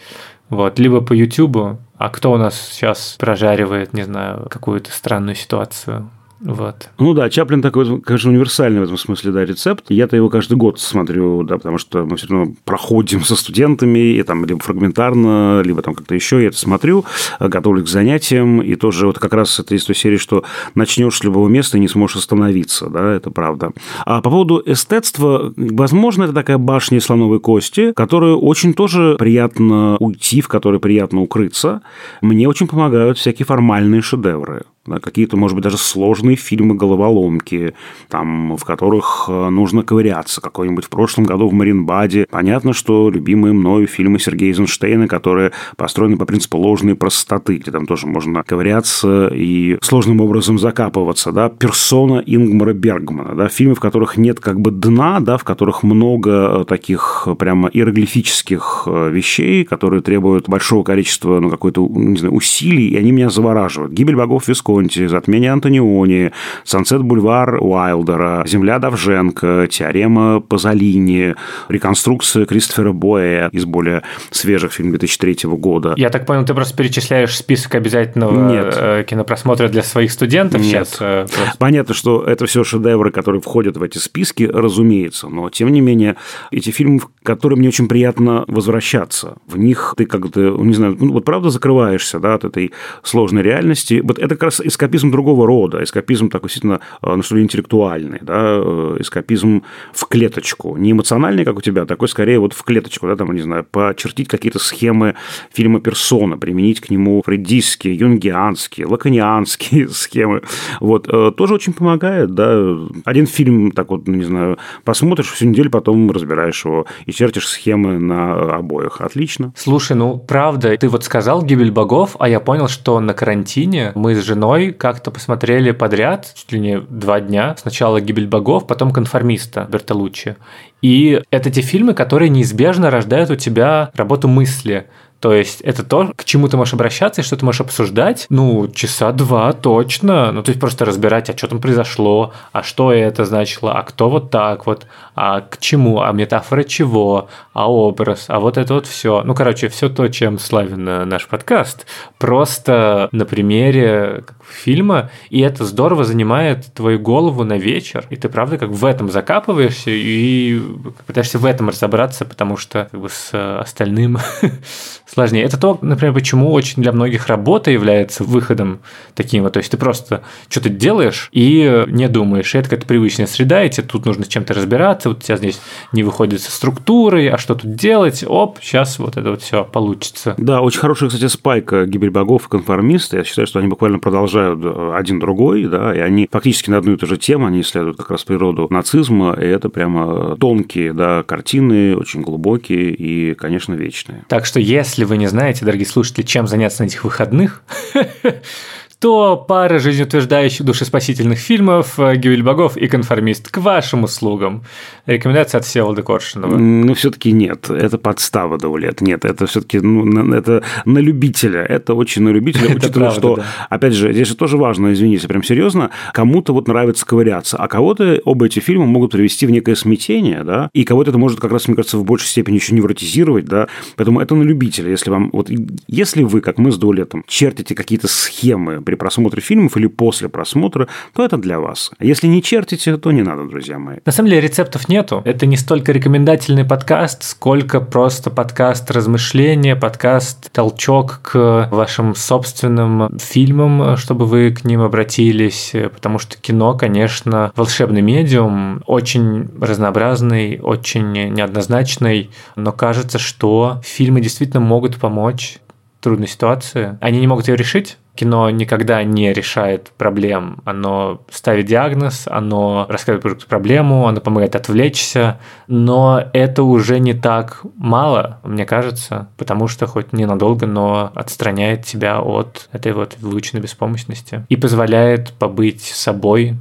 Вот. 0.49 0.79
Либо 0.79 1.03
по 1.03 1.13
YouTube. 1.13 1.79
А 1.99 2.09
кто 2.09 2.33
у 2.33 2.37
нас 2.39 2.59
сейчас 2.71 3.17
прожаривает, 3.19 3.93
не 3.93 4.05
знаю, 4.05 4.49
какую-то 4.51 4.91
странную 4.91 5.35
ситуацию? 5.35 6.09
Вот. 6.43 6.91
Ну 6.99 7.15
да, 7.15 7.31
Чаплин 7.31 7.63
такой, 7.63 8.01
конечно, 8.01 8.31
универсальный 8.31 8.81
в 8.81 8.85
этом 8.85 8.99
смысле, 8.99 9.31
да, 9.31 9.45
рецепт. 9.45 9.85
Я-то 9.89 10.17
его 10.17 10.29
каждый 10.29 10.57
год 10.57 10.81
смотрю, 10.81 11.45
да, 11.45 11.57
потому 11.57 11.79
что 11.79 12.05
мы 12.05 12.17
все 12.17 12.27
равно 12.27 12.55
проходим 12.65 13.23
со 13.23 13.37
студентами, 13.37 14.17
и 14.17 14.23
там 14.25 14.45
либо 14.45 14.61
фрагментарно, 14.61 15.63
либо 15.63 15.83
там 15.83 15.95
как-то 15.95 16.15
еще 16.15 16.43
я 16.43 16.49
это 16.49 16.59
смотрю, 16.59 17.05
готовлюсь 17.39 17.85
к 17.85 17.89
занятиям, 17.89 18.61
и 18.61 18.75
тоже 18.75 19.07
вот 19.07 19.19
как 19.19 19.33
раз 19.35 19.61
это 19.61 19.75
из 19.75 19.85
той 19.85 19.95
серии, 19.95 20.17
что 20.17 20.45
начнешь 20.75 21.19
с 21.19 21.25
любого 21.25 21.49
места 21.49 21.77
и 21.79 21.81
не 21.81 21.89
сможешь 21.89 22.17
остановиться, 22.17 22.89
да, 22.89 23.13
это 23.13 23.31
правда. 23.31 23.71
А 24.05 24.21
по 24.21 24.31
поводу 24.31 24.63
эстетства, 24.67 25.53
возможно, 25.57 26.25
это 26.25 26.33
такая 26.33 26.59
башня 26.59 27.01
слоновой 27.01 27.39
кости, 27.39 27.93
которую 27.93 28.39
очень 28.41 28.75
тоже 28.75 29.15
приятно 29.19 29.97
уйти, 29.99 30.41
в 30.41 30.49
которой 30.49 30.81
приятно 30.81 31.21
укрыться. 31.23 31.83
Мне 32.21 32.49
очень 32.49 32.67
помогают 32.67 33.19
всякие 33.19 33.47
формальные 33.47 34.03
шедевры 34.03 34.63
какие-то, 35.01 35.37
может 35.37 35.55
быть, 35.55 35.63
даже 35.63 35.79
сложные 35.79 36.37
фильмы-головоломки, 36.37 37.75
там, 38.09 38.57
в 38.57 38.65
которых 38.65 39.27
э, 39.29 39.49
нужно 39.49 39.85
ковыряться. 39.85 40.41
Какой-нибудь 40.41 40.87
в 40.87 40.89
прошлом 40.89 41.25
году 41.25 41.49
в 41.49 41.53
Маринбаде. 41.53 42.27
Понятно, 42.31 42.73
что 42.73 43.09
любимые 43.09 43.53
мною 43.53 43.87
фильмы 43.87 44.19
Сергея 44.19 44.51
Эйзенштейна, 44.51 45.07
которые 45.07 45.53
построены 45.77 46.17
по 46.17 46.25
принципу 46.25 46.59
ложной 46.59 46.97
простоты, 46.97 47.59
где 47.59 47.71
там 47.71 47.87
тоже 47.87 48.07
можно 48.07 48.43
ковыряться 48.43 49.29
и 49.29 49.79
сложным 49.83 50.21
образом 50.21 50.59
закапываться. 50.59 51.31
Да? 51.31 51.49
«Персона» 51.49 52.23
Ингмара 52.27 52.73
Бергмана. 52.73 53.37
Да? 53.37 53.49
Фильмы, 53.49 53.77
в 53.77 53.81
которых 53.81 54.17
нет 54.17 54.41
как 54.41 54.61
бы 54.61 54.73
дна, 54.73 55.21
да, 55.21 55.37
в 55.37 55.45
которых 55.45 55.85
много 55.85 56.63
э, 56.63 56.65
таких 56.65 57.29
прямо 57.39 57.69
иероглифических 57.69 58.85
э, 58.87 59.11
вещей, 59.11 59.65
которые 59.65 60.03
требуют 60.03 60.49
большого 60.49 60.83
количества 60.83 61.39
ну, 61.39 61.51
какой-то 61.51 61.87
не 61.89 62.17
знаю, 62.17 62.35
усилий, 62.35 62.89
и 62.89 62.97
они 62.97 63.13
меня 63.13 63.31
завораживают. 63.31 63.93
«Гибель 63.93 64.17
богов 64.17 64.49
Висконти» 64.49 64.72
Висконти, 64.73 65.07
«Затмение 65.07 65.53
Антониони», 65.53 66.33
«Сансет 66.65 67.03
Бульвар» 67.03 67.59
Уайлдера, 67.61 68.45
«Земля 68.47 68.79
Давженко», 68.79 69.69
«Теорема 69.71 70.41
Пазолини», 70.41 71.35
реконструкция 71.69 72.47
Кристофера 72.47 72.93
Боя 72.93 73.49
из 73.53 73.65
более 73.65 74.03
свежих 74.31 74.73
фильмов 74.73 74.99
2003 74.99 75.51
года. 75.51 75.95
Я 75.97 76.11
так 76.11 76.27
понял, 76.27 76.45
ты 76.45 76.55
просто 76.55 76.77
перечисляешь 76.77 77.37
список 77.37 77.75
обязательного 77.75 78.51
Нет. 78.51 78.75
Э, 78.79 79.05
кинопросмотра 79.07 79.69
для 79.69 79.83
своих 79.83 80.11
студентов 80.11 80.61
Нет. 80.61 80.71
сейчас? 80.71 80.97
Э, 81.01 81.27
Понятно, 81.59 81.95
что 81.95 82.25
это 82.25 82.47
все 82.47 82.65
шедевры, 82.65 83.11
которые 83.11 83.41
входят 83.41 83.77
в 83.77 83.83
эти 83.83 83.99
списки, 83.99 84.45
разумеется, 84.45 85.29
но 85.29 85.51
тем 85.51 85.71
не 85.71 85.81
менее 85.81 86.17
эти 86.51 86.71
фильмы, 86.71 87.01
в 87.01 87.11
которые 87.23 87.59
мне 87.59 87.69
очень 87.69 87.89
приятно 87.89 88.45
возвращаться. 88.49 89.37
В 89.47 89.59
них 89.59 89.95
ты 89.97 90.07
как-то, 90.07 90.41
не 90.41 90.75
знаю, 90.75 90.97
ну, 90.99 91.13
вот 91.13 91.25
правда 91.25 91.51
закрываешься 91.51 92.19
да, 92.19 92.35
от 92.35 92.45
этой 92.45 92.73
сложной 93.03 93.43
реальности. 93.43 94.01
Вот 94.03 94.19
это 94.19 94.35
как 94.35 94.45
раз 94.45 94.62
эскапизм 94.65 95.11
другого 95.11 95.47
рода, 95.47 95.83
эскапизм 95.83 96.29
такой 96.29 96.49
действительно, 96.49 96.81
ну 97.03 97.23
что 97.23 97.37
ли, 97.37 97.43
интеллектуальный, 97.43 98.19
да, 98.21 98.61
э, 98.63 98.97
эскапизм 99.01 99.63
в 99.93 100.07
клеточку. 100.07 100.77
Не 100.77 100.93
эмоциональный, 100.93 101.45
как 101.45 101.57
у 101.57 101.61
тебя, 101.61 101.83
а 101.83 101.87
такой 101.87 102.09
скорее 102.09 102.39
вот 102.39 102.53
в 102.53 102.63
клеточку, 102.63 103.07
да, 103.07 103.17
там, 103.17 103.33
не 103.33 103.41
знаю, 103.41 103.65
почертить 103.65 104.29
какие-то 104.29 104.59
схемы 104.59 105.15
фильма 105.53 105.81
«Персона», 105.81 106.39
применить 106.39 106.81
к 106.81 106.91
нему 106.91 107.23
фрейдистские, 107.25 107.95
юнгианские, 107.95 108.87
лаконианские 108.87 109.89
схемы. 109.91 110.43
Вот, 110.81 111.09
э, 111.09 111.33
тоже 111.37 111.55
очень 111.55 111.73
помогает, 111.73 112.35
да. 112.35 112.77
Один 113.05 113.27
фильм, 113.27 113.73
так 113.73 113.91
вот, 113.91 114.07
ну, 114.07 114.15
не 114.15 114.25
знаю, 114.25 114.59
посмотришь 114.85 115.31
всю 115.31 115.47
неделю, 115.47 115.71
потом 115.71 116.11
разбираешь 116.11 116.65
его 116.65 116.87
и 117.07 117.13
чертишь 117.13 117.49
схемы 117.49 117.99
на 117.99 118.57
обоих. 118.57 119.01
Отлично. 119.01 119.53
Слушай, 119.57 119.97
ну, 119.97 120.19
правда, 120.19 120.77
ты 120.77 120.89
вот 120.89 121.05
сказал 121.05 121.43
«Гибель 121.43 121.71
богов», 121.71 122.17
а 122.19 122.29
я 122.29 122.41
понял, 122.41 122.69
что 122.69 123.01
на 123.01 123.15
карантине 123.15 123.93
мы 123.95 124.15
с 124.15 124.25
женой 124.25 124.52
женой 124.53 124.73
как-то 124.73 125.11
посмотрели 125.11 125.71
подряд, 125.73 126.33
чуть 126.35 126.53
ли 126.53 126.61
не 126.61 126.81
два 126.81 127.21
дня. 127.21 127.57
Сначала 127.59 128.01
«Гибель 128.01 128.27
богов», 128.27 128.67
потом 128.67 128.93
«Конформиста» 128.93 129.67
Бертолуччи. 129.71 130.37
И 130.83 131.23
это 131.31 131.51
те 131.51 131.63
фильмы, 131.63 131.95
которые 131.95 132.29
неизбежно 132.29 132.91
рождают 132.91 133.31
у 133.31 133.37
тебя 133.37 133.91
работу 133.95 134.29
мысли. 134.29 134.87
То 135.23 135.33
есть 135.33 135.61
это 135.61 135.85
то, 135.85 136.13
к 136.17 136.25
чему 136.25 136.49
ты 136.49 136.57
можешь 136.57 136.75
обращаться 136.75 137.21
и 137.21 137.25
что 137.25 137.37
ты 137.37 137.45
можешь 137.45 137.61
обсуждать, 137.61 138.27
ну, 138.29 138.67
часа 138.67 139.13
два 139.13 139.53
точно. 139.53 140.33
Ну, 140.33 140.43
то 140.43 140.49
есть 140.51 140.61
просто 140.61 140.85
разбирать, 140.85 141.31
а 141.31 141.39
что 141.39 141.47
там 141.47 141.61
произошло, 141.61 142.33
а 142.51 142.65
что 142.65 142.93
это 142.93 143.25
значило, 143.25 143.73
а 143.73 143.85
кто 143.85 144.11
вот 144.11 144.33
так 144.33 144.67
вот, 144.67 144.89
а 145.15 145.43
к 145.43 145.59
чему, 145.59 146.01
а 146.01 146.11
метафора 146.11 146.65
чего, 146.65 147.29
а 147.53 147.71
образ, 147.71 148.25
а 148.27 148.41
вот 148.41 148.59
это 148.59 148.75
вот 148.75 148.89
все. 148.89 149.23
Ну, 149.25 149.37
короче, 149.37 149.69
все 149.69 149.89
то, 149.89 150.09
чем 150.09 150.41
славен 150.41 150.89
э, 150.89 151.05
наш 151.05 151.29
подкаст, 151.29 151.87
просто 152.19 153.09
на 153.13 153.25
примере 153.25 154.25
фильма, 154.51 155.11
и 155.31 155.39
это 155.39 155.65
здорово 155.65 156.03
занимает 156.03 156.67
твою 156.75 156.99
голову 156.99 157.45
на 157.45 157.59
вечер, 157.59 158.07
и 158.11 158.17
ты 158.17 158.29
правда 158.29 158.59
как 158.59 158.71
в 158.71 158.85
этом 158.85 159.09
закапываешься 159.09 159.91
и 159.93 160.61
пытаешься 161.07 161.39
в 161.39 161.47
этом 161.47 161.69
разобраться, 161.69 162.25
потому 162.25 162.57
что 162.57 162.89
как 162.91 163.01
бы 163.01 163.09
с 163.09 163.31
э, 163.33 163.59
остальным 163.61 164.19
сложнее. 165.13 165.45
Это 165.45 165.59
то, 165.59 165.79
например, 165.83 166.15
почему 166.15 166.53
очень 166.53 166.83
для 166.83 166.93
многих 166.93 167.27
работа 167.27 167.71
является 167.71 168.25
выходом 168.25 168.81
таким 169.15 169.43
вот. 169.43 169.53
То 169.53 169.59
есть 169.59 169.71
ты 169.71 169.77
просто 169.77 170.23
что-то 170.49 170.69
делаешь 170.69 171.29
и 171.33 171.85
не 171.89 172.09
думаешь. 172.09 172.55
И 172.55 172.59
это 172.59 172.69
какая-то 172.69 172.87
привычная 172.87 173.27
среда, 173.27 173.65
и 173.65 173.71
тебе 173.71 173.87
тут 173.87 174.07
нужно 174.07 174.25
с 174.25 174.29
чем-то 174.29 174.55
разбираться, 174.55 175.09
вот 175.09 175.19
у 175.19 175.21
тебя 175.21 175.37
здесь 175.37 175.61
не 175.93 176.03
выходит 176.03 176.41
со 176.41 176.51
структурой, 176.51 177.29
а 177.29 177.39
что 177.39 177.55
тут 177.55 177.75
делать? 177.75 178.25
Оп, 178.27 178.59
сейчас 178.63 178.99
вот 178.99 179.17
это 179.17 179.31
вот 179.31 179.43
все 179.43 179.65
получится. 179.65 180.35
Да, 180.39 180.61
очень 180.61 180.81
хорошая, 180.81 181.11
кстати, 181.11 181.31
спайка 181.31 181.87
гибель 181.87 182.11
богов 182.11 182.47
и 182.47 182.49
конформисты. 182.49 183.19
Я 183.19 183.25
считаю, 183.25 183.47
что 183.47 183.59
они 183.59 183.69
буквально 183.69 183.99
продолжают 183.99 184.61
э, 184.63 184.95
один 184.95 185.19
другой, 185.19 185.65
да, 185.65 185.95
и 185.95 185.99
они 185.99 186.29
фактически 186.31 186.71
на 186.71 186.79
одну 186.79 186.95
и 186.95 186.97
ту 186.97 187.07
же 187.07 187.17
тему, 187.17 187.47
они 187.47 187.61
исследуют 187.61 187.99
как 187.99 188.11
раз 188.11 188.25
природу 188.25 188.67
нацизма, 188.71 189.35
и 189.35 189.45
это 189.45 189.69
прямо 189.69 190.37
тонкие, 190.37 190.93
да, 190.93 191.23
картины, 191.23 191.97
очень 191.97 192.23
глубокие 192.23 192.91
и, 192.91 193.35
конечно, 193.35 193.75
вечные. 193.75 194.25
Так 194.29 194.47
что 194.47 194.61
если 194.61 195.02
если 195.03 195.15
вы 195.15 195.17
не 195.17 195.27
знаете, 195.27 195.65
дорогие 195.65 195.87
слушатели, 195.87 196.23
чем 196.23 196.47
заняться 196.47 196.83
на 196.83 196.87
этих 196.87 197.03
выходных, 197.03 197.63
то 199.03 199.37
пара 199.37 199.81
жизнеутверждающих 199.81 200.65
душеспасительных 200.65 201.41
фильмов 201.41 201.99
«Гибель 201.99 202.45
богов» 202.45 202.77
и 202.77 202.87
«Конформист» 202.87 203.51
к 203.51 203.59
вашим 203.59 204.05
услугам. 204.05 204.63
Рекомендация 205.07 205.59
от 205.59 205.65
Всеволода 205.65 206.05
Коршунова. 206.05 206.57
Ну, 206.57 206.95
все 206.95 207.11
таки 207.11 207.33
нет. 207.33 207.69
Это 207.69 207.99
подстава, 207.99 208.59
Даулет. 208.59 209.01
Нет, 209.01 209.25
это 209.25 209.47
все 209.47 209.61
таки 209.61 209.81
ну, 209.81 210.33
это 210.33 210.63
на 210.85 211.01
любителя. 211.01 211.63
Это 211.63 211.95
очень 211.95 212.23
на 212.23 212.29
любителя, 212.29 212.77
учитывая, 212.77 213.11
что, 213.11 213.35
да. 213.35 213.45
опять 213.69 213.95
же, 213.95 214.13
здесь 214.13 214.29
же 214.29 214.37
тоже 214.37 214.57
важно, 214.57 214.93
извините, 214.93 215.27
прям 215.27 215.43
серьезно, 215.43 215.91
кому-то 216.13 216.53
вот 216.53 216.69
нравится 216.69 217.05
ковыряться, 217.05 217.57
а 217.57 217.67
кого-то 217.67 218.21
оба 218.25 218.47
эти 218.47 218.61
фильмы 218.61 218.87
могут 218.87 219.11
привести 219.11 219.47
в 219.47 219.51
некое 219.51 219.75
смятение, 219.75 220.45
да, 220.45 220.71
и 220.75 220.85
кого-то 220.85 221.11
это 221.11 221.19
может 221.19 221.41
как 221.41 221.51
раз, 221.51 221.67
мне 221.67 221.75
кажется, 221.75 221.99
в 221.99 222.05
большей 222.05 222.29
степени 222.29 222.55
еще 222.55 222.73
невротизировать, 222.73 223.47
да, 223.47 223.67
поэтому 223.97 224.21
это 224.21 224.37
на 224.37 224.45
любителя. 224.45 224.91
Если 224.91 225.11
вам, 225.11 225.31
вот, 225.33 225.51
если 225.89 226.23
вы, 226.23 226.41
как 226.41 226.59
мы 226.59 226.71
с 226.71 226.79
Даулетом, 226.79 227.25
чертите 227.27 227.75
какие-то 227.75 228.07
схемы 228.07 228.81
при 228.93 228.97
просмотре 228.97 229.41
фильмов 229.41 229.77
или 229.79 229.87
после 229.87 230.29
просмотра, 230.29 230.87
то 231.15 231.25
это 231.25 231.39
для 231.39 231.61
вас. 231.61 231.91
Если 231.99 232.27
не 232.27 232.43
чертите, 232.43 232.99
то 232.99 233.11
не 233.11 233.23
надо, 233.23 233.45
друзья 233.45 233.79
мои. 233.79 233.97
На 234.05 234.13
самом 234.13 234.29
деле 234.29 234.43
рецептов 234.43 234.89
нету. 234.89 235.23
Это 235.25 235.47
не 235.47 235.57
столько 235.57 235.93
рекомендательный 235.93 236.67
подкаст, 236.67 237.23
сколько 237.23 237.81
просто 237.81 238.31
подкаст 238.31 238.91
размышления, 238.91 239.77
подкаст 239.77 240.53
толчок 240.53 241.21
к 241.23 241.69
вашим 241.71 242.15
собственным 242.15 243.19
фильмам, 243.19 243.97
чтобы 243.97 244.27
вы 244.27 244.51
к 244.51 244.65
ним 244.65 244.83
обратились, 244.83 245.73
потому 245.95 246.19
что 246.19 246.37
кино, 246.37 246.77
конечно, 246.77 247.51
волшебный 247.57 248.03
медиум, 248.03 248.83
очень 248.87 249.49
разнообразный, 249.59 250.61
очень 250.63 251.13
неоднозначный, 251.13 252.31
но 252.57 252.73
кажется, 252.73 253.19
что 253.19 253.81
фильмы 253.83 254.21
действительно 254.21 254.61
могут 254.61 254.97
помочь 254.97 255.61
трудной 256.03 256.29
ситуации. 256.29 256.99
Они 257.01 257.21
не 257.21 257.27
могут 257.27 257.49
ее 257.49 257.57
решить, 257.57 257.97
Кино 258.15 258.51
никогда 258.51 259.03
не 259.05 259.33
решает 259.33 259.91
проблем. 259.97 260.61
Оно 260.65 261.23
ставит 261.31 261.67
диагноз, 261.67 262.25
оно 262.27 262.87
рассказывает 262.89 263.47
проблему, 263.47 264.07
оно 264.07 264.21
помогает 264.21 264.55
отвлечься, 264.55 265.41
но 265.67 266.23
это 266.35 266.63
уже 266.63 266.99
не 266.99 267.15
так 267.15 267.63
мало, 267.77 268.41
мне 268.45 268.67
кажется, 268.67 269.29
потому 269.39 269.67
что 269.67 269.87
хоть 269.87 270.13
ненадолго, 270.13 270.67
но 270.67 271.11
отстраняет 271.15 271.87
тебя 271.87 272.21
от 272.21 272.69
этой 272.73 272.93
вот 272.93 273.17
выученной 273.19 273.63
беспомощности 273.63 274.45
и 274.49 274.57
позволяет 274.57 275.33
побыть 275.33 275.83
собой 275.83 276.57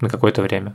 на 0.00 0.10
какое-то 0.10 0.42
время. 0.42 0.74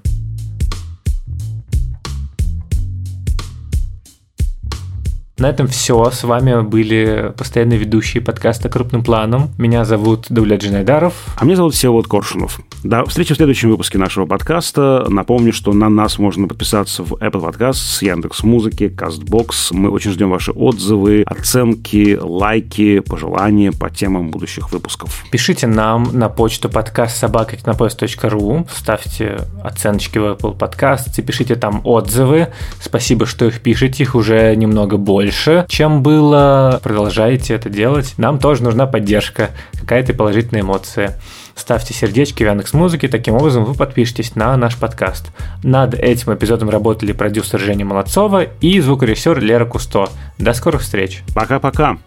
На 5.37 5.49
этом 5.49 5.67
все. 5.67 6.11
С 6.11 6.23
вами 6.23 6.61
были 6.61 7.33
постоянные 7.37 7.77
ведущие 7.77 8.23
подкаста 8.23 8.69
«Крупным 8.69 9.03
планом». 9.03 9.49
Меня 9.57 9.83
зовут 9.83 10.27
Давлет 10.29 10.63
Джинайдаров. 10.63 11.13
А 11.35 11.43
меня 11.43 11.57
зовут 11.57 11.73
Всеволод 11.73 12.07
Коршунов. 12.07 12.61
До 12.83 13.03
встречи 13.03 13.33
в 13.33 13.35
следующем 13.35 13.69
выпуске 13.69 13.97
нашего 13.97 14.25
подкаста. 14.25 15.05
Напомню, 15.09 15.51
что 15.51 15.73
на 15.73 15.89
нас 15.89 16.19
можно 16.19 16.47
подписаться 16.47 17.03
в 17.03 17.15
Apple 17.15 17.51
Podcasts, 17.51 17.97
Яндекс 17.99 18.43
Музыки, 18.43 18.85
Castbox. 18.85 19.71
Мы 19.71 19.89
очень 19.89 20.11
ждем 20.11 20.29
ваши 20.29 20.53
отзывы, 20.53 21.23
оценки, 21.25 22.17
лайки, 22.17 22.99
пожелания 22.99 23.73
по 23.73 23.89
темам 23.89 24.31
будущих 24.31 24.71
выпусков. 24.71 25.25
Пишите 25.31 25.67
нам 25.67 26.11
на 26.13 26.29
почту 26.29 26.69
подкаст 26.69 27.17
собакатинопоезд.ру, 27.17 28.67
ставьте 28.73 29.39
оценочки 29.61 30.17
в 30.17 30.23
Apple 30.23 30.57
Podcasts 30.57 31.11
и 31.17 31.21
пишите 31.21 31.55
там 31.55 31.81
отзывы. 31.83 32.47
Спасибо, 32.79 33.25
что 33.25 33.43
их 33.43 33.59
пишете, 33.59 34.03
их 34.03 34.15
уже 34.15 34.55
немного 34.55 34.95
больше 34.95 35.24
больше, 35.25 35.65
чем 35.67 36.03
было. 36.03 36.79
Продолжайте 36.83 37.55
это 37.55 37.69
делать. 37.69 38.13
Нам 38.17 38.37
тоже 38.37 38.63
нужна 38.63 38.85
поддержка, 38.85 39.49
какая-то 39.73 40.13
положительная 40.13 40.61
эмоция. 40.61 41.19
Ставьте 41.55 41.93
сердечки 41.93 42.43
в 42.43 42.47
Яндекс 42.47 42.73
Музыке, 42.73 43.07
таким 43.07 43.35
образом 43.35 43.63
вы 43.65 43.73
подпишетесь 43.73 44.35
на 44.35 44.55
наш 44.57 44.75
подкаст. 44.75 45.31
Над 45.63 45.95
этим 45.95 46.33
эпизодом 46.33 46.69
работали 46.69 47.11
продюсер 47.11 47.59
Женя 47.59 47.85
Молодцова 47.85 48.43
и 48.61 48.79
звукорежиссер 48.79 49.39
Лера 49.39 49.65
Кусто. 49.65 50.09
До 50.37 50.53
скорых 50.53 50.81
встреч. 50.81 51.23
Пока-пока. 51.33 51.97